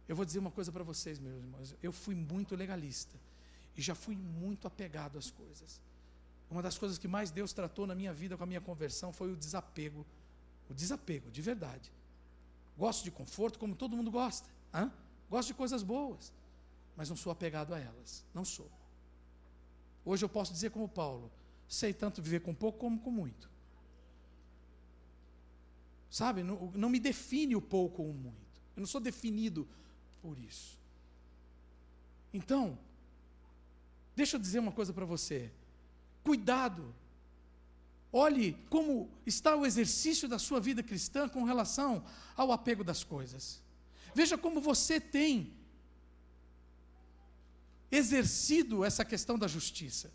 Eu 0.10 0.16
vou 0.16 0.26
dizer 0.26 0.40
uma 0.40 0.50
coisa 0.50 0.72
para 0.72 0.84
vocês, 0.84 1.20
meus 1.20 1.38
irmãos. 1.38 1.76
Eu 1.84 1.92
fui 1.92 2.16
muito 2.16 2.56
legalista 2.56 3.16
e 3.78 3.82
já 3.84 3.94
fui 3.94 4.16
muito 4.16 4.68
apegado 4.68 5.20
às 5.20 5.30
coisas. 5.30 5.80
Uma 6.50 6.64
das 6.64 6.80
coisas 6.80 6.98
que 6.98 7.08
mais 7.08 7.30
Deus 7.30 7.54
tratou 7.54 7.86
na 7.86 7.94
minha 7.94 8.12
vida 8.12 8.36
com 8.36 8.44
a 8.44 8.48
minha 8.48 8.62
conversão 8.62 9.14
foi 9.14 9.32
o 9.32 9.36
desapego. 9.36 10.04
O 10.68 10.74
desapego, 10.74 11.30
de 11.30 11.44
verdade. 11.44 11.92
Gosto 12.78 13.04
de 13.04 13.12
conforto 13.12 13.58
como 13.58 13.76
todo 13.76 13.96
mundo 13.96 14.12
gosta. 14.12 14.50
Hã? 14.74 14.92
Gosto 15.30 15.48
de 15.48 15.54
coisas 15.54 15.82
boas, 15.82 16.34
mas 16.96 17.10
não 17.10 17.16
sou 17.16 17.32
apegado 17.32 17.74
a 17.74 17.80
elas. 17.80 18.26
Não 18.34 18.44
sou. 18.44 18.70
Hoje 20.04 20.24
eu 20.24 20.30
posso 20.30 20.52
dizer 20.54 20.72
como 20.72 20.88
Paulo: 20.88 21.32
sei 21.68 21.94
tanto 21.94 22.22
viver 22.22 22.42
com 22.42 22.54
pouco 22.54 22.80
como 22.80 23.00
com 23.00 23.12
muito. 23.12 23.50
Sabe, 26.10 26.44
não, 26.44 26.72
não 26.74 26.90
me 26.90 27.00
define 27.00 27.56
o 27.56 27.62
pouco 27.62 28.02
ou 28.02 28.10
o 28.10 28.14
muito. 28.14 28.62
Eu 28.76 28.82
não 28.82 28.88
sou 28.88 29.02
definido 29.02 29.68
por 30.22 30.38
isso. 30.38 30.80
Então, 32.34 32.78
deixa 34.16 34.36
eu 34.36 34.40
dizer 34.40 34.60
uma 34.60 34.72
coisa 34.72 34.94
para 34.94 35.06
você. 35.06 35.52
Cuidado. 36.24 36.94
Olhe 38.18 38.54
como 38.70 39.10
está 39.26 39.58
o 39.58 39.66
exercício 39.66 40.26
da 40.26 40.40
sua 40.40 40.62
vida 40.62 40.82
cristã 40.82 41.28
com 41.28 41.44
relação 41.44 42.02
ao 42.34 42.50
apego 42.50 42.82
das 42.82 43.04
coisas. 43.04 43.62
Veja 44.14 44.38
como 44.38 44.62
você 44.62 45.02
tem 45.02 45.54
exercido 47.92 48.86
essa 48.86 49.04
questão 49.04 49.38
da 49.38 49.50
justiça. 49.50 50.10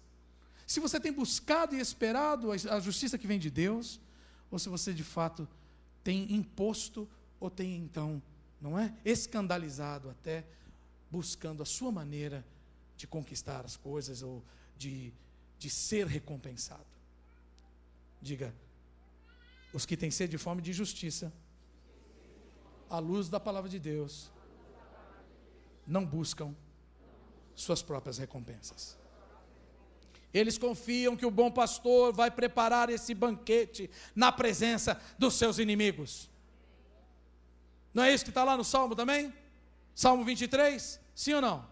Se 0.66 0.80
você 0.80 0.98
tem 0.98 1.12
buscado 1.12 1.76
e 1.76 1.78
esperado 1.78 2.50
a 2.52 2.80
justiça 2.80 3.18
que 3.18 3.26
vem 3.26 3.38
de 3.38 3.50
Deus, 3.50 4.00
ou 4.50 4.58
se 4.58 4.70
você 4.70 4.94
de 4.94 5.04
fato 5.04 5.46
tem 6.02 6.32
imposto 6.32 7.06
ou 7.38 7.50
tem 7.50 7.76
então, 7.76 8.22
não 8.62 8.78
é, 8.78 8.94
escandalizado 9.04 10.08
até 10.08 10.46
buscando 11.10 11.62
a 11.62 11.66
sua 11.66 11.92
maneira 11.92 12.46
de 12.96 13.06
conquistar 13.06 13.62
as 13.66 13.76
coisas 13.76 14.22
ou 14.22 14.42
de, 14.78 15.12
de 15.58 15.68
ser 15.68 16.06
recompensado. 16.06 16.89
Diga, 18.20 18.54
os 19.72 19.86
que 19.86 19.96
têm 19.96 20.10
sede 20.10 20.32
de 20.32 20.38
fome 20.38 20.60
de 20.60 20.72
justiça 20.72 21.32
à 22.88 22.98
luz 22.98 23.28
da 23.28 23.38
palavra 23.38 23.70
de 23.70 23.78
Deus, 23.78 24.30
não 25.86 26.04
buscam 26.04 26.54
suas 27.54 27.82
próprias 27.82 28.18
recompensas. 28.18 28.98
Eles 30.32 30.58
confiam 30.58 31.16
que 31.16 31.26
o 31.26 31.30
bom 31.30 31.50
pastor 31.50 32.12
vai 32.12 32.30
preparar 32.30 32.88
esse 32.88 33.14
banquete 33.14 33.90
na 34.14 34.30
presença 34.30 35.00
dos 35.18 35.34
seus 35.34 35.58
inimigos. 35.58 36.30
Não 37.92 38.04
é 38.04 38.14
isso 38.14 38.24
que 38.24 38.30
está 38.30 38.44
lá 38.44 38.56
no 38.56 38.64
Salmo 38.64 38.94
também? 38.94 39.32
Salmo 39.94 40.24
23? 40.24 41.00
Sim 41.14 41.34
ou 41.34 41.40
não? 41.40 41.68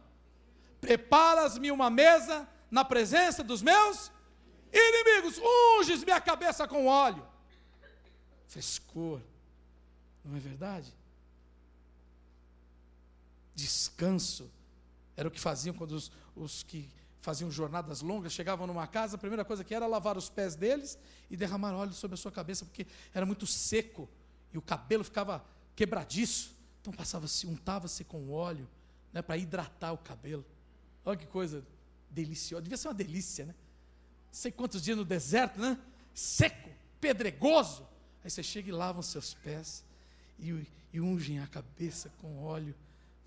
Preparas-me 0.80 1.70
uma 1.70 1.88
mesa 1.88 2.48
na 2.70 2.84
presença 2.84 3.44
dos 3.44 3.62
meus 3.62 4.10
inimigos, 4.72 5.40
unges 5.78 6.04
minha 6.04 6.20
cabeça 6.20 6.66
com 6.66 6.86
óleo. 6.86 7.26
Frescor, 8.46 9.20
não 10.24 10.36
é 10.36 10.40
verdade? 10.40 10.92
descanso. 13.58 14.48
Era 15.16 15.26
o 15.26 15.30
que 15.30 15.40
faziam 15.40 15.74
quando 15.74 15.92
os, 15.92 16.12
os 16.36 16.62
que 16.62 16.88
faziam 17.20 17.50
jornadas 17.50 18.00
longas 18.00 18.32
chegavam 18.32 18.68
numa 18.68 18.86
casa, 18.86 19.16
a 19.16 19.18
primeira 19.18 19.44
coisa 19.44 19.64
que 19.64 19.74
era 19.74 19.84
lavar 19.86 20.16
os 20.16 20.30
pés 20.30 20.54
deles 20.54 20.96
e 21.28 21.36
derramar 21.36 21.74
óleo 21.74 21.92
sobre 21.92 22.14
a 22.14 22.16
sua 22.16 22.30
cabeça, 22.30 22.64
porque 22.64 22.86
era 23.12 23.26
muito 23.26 23.44
seco 23.44 24.08
e 24.52 24.56
o 24.56 24.62
cabelo 24.62 25.02
ficava 25.02 25.44
quebradiço. 25.74 26.56
Então 26.80 26.92
passava-se, 26.92 27.46
untava-se 27.48 28.04
com 28.04 28.30
óleo 28.30 28.68
né, 29.12 29.20
para 29.20 29.36
hidratar 29.36 29.92
o 29.92 29.98
cabelo. 29.98 30.46
Olha 31.04 31.16
que 31.16 31.26
coisa 31.26 31.66
deliciosa. 32.08 32.62
Devia 32.62 32.78
ser 32.78 32.86
uma 32.86 32.94
delícia, 32.94 33.44
né? 33.44 33.54
Sei 34.30 34.52
quantos 34.52 34.82
dias 34.82 34.96
no 34.96 35.04
deserto, 35.04 35.60
né? 35.60 35.78
Seco, 36.14 36.70
pedregoso. 37.00 37.86
Aí 38.24 38.30
você 38.30 38.42
chega 38.42 38.68
e 38.68 38.72
lava 38.72 39.00
os 39.00 39.06
seus 39.06 39.34
pés. 39.34 39.84
E 40.38 40.66
e 40.92 41.00
ungem 41.00 41.38
a 41.40 41.46
cabeça 41.46 42.10
com 42.20 42.42
óleo. 42.42 42.74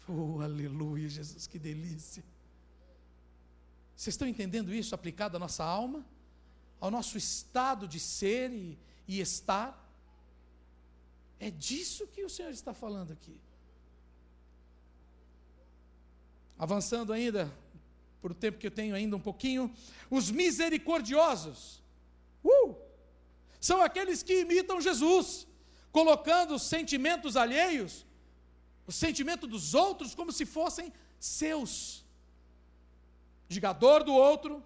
Oh, 0.07 0.41
aleluia, 0.41 1.07
Jesus, 1.07 1.47
que 1.47 1.59
delícia. 1.59 2.23
Vocês 3.95 4.13
estão 4.13 4.27
entendendo 4.27 4.73
isso 4.73 4.95
aplicado 4.95 5.37
à 5.37 5.39
nossa 5.39 5.63
alma? 5.63 6.03
Ao 6.79 6.89
nosso 6.89 7.17
estado 7.17 7.87
de 7.87 7.99
ser 7.99 8.51
e, 8.51 8.77
e 9.07 9.21
estar? 9.21 9.77
É 11.39 11.51
disso 11.51 12.07
que 12.07 12.23
o 12.23 12.29
Senhor 12.29 12.51
está 12.51 12.73
falando 12.73 13.13
aqui. 13.13 13.39
Avançando 16.57 17.13
ainda, 17.13 17.51
por 18.21 18.31
o 18.31 18.35
tempo 18.35 18.59
que 18.59 18.67
eu 18.67 18.71
tenho 18.71 18.95
ainda 18.95 19.15
um 19.15 19.19
pouquinho, 19.19 19.73
os 20.09 20.29
misericordiosos. 20.29 21.81
Uh! 22.43 22.75
São 23.59 23.81
aqueles 23.81 24.21
que 24.23 24.41
imitam 24.41 24.79
Jesus, 24.79 25.47
colocando 25.91 26.55
os 26.55 26.63
sentimentos 26.63 27.35
alheios, 27.35 28.05
o 28.87 28.91
sentimento 28.91 29.47
dos 29.47 29.73
outros, 29.73 30.13
como 30.13 30.31
se 30.31 30.45
fossem 30.45 30.93
seus. 31.19 32.03
Diga 33.47 33.69
a 33.71 33.73
dor 33.73 34.03
do 34.03 34.13
outro, 34.13 34.63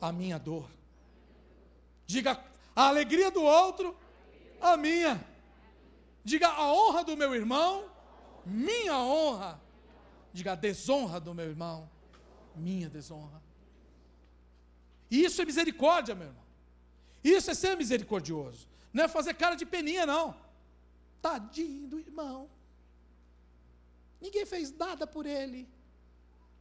a 0.00 0.12
minha 0.12 0.38
dor. 0.38 0.68
Diga 2.06 2.44
a 2.74 2.88
alegria 2.88 3.30
do 3.30 3.42
outro, 3.42 3.96
a 4.60 4.76
minha. 4.76 5.24
Diga 6.24 6.48
a 6.48 6.72
honra 6.72 7.04
do 7.04 7.16
meu 7.16 7.34
irmão, 7.34 7.90
minha 8.44 8.98
honra. 8.98 9.60
Diga 10.32 10.52
a 10.52 10.56
desonra 10.56 11.18
do 11.18 11.34
meu 11.34 11.46
irmão, 11.46 11.88
minha 12.56 12.88
desonra. 12.88 13.42
Isso 15.10 15.40
é 15.40 15.44
misericórdia, 15.44 16.14
meu 16.14 16.28
irmão. 16.28 16.44
Isso 17.22 17.50
é 17.50 17.54
ser 17.54 17.76
misericordioso. 17.76 18.68
Não 18.92 19.04
é 19.04 19.08
fazer 19.08 19.34
cara 19.34 19.54
de 19.54 19.66
peninha, 19.66 20.06
não. 20.06 20.36
Tadinho 21.20 21.86
do 21.86 21.98
irmão. 21.98 22.48
Ninguém 24.20 24.46
fez 24.46 24.72
nada 24.72 25.06
por 25.06 25.26
ele, 25.26 25.68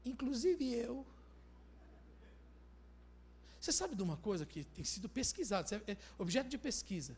inclusive 0.03 0.73
eu. 0.73 1.05
Você 3.59 3.71
sabe 3.71 3.95
de 3.95 4.03
uma 4.03 4.17
coisa 4.17 4.45
que 4.45 4.63
tem 4.63 4.83
sido 4.83 5.09
pesquisada, 5.09 5.81
é 5.87 5.97
objeto 6.19 6.49
de 6.49 6.57
pesquisa, 6.57 7.17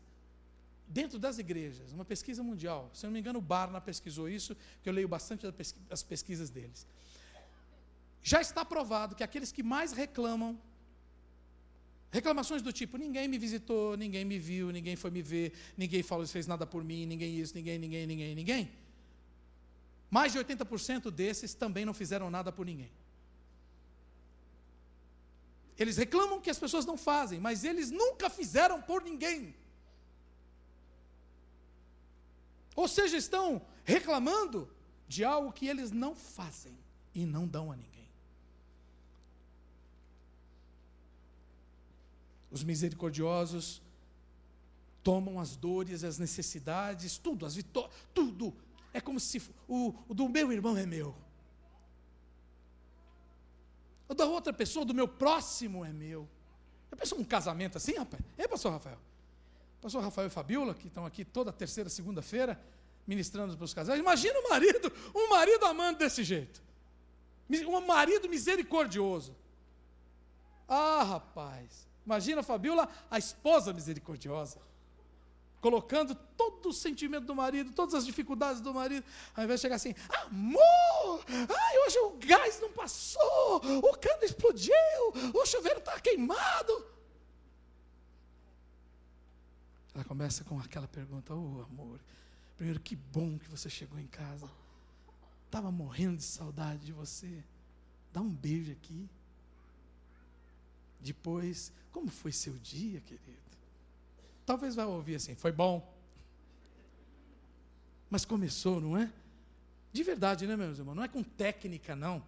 dentro 0.86 1.18
das 1.18 1.38
igrejas, 1.38 1.92
uma 1.92 2.04
pesquisa 2.04 2.42
mundial. 2.42 2.90
Se 2.94 3.04
não 3.04 3.12
me 3.12 3.18
engano, 3.18 3.38
o 3.38 3.42
Barna 3.42 3.80
pesquisou 3.80 4.28
isso, 4.28 4.56
que 4.82 4.88
eu 4.88 4.92
leio 4.92 5.08
bastante 5.08 5.46
as 5.90 6.02
pesquisas 6.02 6.48
deles. 6.48 6.86
Já 8.30 8.40
está 8.42 8.62
provado 8.72 9.14
que 9.16 9.24
aqueles 9.26 9.50
que 9.50 9.62
mais 9.62 9.90
reclamam, 9.92 10.50
reclamações 12.10 12.60
do 12.66 12.72
tipo: 12.78 12.98
ninguém 13.04 13.26
me 13.26 13.38
visitou, 13.38 13.96
ninguém 13.96 14.24
me 14.32 14.38
viu, 14.38 14.70
ninguém 14.70 14.96
foi 14.96 15.10
me 15.10 15.22
ver, 15.22 15.48
ninguém 15.82 16.02
falou, 16.02 16.26
fez 16.26 16.46
nada 16.46 16.66
por 16.66 16.84
mim, 16.84 17.06
ninguém 17.06 17.38
isso, 17.42 17.54
ninguém, 17.54 17.78
ninguém, 17.78 18.06
ninguém, 18.06 18.34
ninguém. 18.34 18.70
Mais 20.10 20.32
de 20.32 20.38
80% 20.38 21.10
desses 21.10 21.54
também 21.54 21.86
não 21.86 21.94
fizeram 21.94 22.28
nada 22.30 22.52
por 22.52 22.66
ninguém. 22.66 22.92
Eles 25.78 25.96
reclamam 25.96 26.38
que 26.38 26.50
as 26.50 26.58
pessoas 26.58 26.84
não 26.84 26.98
fazem, 26.98 27.40
mas 27.40 27.64
eles 27.64 27.90
nunca 27.90 28.28
fizeram 28.28 28.82
por 28.82 29.02
ninguém. 29.02 29.54
Ou 32.76 32.88
seja, 32.88 33.16
estão 33.16 33.62
reclamando 33.84 34.70
de 35.06 35.24
algo 35.24 35.50
que 35.50 35.66
eles 35.66 35.90
não 35.90 36.14
fazem 36.14 36.76
e 37.14 37.24
não 37.24 37.46
dão 37.46 37.72
a 37.72 37.76
ninguém. 37.76 37.97
Os 42.50 42.64
misericordiosos 42.64 43.82
tomam 45.02 45.40
as 45.40 45.56
dores, 45.56 46.04
as 46.04 46.18
necessidades, 46.18 47.18
tudo, 47.18 47.46
as 47.46 47.54
vitórias, 47.54 47.92
tudo. 48.14 48.54
É 48.92 49.00
como 49.00 49.18
se 49.18 49.42
o, 49.66 49.94
o 50.08 50.14
do 50.14 50.28
meu 50.28 50.52
irmão 50.52 50.76
é 50.76 50.86
meu. 50.86 51.14
O 54.08 54.14
da 54.14 54.26
outra 54.26 54.52
pessoa, 54.52 54.84
do 54.84 54.94
meu 54.94 55.06
próximo 55.06 55.84
é 55.84 55.92
meu. 55.92 56.28
Já 56.90 56.96
pensou 56.96 57.18
um 57.18 57.24
casamento 57.24 57.76
assim, 57.76 57.96
rapaz? 57.96 58.22
É, 58.36 58.48
pastor 58.48 58.72
Rafael? 58.72 58.98
Pastor 59.80 60.02
Rafael 60.02 60.28
e 60.28 60.30
Fabiola, 60.30 60.74
que 60.74 60.88
estão 60.88 61.06
aqui 61.06 61.24
toda 61.24 61.52
terceira, 61.52 61.88
segunda-feira, 61.88 62.60
ministrando 63.06 63.56
para 63.56 63.64
os 63.64 63.72
casais. 63.72 63.98
Imagina 63.98 64.38
o 64.40 64.48
marido, 64.48 64.92
um 65.14 65.30
marido 65.30 65.64
amando 65.64 65.98
desse 65.98 66.24
jeito. 66.24 66.62
Um 67.66 67.80
marido 67.86 68.28
misericordioso. 68.28 69.34
Ah, 70.68 71.02
rapaz. 71.02 71.87
Imagina 72.08 72.40
a 72.40 72.42
Fabiola, 72.42 72.88
a 73.10 73.18
esposa 73.18 73.70
misericordiosa. 73.70 74.58
Colocando 75.60 76.14
todo 76.14 76.70
o 76.70 76.72
sentimento 76.72 77.26
do 77.26 77.34
marido, 77.34 77.70
todas 77.74 77.92
as 77.92 78.06
dificuldades 78.06 78.62
do 78.62 78.72
marido, 78.72 79.04
ao 79.36 79.44
invés 79.44 79.60
de 79.60 79.62
chegar 79.62 79.74
assim, 79.74 79.94
amor, 80.24 81.22
ai, 81.28 81.78
hoje 81.84 81.98
o 81.98 82.16
gás 82.16 82.60
não 82.62 82.72
passou, 82.72 83.56
o 83.56 83.98
cano 83.98 84.24
explodiu, 84.24 84.72
o 85.34 85.44
chuveiro 85.44 85.80
está 85.80 86.00
queimado. 86.00 86.86
Ela 89.94 90.04
começa 90.04 90.44
com 90.44 90.58
aquela 90.58 90.88
pergunta, 90.88 91.34
oh 91.34 91.62
amor, 91.70 92.00
primeiro 92.56 92.80
que 92.80 92.96
bom 92.96 93.38
que 93.38 93.50
você 93.50 93.68
chegou 93.68 93.98
em 93.98 94.06
casa. 94.06 94.50
Estava 95.44 95.70
morrendo 95.70 96.16
de 96.16 96.24
saudade 96.24 96.86
de 96.86 96.92
você. 96.92 97.44
Dá 98.14 98.22
um 98.22 98.30
beijo 98.30 98.72
aqui. 98.72 99.10
Depois, 101.00 101.72
como 101.90 102.08
foi 102.08 102.32
seu 102.32 102.54
dia, 102.54 103.00
querido? 103.00 103.38
Talvez 104.44 104.74
vai 104.74 104.86
ouvir 104.86 105.16
assim, 105.16 105.34
foi 105.34 105.52
bom. 105.52 105.94
Mas 108.08 108.24
começou, 108.24 108.80
não 108.80 108.96
é? 108.96 109.12
De 109.92 110.02
verdade, 110.02 110.46
né, 110.46 110.56
meus 110.56 110.78
irmãos? 110.78 110.94
Não 110.94 111.04
é 111.04 111.08
com 111.08 111.22
técnica, 111.22 111.94
não. 111.94 112.24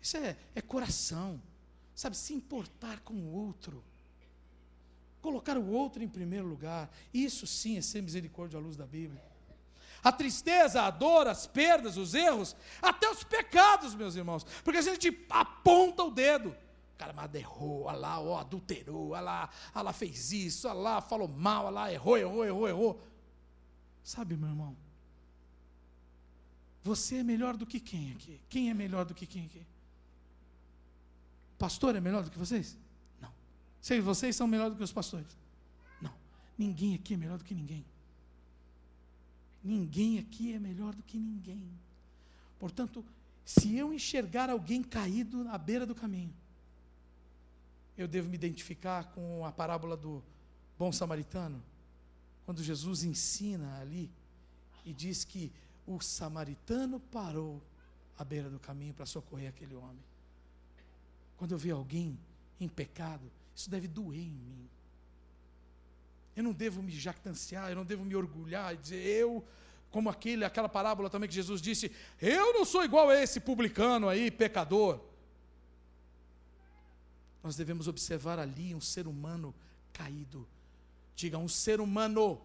Isso 0.00 0.16
é, 0.16 0.36
é 0.54 0.60
coração. 0.60 1.40
Sabe, 1.94 2.16
se 2.16 2.32
importar 2.32 3.00
com 3.00 3.14
o 3.14 3.32
outro. 3.32 3.82
Colocar 5.20 5.56
o 5.58 5.68
outro 5.70 6.02
em 6.02 6.08
primeiro 6.08 6.46
lugar. 6.46 6.90
Isso 7.12 7.46
sim 7.46 7.76
é 7.76 7.82
ser 7.82 8.02
misericórdia 8.02 8.58
à 8.58 8.62
luz 8.62 8.76
da 8.76 8.86
Bíblia. 8.86 9.22
A 10.02 10.10
tristeza, 10.10 10.82
a 10.82 10.90
dor, 10.90 11.28
as 11.28 11.46
perdas, 11.46 11.96
os 11.96 12.14
erros, 12.14 12.56
até 12.80 13.08
os 13.08 13.22
pecados, 13.22 13.94
meus 13.94 14.16
irmãos. 14.16 14.44
Porque 14.64 14.78
a 14.78 14.82
gente 14.82 15.26
aponta 15.30 16.02
o 16.02 16.10
dedo 16.10 16.56
cara, 16.98 17.12
mas 17.12 17.34
errou, 17.34 17.84
olha 17.84 17.98
lá, 17.98 18.20
ó, 18.20 18.38
adulterou, 18.38 19.10
olha 19.10 19.20
lá, 19.20 19.50
olha 19.74 19.82
lá, 19.82 19.92
fez 19.92 20.32
isso, 20.32 20.68
olha 20.68 20.78
lá, 20.78 21.00
falou 21.00 21.28
mal, 21.28 21.66
olha 21.66 21.74
lá, 21.74 21.92
errou, 21.92 22.16
errou, 22.16 22.44
errou, 22.44 22.68
errou. 22.68 23.02
Sabe, 24.02 24.36
meu 24.36 24.48
irmão? 24.48 24.76
Você 26.82 27.16
é 27.16 27.22
melhor 27.22 27.56
do 27.56 27.64
que 27.64 27.78
quem 27.78 28.12
aqui? 28.12 28.40
Quem 28.48 28.70
é 28.70 28.74
melhor 28.74 29.04
do 29.04 29.14
que 29.14 29.26
quem 29.26 29.44
aqui? 29.44 29.64
Pastor 31.58 31.94
é 31.94 32.00
melhor 32.00 32.24
do 32.24 32.30
que 32.30 32.38
vocês? 32.38 32.76
Não. 33.20 33.32
Se 33.80 34.00
vocês 34.00 34.34
são 34.34 34.48
melhor 34.48 34.68
do 34.68 34.76
que 34.76 34.82
os 34.82 34.92
pastores? 34.92 35.36
Não. 36.00 36.12
Ninguém 36.58 36.96
aqui 36.96 37.14
é 37.14 37.16
melhor 37.16 37.38
do 37.38 37.44
que 37.44 37.54
ninguém. 37.54 37.84
Ninguém 39.62 40.18
aqui 40.18 40.52
é 40.52 40.58
melhor 40.58 40.92
do 40.92 41.04
que 41.04 41.16
ninguém. 41.16 41.62
Portanto, 42.58 43.04
se 43.44 43.76
eu 43.76 43.92
enxergar 43.92 44.50
alguém 44.50 44.82
caído 44.82 45.48
à 45.48 45.58
beira 45.58 45.86
do 45.86 45.94
caminho, 45.94 46.34
eu 48.02 48.08
devo 48.08 48.28
me 48.28 48.34
identificar 48.34 49.04
com 49.12 49.44
a 49.44 49.52
parábola 49.52 49.96
do 49.96 50.22
bom 50.78 50.90
samaritano, 50.92 51.62
quando 52.44 52.62
Jesus 52.62 53.04
ensina 53.04 53.78
ali 53.80 54.10
e 54.84 54.92
diz 54.92 55.24
que 55.24 55.52
o 55.86 56.00
samaritano 56.00 56.98
parou 56.98 57.62
à 58.18 58.24
beira 58.24 58.50
do 58.50 58.58
caminho 58.58 58.92
para 58.92 59.06
socorrer 59.06 59.48
aquele 59.48 59.74
homem. 59.74 60.02
Quando 61.36 61.52
eu 61.52 61.58
ver 61.58 61.72
alguém 61.72 62.18
em 62.60 62.68
pecado, 62.68 63.30
isso 63.54 63.70
deve 63.70 63.86
doer 63.86 64.20
em 64.20 64.30
mim. 64.30 64.68
Eu 66.34 66.42
não 66.42 66.52
devo 66.52 66.82
me 66.82 66.92
jactanciar, 66.92 67.70
eu 67.70 67.76
não 67.76 67.84
devo 67.84 68.04
me 68.04 68.16
orgulhar 68.16 68.74
e 68.74 68.76
dizer, 68.78 69.04
eu, 69.04 69.44
como 69.90 70.08
aquele, 70.08 70.44
aquela 70.44 70.68
parábola 70.68 71.10
também 71.10 71.28
que 71.28 71.34
Jesus 71.34 71.60
disse, 71.60 71.92
eu 72.20 72.52
não 72.54 72.64
sou 72.64 72.84
igual 72.84 73.10
a 73.10 73.20
esse 73.20 73.38
publicano 73.38 74.08
aí, 74.08 74.30
pecador 74.30 75.11
nós 77.42 77.56
devemos 77.56 77.88
observar 77.88 78.38
ali 78.38 78.74
um 78.74 78.80
ser 78.80 79.06
humano 79.06 79.54
caído. 79.92 80.48
Diga 81.14 81.38
um 81.38 81.48
ser 81.48 81.80
humano. 81.80 82.40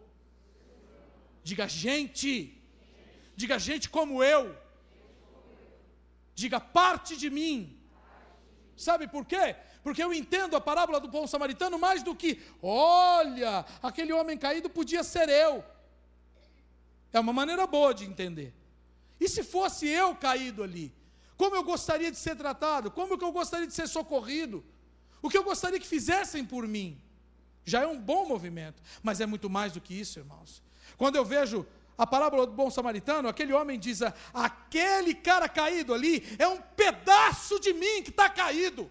Diga 1.43 1.67
gente. 1.67 2.59
Diga 3.35 3.59
gente 3.59 3.89
como 3.89 4.23
eu. 4.23 4.55
Diga 6.33 6.59
parte 6.59 7.15
de 7.15 7.29
mim. 7.29 7.79
Sabe 8.75 9.07
por 9.07 9.25
quê? 9.25 9.55
Porque 9.83 10.03
eu 10.03 10.13
entendo 10.13 10.55
a 10.55 10.61
parábola 10.61 10.99
do 10.99 11.07
bom 11.07 11.25
samaritano 11.25 11.79
mais 11.79 12.03
do 12.03 12.13
que, 12.13 12.41
olha, 12.61 13.65
aquele 13.81 14.13
homem 14.13 14.37
caído 14.37 14.69
podia 14.69 15.03
ser 15.03 15.29
eu. 15.29 15.63
É 17.13 17.19
uma 17.19 17.33
maneira 17.33 17.65
boa 17.65 17.93
de 17.93 18.03
entender. 18.05 18.53
E 19.19 19.29
se 19.29 19.43
fosse 19.43 19.87
eu 19.87 20.15
caído 20.15 20.61
ali? 20.61 20.93
Como 21.35 21.55
eu 21.55 21.63
gostaria 21.63 22.11
de 22.11 22.17
ser 22.17 22.35
tratado? 22.35 22.91
Como 22.91 23.17
que 23.17 23.23
eu 23.23 23.31
gostaria 23.31 23.65
de 23.65 23.73
ser 23.73 23.87
socorrido? 23.87 24.63
O 25.21 25.29
que 25.29 25.37
eu 25.37 25.43
gostaria 25.43 25.79
que 25.79 25.87
fizessem 25.87 26.45
por 26.45 26.67
mim 26.67 27.01
já 27.65 27.81
é 27.81 27.87
um 27.87 27.99
bom 27.99 28.25
movimento, 28.25 28.81
mas 29.03 29.19
é 29.19 29.25
muito 29.25 29.49
mais 29.49 29.73
do 29.73 29.81
que 29.81 29.93
isso, 29.93 30.19
irmãos. 30.19 30.63
Quando 30.97 31.15
eu 31.15 31.25
vejo 31.25 31.65
a 31.97 32.05
parábola 32.05 32.45
do 32.45 32.53
bom 32.53 32.69
samaritano, 32.69 33.27
aquele 33.27 33.53
homem 33.53 33.79
diz: 33.79 34.01
aquele 34.33 35.13
cara 35.13 35.49
caído 35.49 35.93
ali 35.93 36.23
é 36.37 36.47
um 36.47 36.61
pedaço 36.61 37.59
de 37.59 37.73
mim 37.73 38.03
que 38.03 38.09
está 38.09 38.29
caído. 38.29 38.89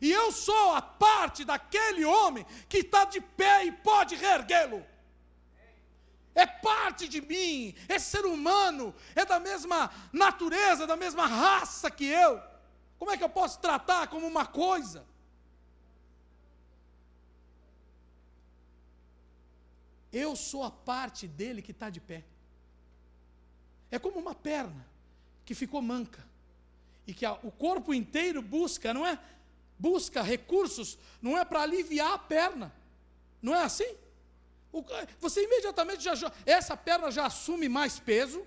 E 0.00 0.10
eu 0.10 0.30
sou 0.32 0.74
a 0.74 0.82
parte 0.82 1.44
daquele 1.44 2.04
homem 2.04 2.46
que 2.68 2.78
está 2.78 3.04
de 3.04 3.20
pé 3.20 3.64
e 3.64 3.72
pode 3.72 4.14
reerguê-lo. 4.16 4.84
É 6.34 6.46
parte 6.46 7.08
de 7.08 7.20
mim, 7.20 7.74
é 7.88 7.98
ser 7.98 8.24
humano, 8.24 8.94
é 9.14 9.24
da 9.24 9.40
mesma 9.40 9.90
natureza, 10.12 10.86
da 10.86 10.96
mesma 10.96 11.26
raça 11.26 11.90
que 11.90 12.04
eu. 12.04 12.40
Como 12.98 13.10
é 13.10 13.16
que 13.16 13.24
eu 13.24 13.28
posso 13.28 13.58
tratar 13.58 14.06
como 14.08 14.26
uma 14.26 14.46
coisa? 14.46 15.04
Eu 20.12 20.34
sou 20.34 20.62
a 20.64 20.70
parte 20.70 21.26
dele 21.26 21.60
que 21.60 21.72
está 21.72 21.90
de 21.90 22.00
pé. 22.00 22.24
É 23.90 23.98
como 23.98 24.18
uma 24.18 24.34
perna 24.34 24.86
que 25.44 25.54
ficou 25.54 25.80
manca 25.80 26.26
e 27.06 27.14
que 27.14 27.24
a, 27.24 27.32
o 27.42 27.50
corpo 27.50 27.94
inteiro 27.94 28.42
busca, 28.42 28.92
não 28.92 29.06
é? 29.06 29.18
Busca 29.78 30.22
recursos, 30.22 30.98
não 31.22 31.38
é 31.38 31.44
para 31.44 31.62
aliviar 31.62 32.12
a 32.12 32.18
perna, 32.18 32.72
não 33.40 33.54
é 33.54 33.62
assim? 33.62 33.96
O, 34.72 34.84
você 35.18 35.44
imediatamente 35.44 36.02
já 36.02 36.12
essa 36.44 36.76
perna 36.76 37.10
já 37.10 37.26
assume 37.26 37.68
mais 37.68 37.98
peso, 37.98 38.46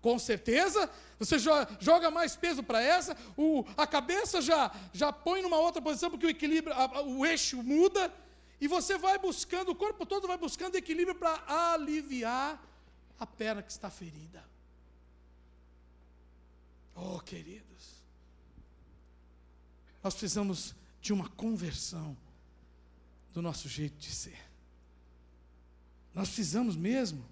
com 0.00 0.18
certeza. 0.18 0.90
Você 1.18 1.36
joga 1.38 2.10
mais 2.10 2.34
peso 2.34 2.64
para 2.64 2.82
essa, 2.82 3.16
o, 3.36 3.64
a 3.76 3.86
cabeça 3.86 4.42
já 4.42 4.72
já 4.92 5.12
põe 5.12 5.40
numa 5.40 5.58
outra 5.58 5.80
posição 5.80 6.10
porque 6.10 6.26
o 6.26 6.30
equilíbrio, 6.30 6.74
a, 6.74 7.02
o 7.02 7.24
eixo 7.24 7.62
muda 7.62 8.12
e 8.62 8.68
você 8.68 8.96
vai 8.96 9.18
buscando, 9.18 9.72
o 9.72 9.74
corpo 9.74 10.06
todo 10.06 10.28
vai 10.28 10.38
buscando 10.38 10.76
equilíbrio 10.76 11.16
para 11.16 11.42
aliviar 11.72 12.64
a 13.18 13.26
perna 13.26 13.60
que 13.60 13.72
está 13.72 13.90
ferida. 13.90 14.40
Oh, 16.94 17.18
queridos, 17.18 17.96
nós 20.00 20.14
precisamos 20.14 20.76
de 21.00 21.12
uma 21.12 21.28
conversão 21.30 22.16
do 23.34 23.42
nosso 23.42 23.68
jeito 23.68 23.96
de 23.96 24.12
ser. 24.12 24.38
Nós 26.14 26.28
precisamos 26.28 26.76
mesmo 26.76 27.24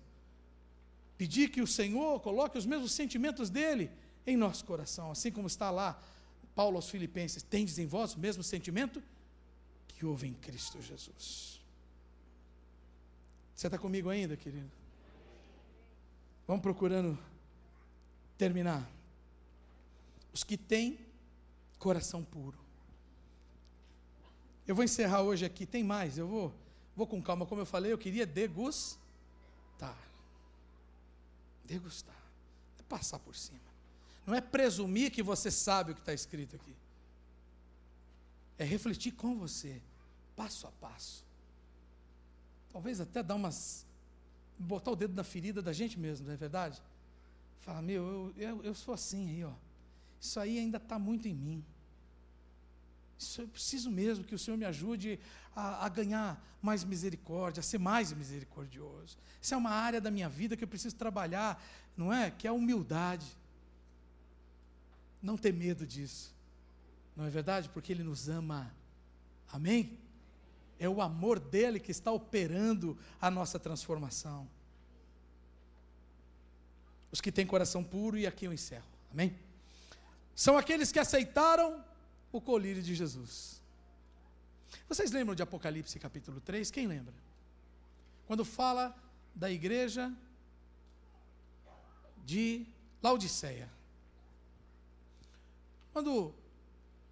pedir 1.17 1.51
que 1.51 1.63
o 1.63 1.67
Senhor 1.67 2.19
coloque 2.19 2.59
os 2.59 2.67
mesmos 2.67 2.91
sentimentos 2.91 3.49
dele 3.49 3.89
em 4.27 4.37
nosso 4.37 4.65
coração, 4.65 5.13
assim 5.13 5.31
como 5.31 5.47
está 5.47 5.71
lá 5.71 5.97
Paulo 6.57 6.75
aos 6.75 6.91
Filipenses: 6.91 7.45
tendes 7.45 7.79
em 7.79 7.87
vós 7.87 8.15
o 8.15 8.19
mesmo 8.19 8.43
sentimento 8.43 9.01
que 10.01 10.07
houve 10.07 10.27
em 10.27 10.33
Cristo 10.33 10.81
Jesus. 10.81 11.61
Você 13.55 13.67
está 13.67 13.77
comigo 13.77 14.09
ainda, 14.09 14.35
querido? 14.35 14.71
Vamos 16.47 16.63
procurando 16.63 17.19
terminar 18.39 18.91
os 20.33 20.43
que 20.43 20.57
têm 20.57 20.99
coração 21.79 22.25
puro. 22.25 22.59
Eu 24.67 24.75
vou 24.75 24.83
encerrar 24.83 25.21
hoje 25.21 25.45
aqui, 25.45 25.67
tem 25.67 25.85
mais, 25.85 26.17
eu 26.17 26.27
vou, 26.27 26.55
vou 26.97 27.07
com 27.07 27.21
calma, 27.21 27.45
como 27.45 27.61
eu 27.61 27.67
falei, 27.67 27.93
eu 27.93 27.99
queria 27.99 28.25
degustar. 28.25 29.99
Degustar. 31.67 32.17
É 32.79 32.83
passar 32.85 33.19
por 33.19 33.37
cima. 33.37 33.61
Não 34.27 34.35
é 34.35 34.41
presumir 34.41 35.11
que 35.11 35.23
você 35.23 35.51
sabe 35.51 35.93
o 35.93 35.95
que 35.95 36.01
está 36.01 36.15
escrito 36.15 36.57
aqui. 36.57 36.75
É 38.57 38.65
refletir 38.65 39.13
com 39.13 39.37
você, 39.37 39.83
passo 40.41 40.67
a 40.67 40.73
passo. 40.73 41.23
Talvez 42.73 42.99
até 42.99 43.23
dar 43.23 43.35
umas. 43.35 43.87
botar 44.59 44.91
o 44.91 44.97
dedo 44.97 45.15
na 45.15 45.23
ferida 45.23 45.61
da 45.61 45.73
gente 45.73 45.99
mesmo, 45.99 46.27
não 46.27 46.33
é 46.33 46.37
verdade? 46.37 46.83
Falar, 47.59 47.83
meu, 47.83 48.03
eu, 48.03 48.35
eu, 48.49 48.65
eu 48.65 48.75
sou 48.75 48.95
assim 48.95 49.29
aí, 49.29 49.45
ó. 49.45 49.53
Isso 50.19 50.41
aí 50.41 50.59
ainda 50.59 50.79
está 50.79 50.99
muito 50.99 51.29
em 51.29 51.35
mim. 51.35 51.63
Isso 53.19 53.43
eu 53.43 53.49
preciso 53.49 53.91
mesmo 53.91 54.25
que 54.25 54.35
o 54.35 54.39
Senhor 54.39 54.57
me 54.57 54.65
ajude 54.65 55.21
a, 55.55 55.85
a, 55.85 55.89
ganhar 55.91 56.43
mais 56.63 56.85
misericórdia, 56.85 57.61
a 57.61 57.63
ser 57.63 57.79
mais 57.79 58.11
misericordioso. 58.11 59.19
Isso 59.43 59.53
é 59.53 59.57
uma 59.59 59.71
área 59.71 60.01
da 60.01 60.11
minha 60.11 60.29
vida 60.29 60.57
que 60.57 60.65
eu 60.65 60.69
preciso 60.69 60.97
trabalhar, 60.97 61.63
não 61.95 62.11
é? 62.11 62.31
Que 62.31 62.47
é 62.47 62.51
a 62.51 62.55
humildade. 62.55 63.27
Não 65.21 65.37
ter 65.37 65.53
medo 65.53 65.87
disso. 65.87 66.35
Não 67.15 67.27
é 67.27 67.31
verdade? 67.31 67.69
Porque 67.69 67.93
Ele 67.93 68.03
nos 68.03 68.27
ama. 68.31 68.75
Amém? 69.53 69.99
É 70.81 70.89
o 70.89 71.01
amor 71.01 71.39
dele 71.39 71.79
que 71.79 71.93
está 71.93 72.11
operando 72.11 72.99
a 73.21 73.31
nossa 73.31 73.57
transformação. 73.61 74.49
Os 77.13 77.21
que 77.21 77.31
têm 77.31 77.47
coração 77.47 77.85
puro, 77.85 78.19
e 78.19 78.27
aqui 78.27 78.47
eu 78.47 78.53
encerro. 78.53 78.87
Amém? 79.13 79.33
são 80.41 80.57
aqueles 80.57 80.91
que 80.91 80.99
aceitaram 80.99 81.85
o 82.33 82.41
colírio 82.41 82.83
de 82.83 82.95
Jesus. 82.95 83.61
Vocês 84.89 85.13
lembram 85.13 85.35
de 85.35 85.43
Apocalipse 85.43 85.99
capítulo 85.99 86.41
3? 86.41 86.71
Quem 86.71 86.87
lembra? 86.87 87.13
Quando 88.27 88.43
fala 88.43 88.97
da 89.35 89.51
igreja 89.51 90.11
de 92.25 92.67
Laodiceia. 93.03 93.69
Quando 95.93 96.35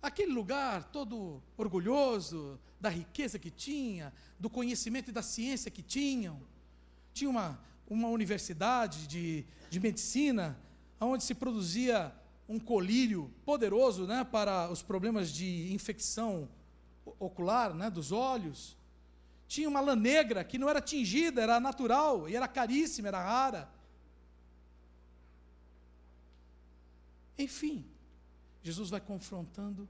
aquele 0.02 0.32
lugar 0.32 0.84
todo 0.84 1.42
orgulhoso 1.56 2.58
da 2.80 2.88
riqueza 2.88 3.38
que 3.38 3.50
tinha, 3.50 4.12
do 4.38 4.48
conhecimento 4.48 5.10
e 5.10 5.12
da 5.12 5.22
ciência 5.22 5.70
que 5.70 5.82
tinham, 5.82 6.40
tinha 7.12 7.28
uma, 7.28 7.60
uma 7.88 8.08
universidade 8.08 9.06
de, 9.06 9.44
de 9.68 9.80
medicina 9.80 10.58
onde 11.00 11.24
se 11.24 11.34
produzia 11.34 12.12
um 12.48 12.58
colírio 12.58 13.30
poderoso 13.44 14.06
né, 14.06 14.24
para 14.24 14.70
os 14.70 14.82
problemas 14.82 15.30
de 15.30 15.72
infecção 15.72 16.48
ocular 17.18 17.74
né, 17.74 17.90
dos 17.90 18.10
olhos. 18.10 18.76
Tinha 19.46 19.68
uma 19.68 19.80
lã 19.80 19.94
negra 19.94 20.44
que 20.44 20.58
não 20.58 20.68
era 20.68 20.80
tingida, 20.80 21.42
era 21.42 21.60
natural 21.60 22.28
e 22.28 22.36
era 22.36 22.48
caríssima, 22.48 23.08
era 23.08 23.22
rara. 23.22 23.68
Enfim, 27.38 27.84
Jesus 28.62 28.90
vai 28.90 29.00
confrontando 29.00 29.88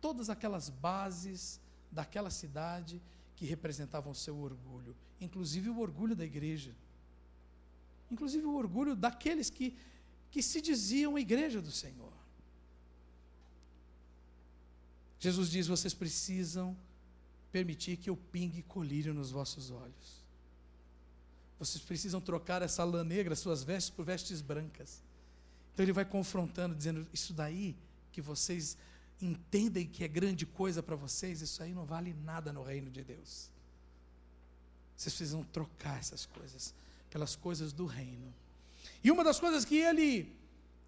todas 0.00 0.30
aquelas 0.30 0.68
bases 0.68 1.60
daquela 1.90 2.30
cidade 2.30 3.00
que 3.34 3.44
representavam 3.44 4.14
seu 4.14 4.36
orgulho, 4.38 4.96
inclusive 5.20 5.68
o 5.68 5.78
orgulho 5.78 6.16
da 6.16 6.24
igreja, 6.24 6.74
inclusive 8.10 8.46
o 8.46 8.54
orgulho 8.54 8.94
daqueles 8.94 9.50
que 9.50 9.76
que 10.30 10.42
se 10.42 10.60
diziam 10.60 11.16
a 11.16 11.20
igreja 11.20 11.62
do 11.62 11.70
Senhor. 11.70 12.12
Jesus 15.18 15.50
diz: 15.50 15.66
vocês 15.66 15.94
precisam 15.94 16.76
permitir 17.50 17.96
que 17.96 18.10
eu 18.10 18.16
pingue 18.16 18.62
colírio 18.62 19.14
nos 19.14 19.30
vossos 19.30 19.70
olhos. 19.70 20.22
Vocês 21.58 21.82
precisam 21.82 22.20
trocar 22.20 22.60
essa 22.60 22.84
lã 22.84 23.02
negra, 23.02 23.34
suas 23.34 23.64
vestes, 23.64 23.88
por 23.88 24.04
vestes 24.04 24.42
brancas. 24.42 25.02
Então 25.72 25.84
ele 25.84 25.92
vai 25.92 26.04
confrontando, 26.04 26.74
dizendo: 26.74 27.06
Isso 27.14 27.32
daí 27.32 27.74
que 28.16 28.22
vocês 28.22 28.78
entendem 29.20 29.86
que 29.86 30.02
é 30.02 30.08
grande 30.08 30.46
coisa 30.46 30.82
para 30.82 30.96
vocês, 30.96 31.42
isso 31.42 31.62
aí 31.62 31.74
não 31.74 31.84
vale 31.84 32.14
nada 32.14 32.50
no 32.50 32.62
reino 32.62 32.90
de 32.90 33.04
Deus. 33.04 33.50
Vocês 34.96 35.14
precisam 35.14 35.44
trocar 35.44 35.98
essas 35.98 36.24
coisas 36.24 36.72
pelas 37.10 37.36
coisas 37.36 37.74
do 37.74 37.84
reino. 37.84 38.32
E 39.04 39.10
uma 39.10 39.22
das 39.22 39.38
coisas 39.38 39.66
que 39.66 39.76
ele 39.76 40.34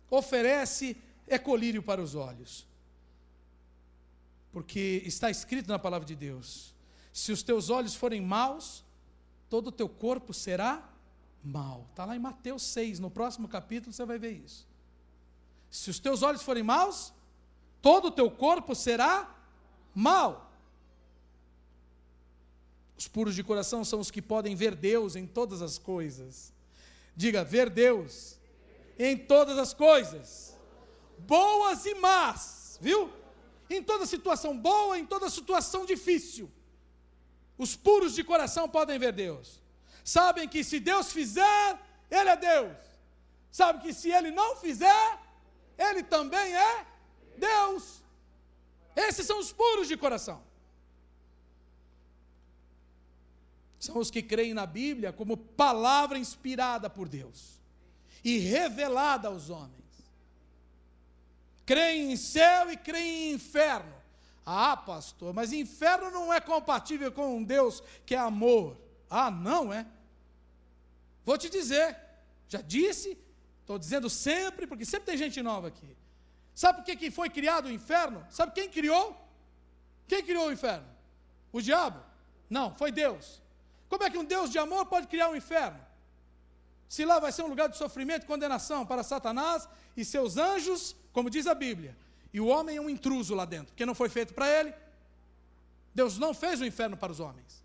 oferece 0.09 0.97
é 1.27 1.39
colírio 1.39 1.83
para 1.83 2.01
os 2.01 2.15
olhos. 2.15 2.67
Porque 4.51 5.03
está 5.05 5.31
escrito 5.31 5.69
na 5.69 5.79
palavra 5.79 6.09
de 6.09 6.17
Deus: 6.17 6.75
se 7.13 7.31
os 7.31 7.43
teus 7.43 7.69
olhos 7.69 7.95
forem 7.95 8.23
maus, 8.23 8.83
todo 9.51 9.67
o 9.67 9.73
teu 9.73 9.87
corpo 9.89 10.33
será 10.33 10.83
mau. 11.45 11.87
Está 11.91 12.07
lá 12.07 12.17
em 12.17 12.19
Mateus 12.19 12.63
6, 12.63 12.99
no 12.99 13.11
próximo 13.11 13.47
capítulo 13.47 13.93
você 13.93 14.07
vai 14.07 14.19
ver 14.19 14.33
isso. 14.33 14.67
Se 15.71 15.91
os 15.91 15.99
teus 15.99 16.23
olhos 16.23 16.43
forem 16.43 16.63
maus, 16.63 17.13
todo 17.81 18.09
o 18.09 18.11
teu 18.11 18.31
corpo 18.31 18.75
será 18.75 19.35
mau. 19.95 20.51
Os 22.97 23.07
puros 23.07 23.35
de 23.35 23.45
coração 23.45 23.85
são 23.85 24.01
os 24.01 24.11
que 24.11 24.21
podem 24.21 24.57
ver 24.57 24.75
Deus 24.75 25.15
em 25.15 25.27
todas 25.27 25.63
as 25.63 25.79
coisas. 25.79 26.53
Diga, 27.15 27.45
ver 27.45 27.71
Deus 27.71 28.37
em 28.99 29.17
todas 29.17 29.57
as 29.57 29.73
coisas, 29.73 30.57
boas 31.19 31.87
e 31.87 31.95
más, 31.95 32.79
viu? 32.81 33.13
Em 33.71 33.83
toda 33.83 34.07
situação 34.07 34.59
boa, 34.59 34.99
em 34.99 35.07
toda 35.07 35.31
situação 35.31 35.87
difícil. 35.87 36.51
Os 37.57 37.77
puros 37.77 38.15
de 38.15 38.25
coração 38.25 38.69
podem 38.69 38.99
ver 38.99 39.13
Deus. 39.13 39.61
Sabem 40.05 40.49
que 40.49 40.65
se 40.65 40.81
Deus 40.81 41.13
fizer, 41.13 41.79
Ele 42.11 42.31
é 42.31 42.37
Deus. 42.37 42.77
Sabem 43.51 43.83
que 43.83 43.93
se 43.93 44.11
Ele 44.11 44.31
não 44.31 44.57
fizer, 44.57 45.19
Ele 45.77 46.03
também 46.03 46.55
é 46.55 46.87
Deus. 47.39 48.03
Esses 48.95 49.27
são 49.27 49.39
os 49.39 49.53
puros 49.53 49.89
de 49.89 49.97
coração. 49.97 50.43
são 53.79 53.99
os 53.99 54.11
que 54.11 54.23
creem 54.23 54.55
na 54.55 54.67
Bíblia 54.67 55.13
como 55.13 55.37
palavra 55.37 56.19
inspirada 56.19 56.91
por 56.91 57.09
Deus 57.09 57.59
e 58.25 58.39
revelada 58.39 59.29
aos 59.29 59.51
homens. 59.51 59.73
Creem 61.65 62.13
em 62.13 62.17
céu 62.17 62.71
e 62.71 62.77
creem 62.77 63.31
em 63.31 63.35
inferno. 63.35 63.95
Ah, 64.45 64.77
pastor, 64.77 65.33
mas 65.33 65.53
inferno 65.53 66.11
não 66.11 66.33
é 66.33 66.41
compatível 66.41 67.13
com 67.13 67.37
um 67.37 67.45
Deus 67.45 67.83
que 68.05 68.15
é 68.15 68.19
amor. 68.19 68.77
Ah, 69.09 69.31
não 69.31 69.73
é? 69.73 69.87
Vou 71.25 71.37
te 71.37 71.51
dizer, 71.51 71.97
já 72.49 72.61
disse, 72.61 73.17
estou 73.61 73.79
dizendo 73.79 74.09
sempre, 74.09 74.67
porque 74.67 74.85
sempre 74.85 75.07
tem 75.07 75.19
gente 75.19 75.43
nova 75.43 75.69
aqui. 75.69 75.97
Sabe 76.59 76.83
por 76.83 76.97
que, 76.97 77.09
foi 77.09 77.31
criado 77.31 77.67
o 77.67 77.71
inferno? 77.71 78.27
Sabe 78.29 78.51
quem 78.51 78.69
criou? 78.69 79.17
Quem 80.09 80.25
criou 80.25 80.49
o 80.49 80.53
inferno? 80.53 80.89
O 81.53 81.63
diabo? 81.63 82.01
Não, 82.51 82.75
foi 82.75 82.91
Deus. 82.91 83.41
Como 83.89 84.03
é 84.03 84.11
que 84.11 84.19
um 84.19 84.25
Deus 84.25 84.51
de 84.51 84.59
amor 84.59 84.87
pode 84.87 85.07
criar 85.07 85.29
um 85.29 85.37
inferno? 85.37 85.79
Se 86.89 87.05
lá 87.05 87.21
vai 87.21 87.31
ser 87.31 87.45
um 87.45 87.47
lugar 87.47 87.69
de 87.69 87.77
sofrimento 87.77 88.25
e 88.25 88.27
condenação 88.27 88.85
para 88.85 89.05
Satanás 89.05 89.69
e 89.97 90.05
seus 90.05 90.37
anjos, 90.37 90.97
como 91.13 91.31
diz 91.31 91.47
a 91.47 91.55
Bíblia, 91.55 91.97
e 92.35 92.41
o 92.41 92.49
homem 92.49 92.77
é 92.77 92.81
um 92.81 92.91
intruso 92.91 93.37
lá 93.37 93.45
dentro, 93.45 93.69
porque 93.69 93.87
não 93.87 93.95
foi 93.95 94.09
feito 94.09 94.35
para 94.35 94.49
ele. 94.49 94.75
Deus 95.95 96.19
não 96.19 96.35
fez 96.35 96.61
o 96.61 96.67
inferno 96.67 96.97
para 96.97 97.13
os 97.13 97.21
homens. 97.21 97.63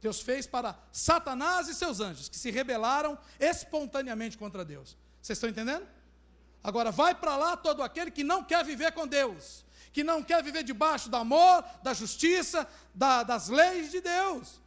Deus 0.00 0.20
fez 0.20 0.46
para 0.46 0.78
Satanás 0.92 1.66
e 1.66 1.74
seus 1.74 1.98
anjos, 1.98 2.28
que 2.28 2.38
se 2.38 2.52
rebelaram 2.52 3.18
espontaneamente 3.40 4.38
contra 4.38 4.64
Deus. 4.64 4.96
Vocês 5.20 5.36
estão 5.36 5.50
entendendo? 5.50 5.95
Agora, 6.66 6.90
vai 6.90 7.14
para 7.14 7.36
lá 7.36 7.56
todo 7.56 7.80
aquele 7.80 8.10
que 8.10 8.24
não 8.24 8.42
quer 8.42 8.64
viver 8.64 8.90
com 8.90 9.06
Deus, 9.06 9.64
que 9.92 10.02
não 10.02 10.20
quer 10.20 10.42
viver 10.42 10.64
debaixo 10.64 11.08
do 11.08 11.16
amor, 11.16 11.64
da 11.80 11.94
justiça, 11.94 12.68
da, 12.92 13.22
das 13.22 13.46
leis 13.48 13.92
de 13.92 14.00
Deus. 14.00 14.60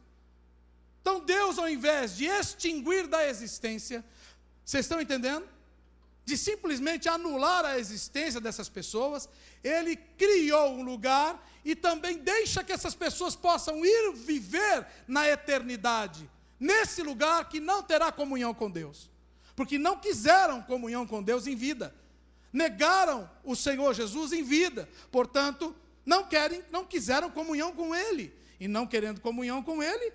Então, 1.02 1.20
Deus, 1.20 1.58
ao 1.58 1.68
invés 1.68 2.16
de 2.16 2.24
extinguir 2.24 3.06
da 3.06 3.28
existência, 3.28 4.02
vocês 4.64 4.86
estão 4.86 4.98
entendendo? 4.98 5.46
De 6.24 6.38
simplesmente 6.38 7.06
anular 7.06 7.66
a 7.66 7.78
existência 7.78 8.40
dessas 8.40 8.70
pessoas, 8.70 9.28
Ele 9.62 9.94
criou 9.94 10.70
um 10.70 10.82
lugar 10.82 11.46
e 11.62 11.76
também 11.76 12.16
deixa 12.16 12.64
que 12.64 12.72
essas 12.72 12.94
pessoas 12.94 13.36
possam 13.36 13.84
ir 13.84 14.12
viver 14.14 14.86
na 15.06 15.28
eternidade, 15.28 16.30
nesse 16.58 17.02
lugar 17.02 17.46
que 17.50 17.60
não 17.60 17.82
terá 17.82 18.10
comunhão 18.10 18.54
com 18.54 18.70
Deus, 18.70 19.10
porque 19.60 19.76
não 19.76 19.94
quiseram 19.94 20.62
comunhão 20.62 21.06
com 21.06 21.22
Deus 21.22 21.46
em 21.46 21.54
vida, 21.54 21.94
negaram 22.50 23.30
o 23.44 23.54
Senhor 23.54 23.92
Jesus 23.92 24.32
em 24.32 24.42
vida, 24.42 24.88
portanto, 25.12 25.76
não 26.02 26.24
querem, 26.24 26.64
não 26.70 26.82
quiseram 26.82 27.30
comunhão 27.30 27.70
com 27.70 27.94
Ele, 27.94 28.34
e 28.58 28.66
não 28.66 28.86
querendo 28.86 29.20
comunhão 29.20 29.62
com 29.62 29.82
Ele, 29.82 30.14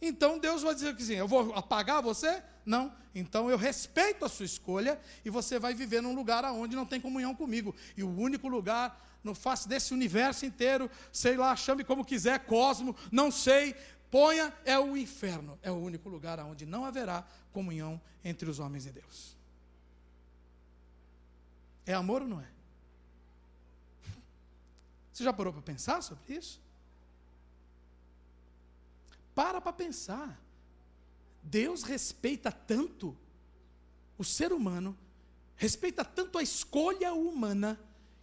então 0.00 0.38
Deus 0.38 0.62
vai 0.62 0.74
dizer 0.74 0.94
assim: 0.94 1.16
eu 1.16 1.28
vou 1.28 1.52
apagar 1.54 2.00
você? 2.00 2.42
Não. 2.64 2.90
Então 3.14 3.50
eu 3.50 3.58
respeito 3.58 4.24
a 4.24 4.28
sua 4.28 4.46
escolha 4.46 4.98
e 5.22 5.28
você 5.28 5.58
vai 5.58 5.74
viver 5.74 6.00
num 6.00 6.14
lugar 6.14 6.42
onde 6.46 6.74
não 6.74 6.86
tem 6.86 6.98
comunhão 6.98 7.34
comigo. 7.34 7.74
E 7.94 8.02
o 8.02 8.18
único 8.18 8.48
lugar 8.48 9.06
no 9.22 9.34
face 9.34 9.68
desse 9.68 9.92
universo 9.92 10.46
inteiro, 10.46 10.90
sei 11.12 11.36
lá, 11.36 11.54
chame 11.54 11.84
como 11.84 12.06
quiser, 12.06 12.38
cosmo, 12.46 12.96
não 13.12 13.30
sei, 13.30 13.74
ponha, 14.10 14.52
é 14.64 14.78
o 14.78 14.96
inferno. 14.96 15.58
É 15.62 15.70
o 15.70 15.76
único 15.76 16.08
lugar 16.08 16.38
onde 16.40 16.66
não 16.66 16.84
haverá 16.84 17.26
comunhão 17.52 18.00
entre 18.24 18.48
os 18.48 18.58
homens 18.58 18.86
e 18.86 18.90
Deus. 18.90 19.36
É 21.86 21.94
amor 21.94 22.22
ou 22.22 22.28
não 22.28 22.40
é? 22.40 22.48
Você 25.12 25.24
já 25.24 25.32
parou 25.32 25.52
para 25.52 25.62
pensar 25.62 26.02
sobre 26.02 26.34
isso? 26.34 26.60
Para 29.34 29.60
para 29.60 29.72
pensar. 29.72 30.38
Deus 31.42 31.82
respeita 31.82 32.50
tanto 32.52 33.16
o 34.18 34.24
ser 34.24 34.52
humano, 34.52 34.98
respeita 35.56 36.04
tanto 36.04 36.36
a 36.38 36.42
escolha 36.42 37.14
humana, 37.14 37.78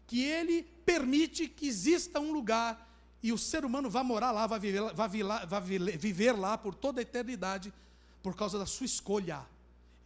que 0.05 0.23
ele 0.23 0.63
permite 0.85 1.47
que 1.47 1.67
exista 1.67 2.19
um 2.19 2.31
lugar 2.31 2.94
e 3.27 3.33
o 3.33 3.37
ser 3.37 3.65
humano 3.65 3.89
vá 3.89 4.03
morar 4.03 4.31
lá, 4.31 4.47
vá 4.47 4.57
viver, 4.57 4.81
viver, 5.09 5.45
vá 5.47 5.59
viver 5.59 6.31
lá 6.33 6.57
por 6.57 6.75
toda 6.75 6.99
a 6.99 7.03
eternidade, 7.03 7.73
por 8.21 8.35
causa 8.35 8.57
da 8.57 8.65
sua 8.65 8.85
escolha. 8.85 9.45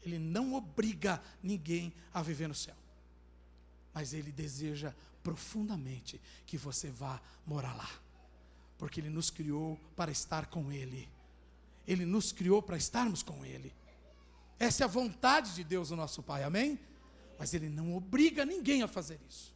Ele 0.03 0.17
não 0.17 0.53
obriga 0.53 1.21
ninguém 1.43 1.93
a 2.13 2.21
viver 2.21 2.47
no 2.47 2.55
céu, 2.55 2.75
mas 3.93 4.13
ele 4.13 4.31
deseja 4.31 4.93
profundamente 5.21 6.19
que 6.45 6.57
você 6.57 6.89
vá 6.89 7.19
morar 7.45 7.75
lá 7.75 7.89
porque 8.79 9.01
Ele 9.01 9.09
nos 9.09 9.29
criou 9.29 9.77
para 9.95 10.09
estar 10.09 10.47
com 10.47 10.71
Ele. 10.71 11.07
Ele 11.85 12.05
nos 12.05 12.31
criou 12.31 12.63
para 12.63 12.77
estarmos 12.77 13.21
com 13.21 13.45
Ele. 13.45 13.73
Essa 14.57 14.83
é 14.83 14.85
a 14.85 14.87
vontade 14.87 15.53
de 15.53 15.63
Deus, 15.63 15.91
o 15.91 15.95
nosso 15.97 16.23
Pai, 16.23 16.43
amém? 16.43 16.79
Mas 17.37 17.53
Ele 17.53 17.69
não 17.69 17.93
obriga 17.93 18.45
ninguém 18.45 18.81
a 18.81 18.87
fazer 18.87 19.19
isso. 19.29 19.53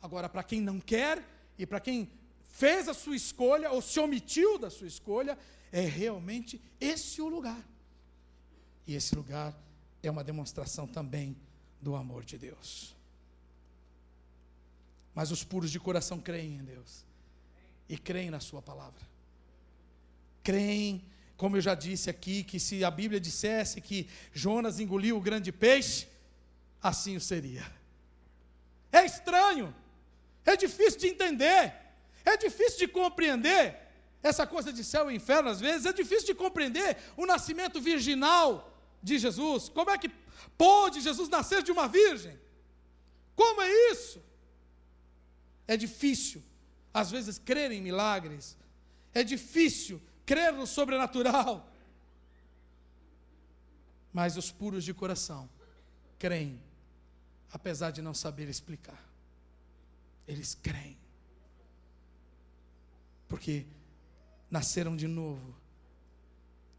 Agora, 0.00 0.28
para 0.28 0.44
quem 0.44 0.60
não 0.60 0.78
quer 0.78 1.22
e 1.58 1.66
para 1.66 1.80
quem 1.80 2.08
fez 2.50 2.88
a 2.88 2.94
sua 2.94 3.16
escolha 3.16 3.70
ou 3.70 3.80
se 3.80 3.98
omitiu 3.98 4.58
da 4.58 4.70
sua 4.70 4.86
escolha, 4.86 5.38
é 5.72 5.80
realmente 5.80 6.60
esse 6.80 7.20
o 7.22 7.28
lugar. 7.28 7.62
E 8.86 8.94
esse 8.94 9.14
lugar 9.14 9.56
é 10.02 10.10
uma 10.10 10.24
demonstração 10.24 10.86
também 10.86 11.36
do 11.80 11.94
amor 11.94 12.24
de 12.24 12.36
Deus. 12.36 12.94
Mas 15.14 15.30
os 15.30 15.44
puros 15.44 15.70
de 15.70 15.80
coração 15.80 16.20
creem 16.20 16.56
em 16.56 16.64
Deus 16.64 17.04
e 17.88 17.98
creem 17.98 18.30
na 18.30 18.40
Sua 18.40 18.62
palavra. 18.62 19.00
Creem, 20.42 21.04
como 21.36 21.56
eu 21.56 21.60
já 21.60 21.74
disse 21.74 22.08
aqui, 22.08 22.42
que 22.42 22.60
se 22.60 22.84
a 22.84 22.90
Bíblia 22.90 23.20
dissesse 23.20 23.80
que 23.80 24.08
Jonas 24.32 24.78
engoliu 24.78 25.16
o 25.16 25.20
grande 25.20 25.50
peixe, 25.52 26.08
assim 26.82 27.16
o 27.16 27.20
seria. 27.20 27.66
É 28.92 29.04
estranho, 29.04 29.74
é 30.44 30.56
difícil 30.56 31.00
de 31.00 31.08
entender, 31.08 31.74
é 32.24 32.36
difícil 32.36 32.78
de 32.78 32.88
compreender 32.88 33.76
essa 34.22 34.46
coisa 34.46 34.72
de 34.72 34.84
céu 34.84 35.10
e 35.10 35.14
inferno, 35.14 35.48
às 35.48 35.60
vezes, 35.60 35.86
é 35.86 35.92
difícil 35.92 36.26
de 36.26 36.34
compreender 36.34 36.96
o 37.16 37.24
nascimento 37.24 37.80
virginal 37.80 38.76
de 39.02 39.18
Jesus. 39.18 39.68
Como 39.68 39.90
é 39.90 39.96
que 39.96 40.10
pôde 40.58 41.00
Jesus 41.00 41.28
nascer 41.28 41.62
de 41.62 41.72
uma 41.72 41.88
virgem? 41.88 42.38
Como 43.34 43.62
é 43.62 43.92
isso? 43.92 44.22
É 45.66 45.76
difícil 45.76 46.42
às 46.92 47.10
vezes, 47.10 47.38
crer 47.38 47.70
em 47.70 47.80
milagres. 47.80 48.56
É 49.14 49.22
difícil 49.22 50.00
crer 50.26 50.52
no 50.52 50.66
sobrenatural. 50.66 51.68
Mas 54.12 54.36
os 54.36 54.50
puros 54.50 54.84
de 54.84 54.92
coração 54.92 55.48
creem, 56.18 56.60
apesar 57.52 57.92
de 57.92 58.02
não 58.02 58.12
saber 58.12 58.48
explicar. 58.48 59.00
Eles 60.26 60.54
creem. 60.54 60.98
Porque 63.30 63.64
nasceram 64.50 64.94
de 64.94 65.08
novo. 65.08 65.56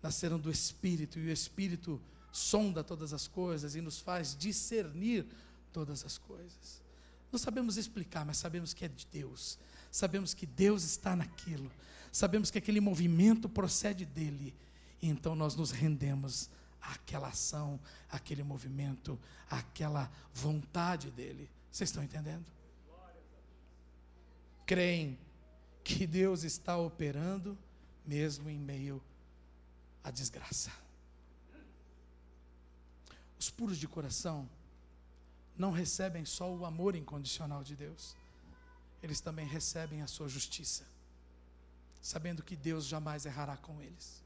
Nasceram 0.04 0.40
do 0.40 0.52
Espírito, 0.52 1.18
e 1.18 1.28
o 1.28 1.32
Espírito 1.32 2.00
sonda 2.32 2.84
todas 2.84 3.12
as 3.12 3.28
coisas 3.28 3.74
e 3.74 3.82
nos 3.82 4.00
faz 4.00 4.36
discernir 4.38 5.26
todas 5.74 6.06
as 6.06 6.20
coisas. 6.20 6.84
Não 7.32 7.40
sabemos 7.40 7.78
explicar, 7.78 8.24
mas 8.24 8.38
sabemos 8.38 8.72
que 8.72 8.86
é 8.86 8.88
de 8.88 9.08
Deus 9.12 9.58
sabemos 9.92 10.34
que 10.34 10.46
Deus 10.46 10.84
está 10.84 11.16
naquilo, 11.16 11.70
sabemos 12.12 12.50
que 12.50 12.58
aquele 12.58 12.80
movimento 12.80 13.50
procede 13.50 14.06
dele, 14.06 14.56
e 15.02 15.10
então 15.10 15.36
nós 15.36 15.56
nos 15.56 15.72
rendemos 15.72 16.50
àquela 16.82 17.28
ação, 17.28 17.80
àquele 18.10 18.42
movimento, 18.42 19.20
àquela 19.50 20.10
vontade 20.34 21.12
dele. 21.12 21.50
Vocês 21.70 21.90
estão 21.90 22.04
entendendo? 22.04 22.46
Creem 24.66 25.20
que 25.84 26.06
Deus 26.06 26.44
está 26.44 26.78
operando 26.78 27.58
mesmo 28.06 28.50
em 28.50 28.60
meio 28.60 29.02
à 30.04 30.12
desgraça. 30.12 30.72
Os 33.40 33.50
puros 33.50 33.78
de 33.78 33.88
coração 33.88 34.48
não 35.58 35.72
recebem 35.72 36.26
só 36.26 36.52
o 36.52 36.66
amor 36.66 36.96
incondicional 36.96 37.64
de 37.64 37.76
Deus, 37.76 38.16
eles 39.02 39.20
também 39.20 39.48
recebem 39.48 40.02
a 40.02 40.08
sua 40.08 40.28
justiça, 40.28 40.86
sabendo 42.02 42.44
que 42.44 42.56
Deus 42.56 42.86
jamais 42.86 43.26
errará 43.26 43.58
com 43.58 43.82
eles. 43.82 44.24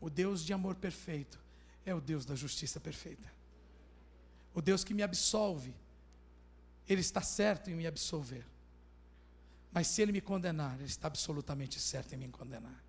O 0.00 0.10
Deus 0.10 0.44
de 0.44 0.52
amor 0.52 0.74
perfeito 0.74 1.38
é 1.86 1.94
o 1.94 2.00
Deus 2.00 2.24
da 2.24 2.34
justiça 2.34 2.80
perfeita. 2.80 3.32
O 4.54 4.60
Deus 4.60 4.82
que 4.84 4.94
me 4.94 5.02
absolve, 5.02 5.74
Ele 6.88 7.00
está 7.00 7.22
certo 7.22 7.70
em 7.70 7.74
me 7.74 7.86
absolver. 7.86 8.44
Mas 9.72 9.86
se 9.86 10.02
Ele 10.02 10.12
me 10.12 10.20
condenar, 10.20 10.74
Ele 10.76 10.84
está 10.84 11.08
absolutamente 11.08 11.80
certo 11.80 12.12
em 12.14 12.18
me 12.18 12.28
condenar. 12.28 12.82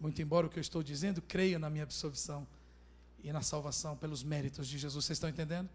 Muito 0.00 0.22
embora 0.22 0.46
o 0.46 0.50
que 0.50 0.58
eu 0.58 0.62
estou 0.62 0.82
dizendo, 0.82 1.20
creio 1.20 1.58
na 1.58 1.68
minha 1.68 1.84
absolvição 1.84 2.46
e 3.22 3.32
na 3.32 3.42
salvação 3.42 3.96
pelos 3.96 4.22
méritos 4.22 4.66
de 4.68 4.78
Jesus. 4.78 5.04
Vocês 5.04 5.16
estão 5.16 5.28
entendendo? 5.28 5.68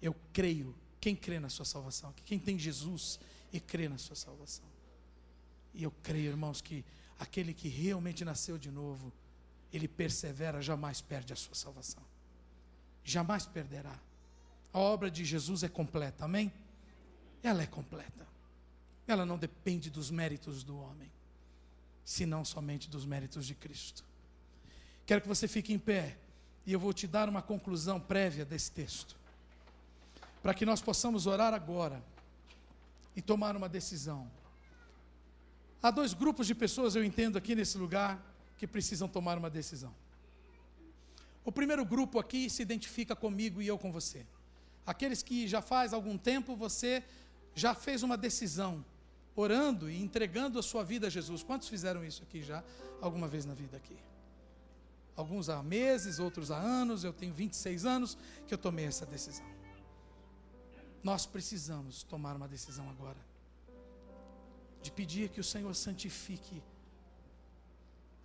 Eu 0.00 0.14
creio 0.32 0.74
quem 1.02 1.16
crê 1.16 1.40
na 1.40 1.48
sua 1.48 1.64
salvação? 1.64 2.14
Quem 2.24 2.38
tem 2.38 2.56
Jesus 2.56 3.18
e 3.52 3.58
crê 3.58 3.88
na 3.88 3.98
sua 3.98 4.14
salvação? 4.14 4.64
E 5.74 5.82
eu 5.82 5.90
creio, 5.90 6.30
irmãos, 6.30 6.60
que 6.60 6.84
aquele 7.18 7.52
que 7.52 7.68
realmente 7.68 8.24
nasceu 8.24 8.56
de 8.56 8.70
novo, 8.70 9.12
ele 9.72 9.88
persevera, 9.88 10.62
jamais 10.62 11.00
perde 11.00 11.32
a 11.32 11.36
sua 11.36 11.56
salvação. 11.56 12.04
Jamais 13.02 13.46
perderá. 13.46 13.98
A 14.72 14.78
obra 14.78 15.10
de 15.10 15.24
Jesus 15.24 15.64
é 15.64 15.68
completa, 15.68 16.24
amém? 16.24 16.52
Ela 17.42 17.64
é 17.64 17.66
completa. 17.66 18.31
Ela 19.12 19.26
não 19.26 19.36
depende 19.36 19.90
dos 19.90 20.10
méritos 20.10 20.64
do 20.64 20.78
homem, 20.78 21.10
senão 22.04 22.44
somente 22.44 22.88
dos 22.88 23.04
méritos 23.04 23.46
de 23.46 23.54
Cristo. 23.54 24.02
Quero 25.04 25.20
que 25.20 25.28
você 25.28 25.46
fique 25.46 25.72
em 25.72 25.78
pé 25.78 26.16
e 26.64 26.72
eu 26.72 26.80
vou 26.80 26.92
te 26.92 27.06
dar 27.06 27.28
uma 27.28 27.42
conclusão 27.42 28.00
prévia 28.00 28.44
desse 28.44 28.70
texto, 28.70 29.14
para 30.42 30.54
que 30.54 30.64
nós 30.64 30.80
possamos 30.80 31.26
orar 31.26 31.52
agora 31.52 32.02
e 33.14 33.20
tomar 33.20 33.54
uma 33.54 33.68
decisão. 33.68 34.30
Há 35.82 35.90
dois 35.90 36.14
grupos 36.14 36.46
de 36.46 36.54
pessoas, 36.54 36.94
eu 36.94 37.04
entendo, 37.04 37.36
aqui 37.36 37.54
nesse 37.54 37.76
lugar, 37.76 38.18
que 38.56 38.66
precisam 38.66 39.08
tomar 39.08 39.36
uma 39.36 39.50
decisão. 39.50 39.92
O 41.44 41.52
primeiro 41.52 41.84
grupo 41.84 42.18
aqui 42.18 42.48
se 42.48 42.62
identifica 42.62 43.14
comigo 43.14 43.60
e 43.60 43.66
eu 43.66 43.76
com 43.76 43.92
você. 43.92 44.24
Aqueles 44.86 45.22
que 45.22 45.46
já 45.46 45.60
faz 45.60 45.92
algum 45.92 46.16
tempo 46.16 46.56
você 46.56 47.04
já 47.54 47.74
fez 47.74 48.02
uma 48.02 48.16
decisão, 48.16 48.84
orando 49.34 49.90
e 49.90 50.00
entregando 50.00 50.58
a 50.58 50.62
sua 50.62 50.84
vida 50.84 51.06
a 51.06 51.10
Jesus. 51.10 51.42
Quantos 51.42 51.68
fizeram 51.68 52.04
isso 52.04 52.22
aqui 52.22 52.42
já 52.42 52.62
alguma 53.00 53.26
vez 53.26 53.44
na 53.44 53.54
vida 53.54 53.76
aqui? 53.76 53.96
Alguns 55.14 55.48
há 55.48 55.62
meses, 55.62 56.18
outros 56.18 56.50
há 56.50 56.56
anos. 56.56 57.04
Eu 57.04 57.12
tenho 57.12 57.32
26 57.32 57.84
anos 57.84 58.18
que 58.46 58.54
eu 58.54 58.58
tomei 58.58 58.86
essa 58.86 59.04
decisão. 59.06 59.46
Nós 61.02 61.26
precisamos 61.26 62.02
tomar 62.02 62.36
uma 62.36 62.48
decisão 62.48 62.88
agora 62.88 63.18
de 64.82 64.90
pedir 64.90 65.28
que 65.28 65.40
o 65.40 65.44
Senhor 65.44 65.74
santifique 65.74 66.62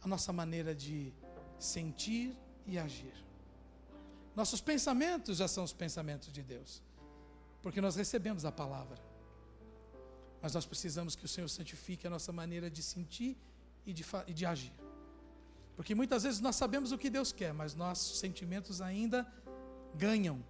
a 0.02 0.08
nossa 0.08 0.34
maneira 0.34 0.74
de 0.74 1.14
sentir 1.60 2.36
e 2.66 2.78
agir. 2.78 3.14
Nossos 4.36 4.62
pensamentos 4.62 5.38
já 5.38 5.48
são 5.48 5.64
os 5.64 5.74
pensamentos 5.74 6.32
de 6.32 6.44
Deus, 6.44 6.82
porque 7.62 7.82
nós 7.82 7.96
recebemos 7.96 8.46
a 8.46 8.52
palavra. 8.52 9.07
Mas 10.42 10.54
nós 10.54 10.66
precisamos 10.66 11.16
que 11.16 11.26
o 11.26 11.28
Senhor 11.28 11.48
santifique 11.50 12.06
a 12.06 12.10
nossa 12.10 12.32
maneira 12.32 12.70
de 12.70 12.84
sentir 12.84 13.38
e 13.86 13.94
de, 13.94 14.06
e 14.28 14.34
de 14.34 14.46
agir. 14.46 14.74
Porque 15.76 15.94
muitas 15.94 16.24
vezes 16.24 16.40
nós 16.40 16.56
sabemos 16.56 16.92
o 16.92 16.98
que 16.98 17.10
Deus 17.10 17.32
quer, 17.32 17.54
mas 17.54 17.76
nossos 17.76 18.20
sentimentos 18.20 18.82
ainda 18.82 19.32
ganham 19.96 20.44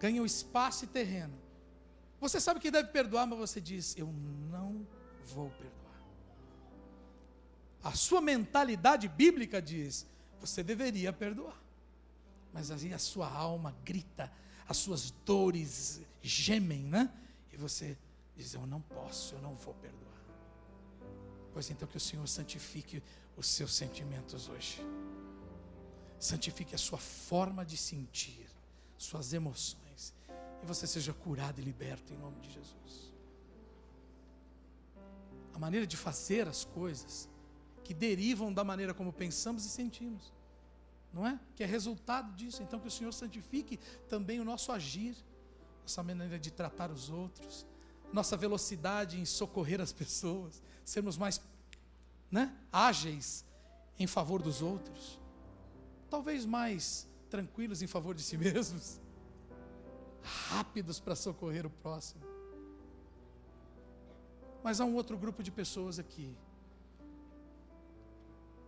ganham 0.00 0.24
espaço 0.24 0.86
e 0.86 0.88
terreno. 0.88 1.38
Você 2.18 2.40
sabe 2.40 2.58
que 2.58 2.70
deve 2.70 2.88
perdoar, 2.88 3.26
mas 3.26 3.38
você 3.38 3.60
diz: 3.60 3.96
Eu 3.96 4.10
não 4.50 4.86
vou 5.26 5.50
perdoar. 5.50 6.00
A 7.84 7.92
sua 7.92 8.20
mentalidade 8.20 9.06
bíblica 9.08 9.60
diz: 9.60 10.06
Você 10.40 10.62
deveria 10.62 11.12
perdoar. 11.12 11.60
Mas 12.52 12.70
aí 12.70 12.92
a 12.92 12.98
sua 12.98 13.30
alma 13.30 13.76
grita, 13.84 14.32
as 14.66 14.78
suas 14.78 15.12
dores 15.24 16.00
gemem, 16.20 16.82
né? 16.82 17.12
E 17.52 17.56
você 17.56 17.96
diz: 18.40 18.54
Eu 18.54 18.66
não 18.66 18.80
posso, 18.80 19.34
eu 19.34 19.42
não 19.42 19.54
vou 19.54 19.74
perdoar. 19.74 20.10
Pois 21.52 21.70
então 21.70 21.86
que 21.88 21.96
o 21.96 22.00
Senhor 22.00 22.26
santifique 22.26 23.02
os 23.36 23.46
seus 23.46 23.74
sentimentos 23.74 24.48
hoje. 24.48 24.80
Santifique 26.18 26.74
a 26.74 26.78
sua 26.78 26.98
forma 26.98 27.64
de 27.64 27.76
sentir, 27.76 28.46
suas 28.96 29.32
emoções. 29.32 30.14
E 30.62 30.66
você 30.66 30.86
seja 30.86 31.12
curado 31.12 31.60
e 31.60 31.64
liberto 31.64 32.12
em 32.12 32.18
nome 32.18 32.38
de 32.40 32.50
Jesus. 32.52 33.12
A 35.54 35.58
maneira 35.58 35.86
de 35.86 35.96
fazer 35.96 36.46
as 36.46 36.64
coisas 36.64 37.28
que 37.82 37.94
derivam 37.94 38.52
da 38.52 38.62
maneira 38.62 38.94
como 38.94 39.12
pensamos 39.12 39.64
e 39.64 39.70
sentimos. 39.70 40.32
Não 41.12 41.26
é? 41.26 41.40
Que 41.56 41.64
é 41.64 41.66
resultado 41.66 42.32
disso. 42.34 42.62
Então 42.62 42.78
que 42.78 42.86
o 42.86 42.90
Senhor 42.90 43.12
santifique 43.12 43.78
também 44.08 44.38
o 44.38 44.44
nosso 44.44 44.70
agir, 44.70 45.16
nossa 45.82 46.02
maneira 46.02 46.38
de 46.38 46.50
tratar 46.50 46.90
os 46.90 47.08
outros, 47.10 47.66
nossa 48.12 48.36
velocidade 48.36 49.20
em 49.20 49.24
socorrer 49.24 49.80
as 49.80 49.92
pessoas, 49.92 50.62
sermos 50.84 51.16
mais 51.16 51.40
né, 52.30 52.54
ágeis 52.72 53.44
em 53.98 54.06
favor 54.06 54.42
dos 54.42 54.62
outros, 54.62 55.20
talvez 56.08 56.44
mais 56.44 57.08
tranquilos 57.28 57.82
em 57.82 57.86
favor 57.86 58.14
de 58.14 58.22
si 58.22 58.36
mesmos, 58.38 59.00
rápidos 60.22 60.98
para 60.98 61.14
socorrer 61.14 61.66
o 61.66 61.70
próximo. 61.70 62.22
Mas 64.62 64.80
há 64.80 64.84
um 64.84 64.94
outro 64.94 65.16
grupo 65.16 65.42
de 65.42 65.50
pessoas 65.50 65.98
aqui 65.98 66.36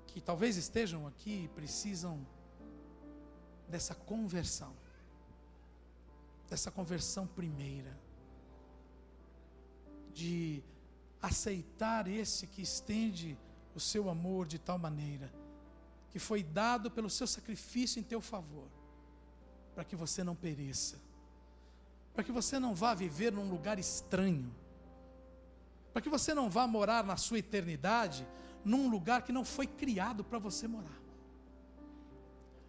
que 0.06 0.20
talvez 0.20 0.56
estejam 0.56 1.06
aqui 1.06 1.44
e 1.44 1.48
precisam 1.48 2.26
dessa 3.68 3.94
conversão, 3.94 4.74
dessa 6.48 6.70
conversão 6.70 7.26
primeira 7.26 7.98
de 10.12 10.62
aceitar 11.20 12.08
esse 12.08 12.46
que 12.46 12.62
estende 12.62 13.38
o 13.74 13.80
seu 13.80 14.10
amor 14.10 14.46
de 14.46 14.58
tal 14.58 14.78
maneira 14.78 15.32
que 16.12 16.18
foi 16.18 16.42
dado 16.42 16.90
pelo 16.90 17.08
seu 17.08 17.26
sacrifício 17.26 17.98
em 17.98 18.02
teu 18.02 18.20
favor, 18.20 18.68
para 19.74 19.82
que 19.82 19.96
você 19.96 20.22
não 20.22 20.34
pereça, 20.36 21.00
para 22.12 22.22
que 22.22 22.30
você 22.30 22.58
não 22.58 22.74
vá 22.74 22.92
viver 22.92 23.32
num 23.32 23.48
lugar 23.48 23.78
estranho, 23.78 24.54
para 25.90 26.02
que 26.02 26.10
você 26.10 26.34
não 26.34 26.50
vá 26.50 26.66
morar 26.66 27.02
na 27.02 27.16
sua 27.16 27.38
eternidade 27.38 28.28
num 28.62 28.90
lugar 28.90 29.22
que 29.22 29.32
não 29.32 29.42
foi 29.42 29.66
criado 29.66 30.22
para 30.22 30.38
você 30.38 30.68
morar. 30.68 31.00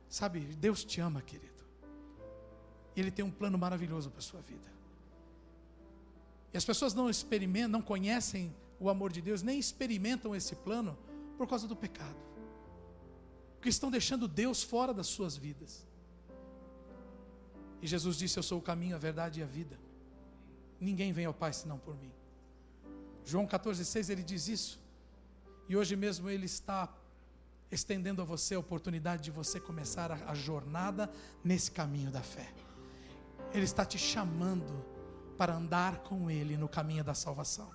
Sabe, 0.07 0.39
Deus 0.39 0.85
te 0.85 1.01
ama, 1.01 1.21
querido. 1.21 1.65
Ele 2.95 3.11
tem 3.11 3.25
um 3.25 3.31
plano 3.31 3.57
maravilhoso 3.57 4.09
para 4.09 4.19
a 4.19 4.23
sua 4.23 4.39
vida. 4.39 4.71
E 6.53 6.57
as 6.57 6.63
pessoas 6.63 6.93
não 6.93 7.09
experimentam, 7.09 7.71
não 7.71 7.81
conhecem 7.81 8.55
o 8.79 8.89
amor 8.89 9.11
de 9.11 9.21
Deus, 9.21 9.41
nem 9.41 9.57
experimentam 9.57 10.35
esse 10.35 10.55
plano 10.55 10.97
por 11.37 11.47
causa 11.47 11.67
do 11.67 11.75
pecado. 11.75 12.15
Porque 13.55 13.69
estão 13.69 13.89
deixando 13.89 14.27
Deus 14.27 14.61
fora 14.61 14.93
das 14.93 15.07
suas 15.07 15.35
vidas. 15.35 15.87
E 17.81 17.87
Jesus 17.87 18.17
disse: 18.17 18.37
Eu 18.37 18.43
sou 18.43 18.59
o 18.59 18.61
caminho, 18.61 18.95
a 18.95 18.99
verdade 18.99 19.39
e 19.39 19.43
a 19.43 19.45
vida. 19.45 19.79
Ninguém 20.79 21.11
vem 21.11 21.25
ao 21.25 21.33
Pai 21.33 21.53
senão 21.53 21.79
por 21.79 21.97
mim. 21.97 22.11
João 23.25 23.47
14,6 23.47 24.09
ele 24.09 24.23
diz 24.23 24.47
isso. 24.47 24.79
E 25.67 25.75
hoje 25.75 25.95
mesmo 25.95 26.29
ele 26.29 26.45
está 26.45 26.93
estendendo 27.71 28.21
a 28.21 28.25
você 28.25 28.53
a 28.53 28.59
oportunidade 28.59 29.23
de 29.23 29.31
você 29.31 29.59
começar 29.59 30.11
a, 30.11 30.31
a 30.31 30.35
jornada 30.35 31.09
nesse 31.43 31.71
caminho 31.71 32.11
da 32.11 32.21
fé. 32.21 32.53
Ele 33.53 33.63
está 33.63 33.85
te 33.85 33.97
chamando 33.97 34.92
para 35.33 35.55
andar 35.55 35.99
com 35.99 36.29
Ele 36.29 36.55
no 36.57 36.69
caminho 36.69 37.03
da 37.03 37.13
salvação. 37.13 37.71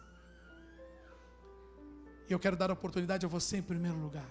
E 2.28 2.32
eu 2.32 2.38
quero 2.38 2.56
dar 2.56 2.70
oportunidade 2.70 3.24
a 3.24 3.28
você, 3.28 3.56
em 3.56 3.62
primeiro 3.62 3.98
lugar, 3.98 4.28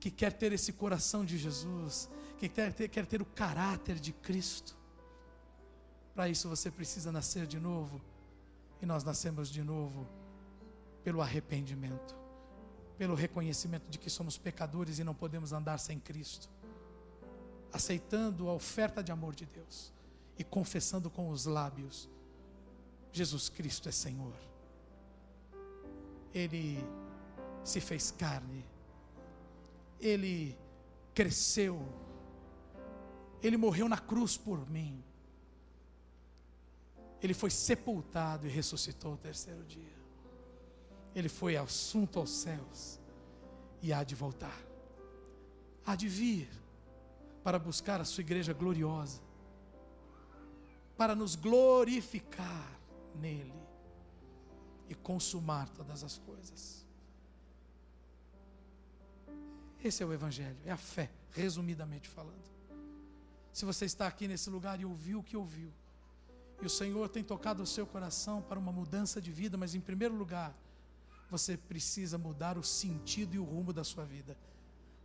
que 0.00 0.10
quer 0.10 0.32
ter 0.32 0.52
esse 0.52 0.72
coração 0.72 1.24
de 1.24 1.38
Jesus, 1.38 2.10
que 2.36 2.48
quer 2.48 2.72
ter, 2.72 2.88
quer 2.88 3.06
ter 3.06 3.22
o 3.22 3.24
caráter 3.24 4.00
de 4.00 4.12
Cristo. 4.12 4.76
Para 6.14 6.28
isso 6.28 6.48
você 6.48 6.70
precisa 6.70 7.12
nascer 7.12 7.46
de 7.46 7.60
novo, 7.60 8.00
e 8.80 8.86
nós 8.86 9.04
nascemos 9.04 9.48
de 9.48 9.62
novo 9.62 10.08
pelo 11.04 11.22
arrependimento, 11.22 12.16
pelo 12.98 13.14
reconhecimento 13.14 13.88
de 13.88 13.98
que 13.98 14.10
somos 14.10 14.36
pecadores 14.36 14.98
e 14.98 15.04
não 15.04 15.14
podemos 15.14 15.52
andar 15.52 15.78
sem 15.78 16.00
Cristo, 16.00 16.50
aceitando 17.72 18.48
a 18.48 18.52
oferta 18.52 19.02
de 19.02 19.12
amor 19.12 19.34
de 19.34 19.46
Deus 19.46 19.92
e 20.36 20.42
confessando 20.42 21.08
com 21.08 21.30
os 21.30 21.46
lábios 21.46 22.10
Jesus 23.12 23.48
Cristo 23.48 23.88
é 23.88 23.92
Senhor. 23.92 24.34
Ele 26.32 26.78
se 27.62 27.80
fez 27.80 28.10
carne, 28.10 28.64
ele 30.00 30.58
cresceu, 31.14 31.80
ele 33.42 33.56
morreu 33.56 33.88
na 33.88 33.98
cruz 33.98 34.36
por 34.36 34.68
mim, 34.68 35.04
ele 37.22 37.34
foi 37.34 37.50
sepultado 37.50 38.46
e 38.46 38.50
ressuscitou 38.50 39.14
o 39.14 39.16
terceiro 39.18 39.62
dia, 39.64 39.94
ele 41.14 41.28
foi 41.28 41.56
assunto 41.56 42.18
aos 42.18 42.30
céus 42.30 42.98
e 43.82 43.92
há 43.92 44.02
de 44.02 44.14
voltar, 44.14 44.58
há 45.84 45.94
de 45.94 46.08
vir 46.08 46.48
para 47.44 47.58
buscar 47.58 48.00
a 48.00 48.04
sua 48.04 48.22
igreja 48.22 48.52
gloriosa, 48.52 49.20
para 50.96 51.14
nos 51.14 51.36
glorificar 51.36 52.81
nele 53.16 53.54
e 54.88 54.94
consumar 54.94 55.68
todas 55.70 56.04
as 56.04 56.18
coisas. 56.18 56.84
Esse 59.82 60.02
é 60.02 60.06
o 60.06 60.12
Evangelho, 60.12 60.58
é 60.64 60.70
a 60.70 60.76
fé, 60.76 61.10
resumidamente 61.32 62.08
falando. 62.08 62.50
Se 63.52 63.64
você 63.64 63.84
está 63.84 64.06
aqui 64.06 64.28
nesse 64.28 64.48
lugar 64.48 64.80
e 64.80 64.84
ouviu 64.84 65.18
o 65.18 65.22
que 65.22 65.36
ouviu, 65.36 65.72
e 66.60 66.66
o 66.66 66.70
Senhor 66.70 67.08
tem 67.08 67.24
tocado 67.24 67.62
o 67.62 67.66
seu 67.66 67.86
coração 67.86 68.40
para 68.40 68.58
uma 68.58 68.70
mudança 68.70 69.20
de 69.20 69.32
vida, 69.32 69.56
mas 69.56 69.74
em 69.74 69.80
primeiro 69.80 70.14
lugar, 70.14 70.54
você 71.28 71.56
precisa 71.56 72.16
mudar 72.16 72.56
o 72.56 72.62
sentido 72.62 73.34
e 73.34 73.38
o 73.38 73.44
rumo 73.44 73.72
da 73.72 73.82
sua 73.82 74.04
vida. 74.04 74.36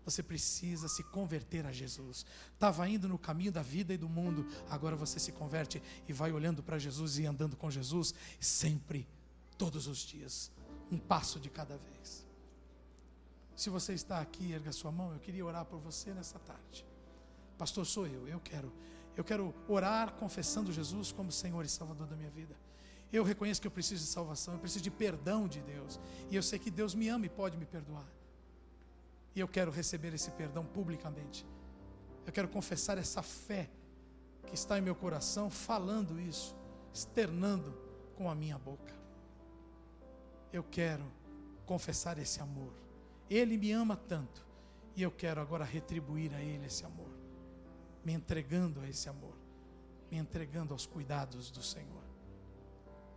Você 0.08 0.24
precisa 0.24 0.88
se 0.88 1.04
converter 1.04 1.66
a 1.66 1.72
Jesus. 1.74 2.26
Estava 2.54 2.88
indo 2.88 3.10
no 3.10 3.20
caminho 3.20 3.52
da 3.52 3.62
vida 3.62 3.94
e 3.94 3.98
do 3.98 4.08
mundo, 4.08 4.48
agora 4.70 4.96
você 4.96 5.20
se 5.20 5.34
converte 5.34 5.84
e 6.08 6.14
vai 6.14 6.32
olhando 6.32 6.64
para 6.64 6.80
Jesus 6.80 7.20
e 7.20 7.26
andando 7.26 7.58
com 7.58 7.70
Jesus 7.70 8.14
sempre, 8.40 9.06
todos 9.58 9.86
os 9.86 9.98
dias, 9.98 10.50
um 10.90 10.98
passo 10.98 11.42
de 11.42 11.50
cada 11.50 11.76
vez. 11.76 12.26
Se 13.54 13.70
você 13.70 13.94
está 13.94 14.22
aqui, 14.22 14.54
erga 14.54 14.72
sua 14.72 14.94
mão, 14.94 15.12
eu 15.12 15.20
queria 15.20 15.46
orar 15.46 15.66
por 15.66 15.82
você 15.82 16.14
nessa 16.14 16.40
tarde. 16.40 16.86
Pastor, 17.58 17.86
sou 17.86 18.08
eu, 18.08 18.30
eu 18.30 18.40
quero. 18.40 18.72
Eu 19.14 19.26
quero 19.26 19.54
orar 19.68 20.14
confessando 20.14 20.72
Jesus 20.72 21.12
como 21.12 21.34
Senhor 21.34 21.66
e 21.66 21.68
Salvador 21.68 22.08
da 22.08 22.16
minha 22.16 22.30
vida. 22.30 22.56
Eu 23.12 23.26
reconheço 23.26 23.60
que 23.60 23.68
eu 23.68 23.72
preciso 23.72 24.06
de 24.06 24.10
salvação, 24.10 24.54
eu 24.54 24.60
preciso 24.62 24.86
de 24.86 24.92
perdão 24.92 25.50
de 25.50 25.60
Deus. 25.60 26.00
E 26.32 26.36
eu 26.38 26.44
sei 26.44 26.58
que 26.60 26.72
Deus 26.72 26.96
me 26.96 27.10
ama 27.10 27.26
e 27.26 27.30
pode 27.30 27.58
me 27.58 27.66
perdoar. 27.66 28.08
E 29.36 29.40
eu 29.40 29.48
quero 29.48 29.72
receber 29.72 30.14
esse 30.14 30.32
perdão 30.32 30.66
publicamente. 30.66 31.46
Eu 32.26 32.34
quero 32.34 32.48
confessar 32.48 32.98
essa 32.98 33.22
fé 33.22 33.70
que 34.46 34.56
está 34.56 34.78
em 34.78 34.82
meu 34.82 34.96
coração, 34.96 35.50
falando 35.50 36.20
isso, 36.20 36.56
externando 36.94 37.74
com 38.16 38.30
a 38.30 38.36
minha 38.36 38.58
boca. 38.58 38.94
Eu 40.52 40.64
quero 40.64 41.06
confessar 41.66 42.18
esse 42.18 42.42
amor. 42.42 42.74
Ele 43.30 43.58
me 43.58 43.72
ama 43.72 43.96
tanto. 43.96 44.46
E 44.96 45.04
eu 45.04 45.12
quero 45.12 45.40
agora 45.40 45.64
retribuir 45.64 46.34
a 46.34 46.42
Ele 46.42 46.66
esse 46.66 46.84
amor. 46.84 47.12
Me 48.04 48.14
entregando 48.14 48.82
a 48.82 48.90
esse 48.90 49.08
amor. 49.08 49.36
Me 50.10 50.18
entregando 50.18 50.74
aos 50.74 50.88
cuidados 50.88 51.52
do 51.52 51.62
Senhor. 51.62 52.04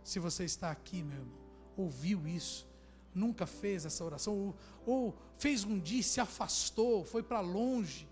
Se 0.03 0.19
você 0.19 0.43
está 0.43 0.69
aqui, 0.69 1.01
meu 1.01 1.17
irmão, 1.17 1.37
ouviu 1.77 2.27
isso, 2.27 2.67
nunca 3.13 3.45
fez 3.45 3.85
essa 3.85 4.03
oração, 4.03 4.33
ou, 4.33 4.55
ou 4.85 5.17
fez 5.37 5.63
um 5.63 5.79
dia 5.79 6.03
se 6.03 6.19
afastou, 6.19 7.03
foi 7.03 7.23
para 7.23 7.39
longe, 7.39 8.07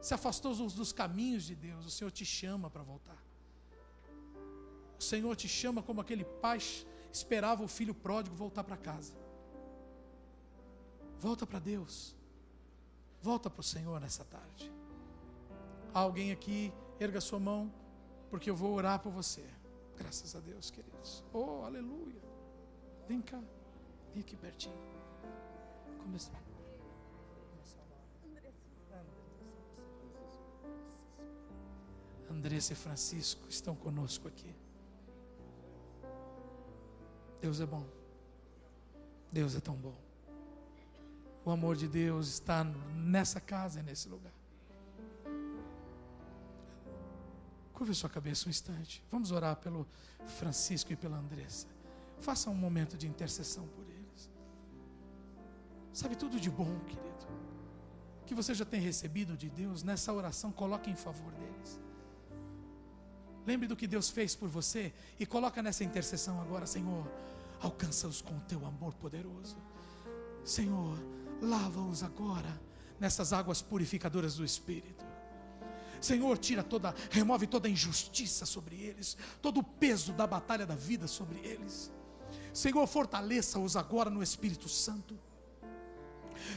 se 0.00 0.14
afastou 0.14 0.54
dos, 0.54 0.74
dos 0.74 0.92
caminhos 0.92 1.44
de 1.44 1.54
Deus, 1.54 1.86
o 1.86 1.90
Senhor 1.90 2.10
te 2.10 2.24
chama 2.24 2.70
para 2.70 2.82
voltar. 2.82 3.22
O 4.98 5.02
Senhor 5.02 5.34
te 5.36 5.48
chama 5.48 5.82
como 5.82 6.00
aquele 6.00 6.24
pai 6.24 6.58
esperava 7.12 7.62
o 7.62 7.68
filho 7.68 7.94
pródigo 7.94 8.34
voltar 8.34 8.64
para 8.64 8.76
casa. 8.76 9.14
Volta 11.18 11.46
para 11.46 11.58
Deus. 11.58 12.14
Volta 13.22 13.50
para 13.50 13.60
o 13.60 13.64
Senhor 13.64 14.00
nessa 14.00 14.24
tarde. 14.24 14.72
Há 15.92 16.00
alguém 16.00 16.30
aqui, 16.30 16.72
erga 17.00 17.20
sua 17.20 17.40
mão, 17.40 17.72
porque 18.30 18.50
eu 18.50 18.56
vou 18.56 18.74
orar 18.74 19.00
por 19.00 19.10
você. 19.10 19.44
Graças 19.96 20.36
a 20.36 20.40
Deus, 20.40 20.70
queridos. 20.70 21.24
Oh, 21.32 21.62
aleluia. 21.64 22.22
Vem 23.08 23.22
cá. 23.22 23.42
Vem 24.16 24.22
aqui 24.22 24.34
pertinho. 24.34 24.74
Começa. 26.02 26.30
Andressa 32.30 32.72
e 32.72 32.76
Francisco 32.76 33.46
estão 33.46 33.76
conosco 33.76 34.26
aqui. 34.26 34.54
Deus 37.42 37.60
é 37.60 37.66
bom. 37.66 37.86
Deus 39.30 39.54
é 39.54 39.60
tão 39.60 39.74
bom. 39.74 39.94
O 41.44 41.50
amor 41.50 41.76
de 41.76 41.86
Deus 41.86 42.28
está 42.28 42.64
nessa 42.64 43.38
casa 43.38 43.80
e 43.80 43.82
nesse 43.82 44.08
lugar. 44.08 44.32
Curva 47.74 47.92
sua 47.92 48.08
cabeça 48.08 48.46
um 48.46 48.50
instante. 48.50 49.04
Vamos 49.10 49.30
orar 49.30 49.56
pelo 49.56 49.86
Francisco 50.38 50.90
e 50.90 50.96
pela 50.96 51.18
Andressa. 51.18 51.66
Faça 52.18 52.48
um 52.48 52.54
momento 52.54 52.96
de 52.96 53.06
intercessão 53.06 53.68
por 53.68 53.84
eles. 53.84 53.95
Sabe 55.96 56.14
tudo 56.14 56.38
de 56.38 56.50
bom, 56.50 56.78
querido, 56.80 57.26
que 58.26 58.34
você 58.34 58.52
já 58.52 58.66
tem 58.66 58.78
recebido 58.78 59.34
de 59.34 59.48
Deus, 59.48 59.82
nessa 59.82 60.12
oração 60.12 60.52
coloque 60.52 60.90
em 60.90 60.94
favor 60.94 61.32
deles. 61.32 61.80
Lembre 63.46 63.66
do 63.66 63.74
que 63.74 63.86
Deus 63.86 64.10
fez 64.10 64.36
por 64.36 64.46
você 64.46 64.92
e 65.18 65.24
coloca 65.24 65.62
nessa 65.62 65.84
intercessão 65.84 66.38
agora, 66.38 66.66
Senhor, 66.66 67.10
alcança-os 67.62 68.20
com 68.20 68.36
o 68.36 68.40
teu 68.42 68.66
amor 68.66 68.92
poderoso. 68.96 69.56
Senhor, 70.44 70.98
lava-os 71.40 72.02
agora 72.02 72.60
nessas 73.00 73.32
águas 73.32 73.62
purificadoras 73.62 74.34
do 74.36 74.44
Espírito. 74.44 75.02
Senhor, 75.98 76.36
tira 76.36 76.62
toda, 76.62 76.94
remove 77.10 77.46
toda 77.46 77.70
injustiça 77.70 78.44
sobre 78.44 78.76
eles, 78.76 79.16
todo 79.40 79.60
o 79.60 79.64
peso 79.64 80.12
da 80.12 80.26
batalha 80.26 80.66
da 80.66 80.74
vida 80.74 81.08
sobre 81.08 81.38
eles. 81.38 81.90
Senhor, 82.52 82.86
fortaleça-os 82.86 83.76
agora 83.76 84.10
no 84.10 84.22
Espírito 84.22 84.68
Santo. 84.68 85.18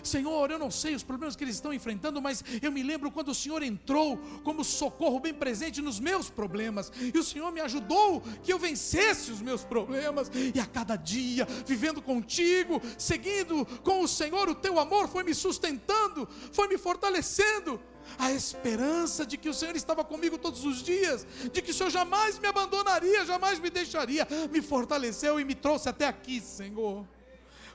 Senhor, 0.03 0.51
eu 0.51 0.59
não 0.59 0.71
sei 0.71 0.95
os 0.95 1.03
problemas 1.03 1.35
que 1.35 1.43
eles 1.43 1.55
estão 1.55 1.73
enfrentando, 1.73 2.21
mas 2.21 2.43
eu 2.61 2.71
me 2.71 2.83
lembro 2.83 3.11
quando 3.11 3.29
o 3.29 3.35
Senhor 3.35 3.63
entrou 3.63 4.17
como 4.43 4.63
socorro 4.63 5.19
bem 5.19 5.33
presente 5.33 5.81
nos 5.81 5.99
meus 5.99 6.29
problemas, 6.29 6.91
e 7.13 7.17
o 7.17 7.23
Senhor 7.23 7.51
me 7.51 7.61
ajudou 7.61 8.21
que 8.43 8.51
eu 8.51 8.59
vencesse 8.59 9.31
os 9.31 9.41
meus 9.41 9.63
problemas, 9.63 10.31
e 10.53 10.59
a 10.59 10.65
cada 10.65 10.95
dia, 10.95 11.47
vivendo 11.65 12.01
contigo, 12.01 12.81
seguindo 12.97 13.65
com 13.83 14.01
o 14.01 14.07
Senhor, 14.07 14.49
o 14.49 14.55
teu 14.55 14.79
amor 14.79 15.07
foi 15.07 15.23
me 15.23 15.33
sustentando, 15.33 16.27
foi 16.51 16.67
me 16.67 16.77
fortalecendo 16.77 17.79
a 18.17 18.31
esperança 18.31 19.25
de 19.25 19.37
que 19.37 19.49
o 19.49 19.53
Senhor 19.53 19.75
estava 19.75 20.03
comigo 20.03 20.37
todos 20.37 20.65
os 20.65 20.81
dias, 20.81 21.27
de 21.51 21.61
que 21.61 21.71
o 21.71 21.73
Senhor 21.73 21.89
jamais 21.89 22.39
me 22.39 22.47
abandonaria, 22.47 23.25
jamais 23.25 23.59
me 23.59 23.69
deixaria, 23.69 24.27
me 24.51 24.61
fortaleceu 24.61 25.39
e 25.39 25.45
me 25.45 25.55
trouxe 25.55 25.89
até 25.89 26.07
aqui, 26.07 26.39
Senhor. 26.41 27.05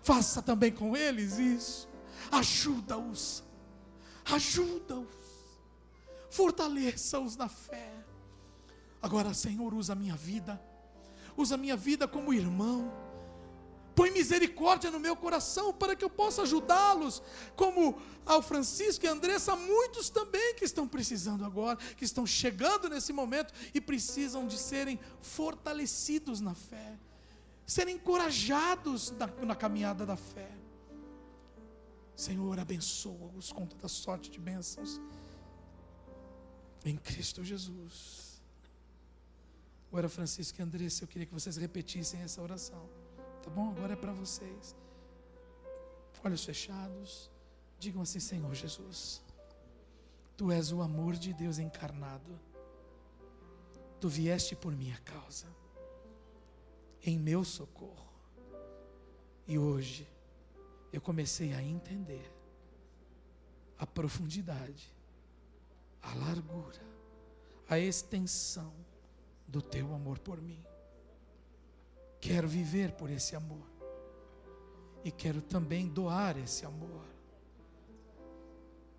Faça 0.02 0.42
também 0.42 0.72
com 0.72 0.96
eles 0.96 1.38
isso. 1.38 1.88
Ajuda-os, 2.38 3.44
ajuda-os, 4.24 5.06
fortaleça-os 6.30 7.36
na 7.36 7.48
fé. 7.48 7.92
Agora, 9.00 9.34
Senhor, 9.34 9.72
usa 9.74 9.92
a 9.92 9.96
minha 9.96 10.16
vida, 10.16 10.60
usa 11.36 11.54
a 11.54 11.58
minha 11.58 11.76
vida 11.76 12.08
como 12.08 12.32
irmão 12.32 12.92
Põe 13.94 14.10
misericórdia 14.10 14.90
no 14.90 14.98
meu 14.98 15.14
coração 15.14 15.72
para 15.72 15.94
que 15.94 16.04
eu 16.04 16.10
possa 16.10 16.42
ajudá-los, 16.42 17.22
como 17.54 18.00
ao 18.26 18.42
Francisco 18.42 19.06
e 19.06 19.08
Andressa, 19.08 19.54
muitos 19.54 20.10
também 20.10 20.54
que 20.56 20.64
estão 20.64 20.88
precisando 20.88 21.44
agora, 21.44 21.76
que 21.76 22.04
estão 22.04 22.26
chegando 22.26 22.88
nesse 22.88 23.12
momento 23.12 23.54
e 23.72 23.80
precisam 23.80 24.48
de 24.48 24.58
serem 24.58 24.98
fortalecidos 25.20 26.40
na 26.40 26.54
fé, 26.54 26.98
serem 27.64 27.94
encorajados 27.94 29.12
na, 29.12 29.28
na 29.44 29.54
caminhada 29.54 30.04
da 30.04 30.16
fé. 30.16 30.50
Senhor, 32.16 32.58
abençoa-os 32.58 33.52
com 33.52 33.66
toda 33.66 33.88
sorte 33.88 34.30
de 34.30 34.38
bênçãos. 34.38 35.00
Em 36.84 36.96
Cristo 36.96 37.42
Jesus. 37.42 38.42
Agora, 39.88 40.08
Francisco 40.08 40.60
e 40.60 40.62
Andressa, 40.62 41.04
eu 41.04 41.08
queria 41.08 41.26
que 41.26 41.32
vocês 41.32 41.56
repetissem 41.56 42.20
essa 42.20 42.42
oração. 42.42 42.88
Tá 43.42 43.50
bom? 43.50 43.70
Agora 43.70 43.92
é 43.92 43.96
para 43.96 44.12
vocês. 44.12 44.74
Olhos 46.22 46.44
fechados. 46.44 47.30
Digam 47.78 48.02
assim: 48.02 48.18
Senhor 48.18 48.54
Jesus, 48.54 49.22
Tu 50.36 50.50
és 50.50 50.72
o 50.72 50.82
amor 50.82 51.14
de 51.14 51.32
Deus 51.32 51.58
encarnado. 51.58 52.40
Tu 54.00 54.08
vieste 54.08 54.56
por 54.56 54.74
minha 54.74 54.98
causa, 54.98 55.46
em 57.02 57.18
meu 57.18 57.44
socorro. 57.44 58.12
E 59.46 59.58
hoje 59.58 60.08
eu 60.94 61.00
comecei 61.00 61.52
a 61.52 61.60
entender 61.60 62.32
a 63.76 63.84
profundidade, 63.84 64.94
a 66.00 66.14
largura, 66.14 66.80
a 67.68 67.80
extensão 67.80 68.72
do 69.44 69.60
teu 69.60 69.92
amor 69.92 70.20
por 70.20 70.40
mim. 70.40 70.64
Quero 72.20 72.46
viver 72.46 72.92
por 72.92 73.10
esse 73.10 73.34
amor. 73.34 73.66
E 75.02 75.10
quero 75.10 75.42
também 75.42 75.88
doar 75.88 76.38
esse 76.38 76.64
amor. 76.64 77.04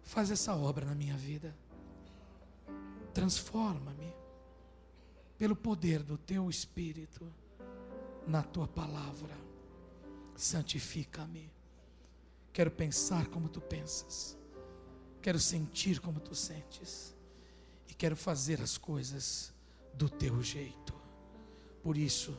Faz 0.03 0.29
essa 0.29 0.53
obra 0.53 0.85
na 0.85 0.93
minha 0.93 1.15
vida. 1.15 1.55
Transforma-me 3.13 4.13
pelo 5.37 5.55
poder 5.55 6.03
do 6.03 6.17
teu 6.17 6.49
Espírito 6.49 7.25
na 8.27 8.43
tua 8.43 8.67
palavra. 8.67 9.33
Santifica-me. 10.35 11.54
Quero 12.55 12.71
pensar 12.71 13.27
como 13.27 13.49
tu 13.49 13.59
pensas. 13.59 14.37
Quero 15.21 15.37
sentir 15.37 15.99
como 15.99 16.21
tu 16.21 16.33
sentes. 16.33 17.13
E 17.85 17.93
quero 17.93 18.15
fazer 18.15 18.61
as 18.61 18.77
coisas 18.77 19.53
do 19.93 20.09
teu 20.09 20.41
jeito. 20.41 20.93
Por 21.83 21.97
isso, 21.97 22.33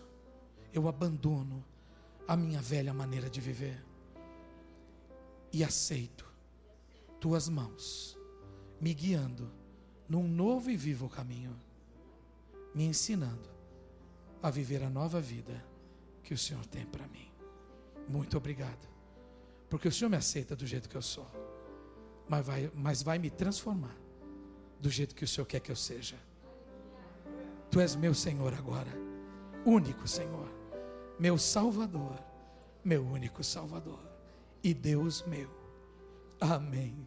eu 0.73 0.89
abandono 0.89 1.63
a 2.27 2.35
minha 2.35 2.63
velha 2.63 2.95
maneira 2.95 3.29
de 3.29 3.43
viver 3.43 3.85
e 5.53 5.63
aceito 5.63 6.27
tuas 7.21 7.47
mãos 7.47 8.19
me 8.81 8.95
guiando 8.95 9.53
num 10.09 10.27
novo 10.27 10.71
e 10.71 10.79
vivo 10.79 11.11
caminho, 11.11 11.55
me 12.75 12.85
ensinando 12.85 13.51
a 14.43 14.49
viver 14.49 14.83
a 14.83 14.89
nova 14.89 15.21
vida 15.21 15.63
que 16.23 16.33
o 16.33 16.39
Senhor 16.39 16.65
tem 16.65 16.87
para 16.87 17.07
mim. 17.07 17.31
muito 18.09 18.39
obrigado. 18.39 18.96
Porque 19.69 19.89
o 19.89 19.93
Senhor 19.93 20.09
me 20.09 20.17
aceita 20.17 20.55
do 20.55 20.67
jeito 20.67 20.89
que 20.89 20.97
eu 20.97 21.03
sou, 21.03 21.27
mas 22.29 22.47
vai, 22.47 22.71
mas 22.75 23.03
vai 23.03 23.19
me 23.19 23.31
transformar 23.31 23.97
do 24.81 24.91
jeito 24.91 25.15
que 25.15 25.25
o 25.25 25.29
Senhor 25.29 25.47
quer 25.47 25.61
que 25.61 25.71
eu 25.71 25.77
seja. 25.77 26.17
Tu 27.71 27.81
és 27.81 27.97
meu 27.97 28.15
Senhor 28.15 28.55
agora, 28.55 28.91
único 29.65 30.07
Senhor, 30.07 30.49
meu 31.19 31.37
Salvador, 31.37 32.19
meu 32.85 33.05
único 33.05 33.43
Salvador 33.43 34.01
e 34.63 34.73
Deus 34.73 35.25
meu. 35.27 35.51
Amém. 36.41 37.07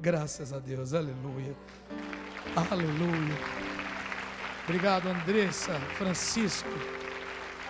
Graças 0.00 0.52
a 0.52 0.58
Deus, 0.58 0.94
aleluia, 0.94 1.54
aleluia. 2.56 3.38
Obrigado, 4.64 5.08
Andressa, 5.08 5.78
Francisco. 5.98 6.68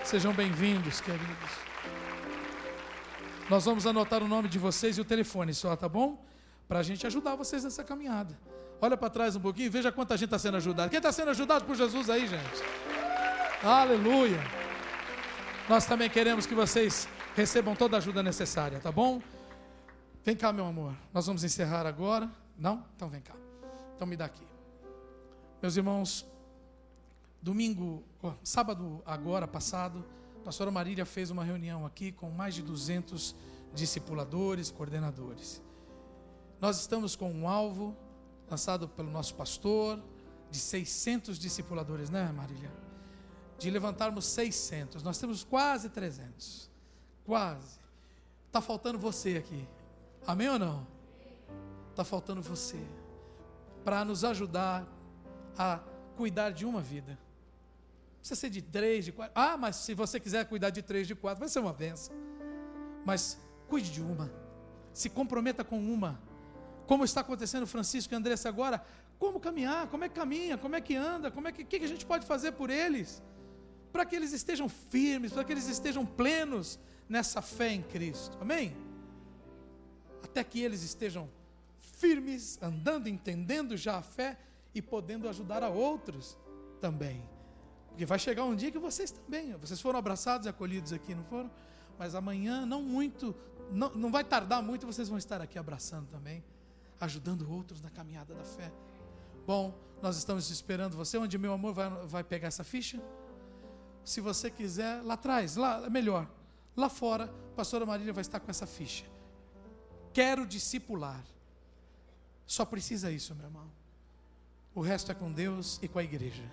Sejam 0.05 0.33
bem-vindos, 0.33 1.01
queridos. 1.01 1.70
Nós 3.51 3.65
vamos 3.65 3.85
anotar 3.85 4.23
o 4.23 4.29
nome 4.29 4.49
de 4.49 4.61
vocês 4.61 4.97
e 4.97 5.01
o 5.01 5.05
telefone 5.05 5.53
só, 5.53 5.75
tá 5.75 5.89
bom? 5.89 6.25
Para 6.69 6.79
a 6.79 6.83
gente 6.85 7.05
ajudar 7.05 7.35
vocês 7.35 7.65
nessa 7.65 7.83
caminhada. 7.83 8.39
Olha 8.81 8.97
para 8.97 9.11
trás 9.11 9.35
um 9.35 9.41
pouquinho 9.41 9.67
e 9.67 9.69
veja 9.69 9.91
quanta 9.91 10.17
gente 10.17 10.27
está 10.27 10.39
sendo 10.39 10.57
ajudada. 10.59 10.89
Quem 10.89 10.99
está 10.99 11.11
sendo 11.11 11.33
ajudado 11.33 11.65
por 11.65 11.75
Jesus 11.75 12.09
aí, 12.09 12.29
gente? 12.29 12.63
Aleluia. 13.61 14.39
Nós 15.69 15.85
também 15.85 16.09
queremos 16.09 16.47
que 16.47 16.55
vocês 16.55 17.09
recebam 17.35 17.75
toda 17.75 17.97
a 17.97 17.99
ajuda 17.99 18.23
necessária, 18.23 18.79
tá 18.79 18.93
bom? 18.93 19.21
Vem 20.25 20.37
cá, 20.37 20.53
meu 20.53 20.67
amor. 20.67 20.95
Nós 21.13 21.27
vamos 21.27 21.43
encerrar 21.43 21.87
agora. 21.87 22.31
Não? 22.57 22.85
Então 22.95 23.09
vem 23.09 23.21
cá. 23.21 23.35
Então 23.97 24.07
me 24.07 24.17
dá 24.17 24.27
aqui. 24.27 24.47
Meus 25.61 25.77
irmãos, 25.77 26.25
domingo, 27.43 28.05
sábado 28.45 29.03
agora 29.05 29.49
passado, 29.49 30.05
a 30.41 30.43
pastora 30.43 30.71
Marília 30.71 31.05
fez 31.05 31.31
uma 31.31 31.45
reunião 31.45 31.85
aqui 31.85 32.11
com 32.11 32.31
mais 32.31 32.55
de 32.55 32.63
200 32.63 33.37
discipuladores, 33.75 34.71
coordenadores. 34.71 35.63
Nós 36.59 36.81
estamos 36.81 37.15
com 37.15 37.31
um 37.31 37.47
alvo 37.47 37.95
lançado 38.49 38.89
pelo 38.89 39.11
nosso 39.11 39.35
pastor, 39.35 40.03
de 40.51 40.59
600 40.59 41.39
discipuladores, 41.39 42.09
né, 42.09 42.33
Marília? 42.33 42.73
De 43.59 43.71
levantarmos 43.71 44.25
600. 44.25 45.03
Nós 45.03 45.19
temos 45.19 45.45
quase 45.45 45.91
300. 45.91 46.71
Quase. 47.27 47.79
Está 48.47 48.63
faltando 48.63 48.99
você 48.99 49.37
aqui. 49.37 49.69
Amém 50.27 50.49
ou 50.49 50.59
não? 50.59 50.87
Está 51.91 52.03
faltando 52.03 52.41
você. 52.41 52.81
Para 53.85 54.07
nos 54.07 54.25
ajudar 54.25 54.87
a 55.57 55.81
cuidar 56.17 56.51
de 56.51 56.65
uma 56.65 56.81
vida. 56.81 57.19
Precisa 58.21 58.39
ser 58.41 58.51
de 58.51 58.63
três, 58.63 59.05
de 59.05 59.13
quatro. 59.13 59.33
Ah, 59.35 59.57
mas 59.57 59.77
se 59.77 59.95
você 59.95 60.21
quiser 60.21 60.45
cuidar 60.47 60.71
de 60.71 60.83
três, 60.83 61.07
de 61.09 61.15
quatro, 61.15 61.41
vai 61.41 61.49
ser 61.49 61.59
uma 61.59 61.73
benção. 61.73 62.15
Mas 63.05 63.39
cuide 63.67 63.91
de 63.91 64.01
uma. 64.01 64.31
Se 64.93 65.09
comprometa 65.09 65.65
com 65.65 65.79
uma 65.79 66.21
como 66.91 67.05
está 67.05 67.21
acontecendo 67.21 67.69
Francisco 67.69 68.13
e 68.13 68.17
Andressa 68.17 68.49
agora, 68.49 68.85
como 69.17 69.39
caminhar, 69.39 69.87
como 69.87 70.03
é 70.03 70.09
que 70.09 70.15
caminha, 70.17 70.59
como 70.59 70.75
é 70.75 70.81
que 70.81 70.97
anda, 70.97 71.31
como 71.31 71.47
é 71.47 71.53
que, 71.53 71.63
que 71.63 71.77
a 71.77 71.87
gente 71.87 72.05
pode 72.05 72.27
fazer 72.27 72.51
por 72.51 72.69
eles, 72.69 73.23
para 73.93 74.05
que 74.05 74.17
eles 74.17 74.33
estejam 74.33 74.69
firmes, 74.69 75.31
para 75.31 75.45
que 75.45 75.53
eles 75.53 75.69
estejam 75.69 76.05
plenos 76.05 76.81
nessa 77.09 77.41
fé 77.41 77.73
em 77.73 77.81
Cristo, 77.81 78.37
amém? 78.41 78.77
Até 80.21 80.43
que 80.43 80.61
eles 80.61 80.83
estejam 80.83 81.31
firmes, 81.79 82.59
andando, 82.61 83.09
entendendo 83.09 83.77
já 83.77 83.99
a 83.99 84.03
fé 84.03 84.37
e 84.75 84.83
podendo 84.83 85.29
ajudar 85.29 85.63
a 85.63 85.69
outros 85.69 86.37
também. 86.81 87.23
Porque 87.91 88.07
vai 88.07 88.19
chegar 88.19 88.45
um 88.45 88.55
dia 88.55 88.71
que 88.71 88.79
vocês 88.79 89.11
também, 89.11 89.53
vocês 89.57 89.81
foram 89.81 89.99
abraçados 89.99 90.47
e 90.47 90.49
acolhidos 90.49 90.93
aqui, 90.93 91.15
não 91.15 91.25
foram? 91.25 91.51
Mas 91.99 92.15
amanhã, 92.15 92.65
não 92.65 92.83
muito, 92.83 93.35
não, 93.71 93.91
não 93.91 94.11
vai 94.11 94.25
tardar 94.25 94.63
muito, 94.63 94.87
vocês 94.87 95.09
vão 95.09 95.19
estar 95.19 95.41
aqui 95.41 95.59
abraçando 95.59 96.07
também 96.09 96.43
ajudando 97.01 97.51
outros 97.51 97.81
na 97.81 97.91
caminhada 97.91 98.35
da 98.35 98.45
fé. 98.45 98.71
Bom, 99.47 99.75
nós 100.03 100.17
estamos 100.17 100.51
esperando 100.51 100.97
você. 100.97 101.17
Onde 101.17 101.39
meu 101.39 101.53
amor 101.53 101.73
vai, 101.73 101.89
vai 102.07 102.23
pegar 102.23 102.49
essa 102.49 102.63
ficha? 102.63 103.01
Se 104.05 104.21
você 104.21 104.51
quiser, 104.51 105.03
lá 105.03 105.15
atrás, 105.15 105.57
lá 105.57 105.89
melhor, 105.89 106.29
lá 106.77 106.89
fora, 106.89 107.25
a 107.25 107.57
pastora 107.57 107.87
Marília 107.87 108.13
vai 108.13 108.21
estar 108.21 108.39
com 108.39 108.51
essa 108.51 108.67
ficha. 108.67 109.05
Quero 110.13 110.47
discipular. 110.47 111.25
Só 112.47 112.65
precisa 112.65 113.11
isso, 113.11 113.35
meu 113.35 113.47
irmão. 113.47 113.71
O 114.75 114.81
resto 114.81 115.11
é 115.11 115.15
com 115.15 115.33
Deus 115.33 115.79
e 115.83 115.89
com 115.89 115.99
a 115.99 116.05
igreja. 116.05 116.45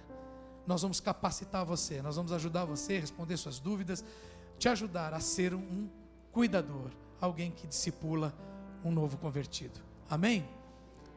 Nós 0.68 0.82
vamos 0.82 0.99
capacitar 0.99 1.65
você, 1.65 2.01
nós 2.01 2.18
vamos 2.18 2.32
ajudar 2.34 2.65
você 2.65 2.97
a 2.97 2.99
responder 2.99 3.38
suas 3.38 3.57
dúvidas, 3.57 4.03
te 4.59 4.68
ajudar 4.68 5.13
a 5.13 5.20
ser 5.20 5.53
um 5.53 5.89
cuidador, 6.32 6.91
alguém 7.20 7.49
que 7.49 7.65
discipula 7.65 8.34
um 8.84 8.91
novo 8.91 9.18
convertido. 9.18 9.80
Amém? 10.09 10.47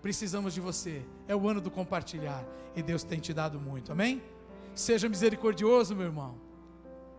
Precisamos 0.00 0.54
de 0.54 0.60
você. 0.60 1.04
É 1.28 1.36
o 1.36 1.48
ano 1.48 1.60
do 1.60 1.70
compartilhar. 1.70 2.44
E 2.74 2.82
Deus 2.82 3.02
tem 3.02 3.20
te 3.20 3.34
dado 3.34 3.60
muito. 3.60 3.92
Amém? 3.92 4.22
Seja 4.74 5.08
misericordioso, 5.08 5.94
meu 5.94 6.06
irmão. 6.06 6.36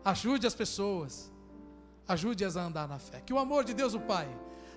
Ajude 0.03 0.47
as 0.47 0.55
pessoas. 0.55 1.31
Ajude-as 2.07 2.57
a 2.57 2.63
andar 2.63 2.87
na 2.87 2.97
fé. 2.97 3.21
Que 3.21 3.33
o 3.33 3.39
amor 3.39 3.63
de 3.63 3.73
Deus, 3.73 3.93
o 3.93 3.99
Pai, 3.99 4.27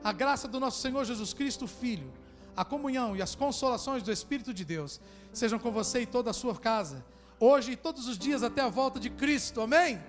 a 0.02 0.12
graça 0.12 0.46
do 0.46 0.60
nosso 0.60 0.80
Senhor 0.80 1.04
Jesus 1.04 1.32
Cristo, 1.32 1.64
o 1.64 1.68
Filho, 1.68 2.12
a 2.56 2.64
comunhão 2.64 3.16
e 3.16 3.22
as 3.22 3.34
consolações 3.34 4.02
do 4.02 4.12
Espírito 4.12 4.52
de 4.52 4.64
Deus 4.64 5.00
sejam 5.32 5.58
com 5.58 5.70
você 5.72 6.02
e 6.02 6.06
toda 6.06 6.30
a 6.30 6.34
sua 6.34 6.54
casa, 6.54 7.04
hoje 7.38 7.72
e 7.72 7.76
todos 7.76 8.06
os 8.06 8.18
dias 8.18 8.42
até 8.42 8.62
a 8.62 8.68
volta 8.68 8.98
de 8.98 9.10
Cristo. 9.10 9.60
Amém? 9.60 10.02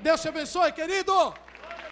Deus 0.00 0.20
te 0.20 0.28
abençoe, 0.28 0.72
querido. 0.72 1.12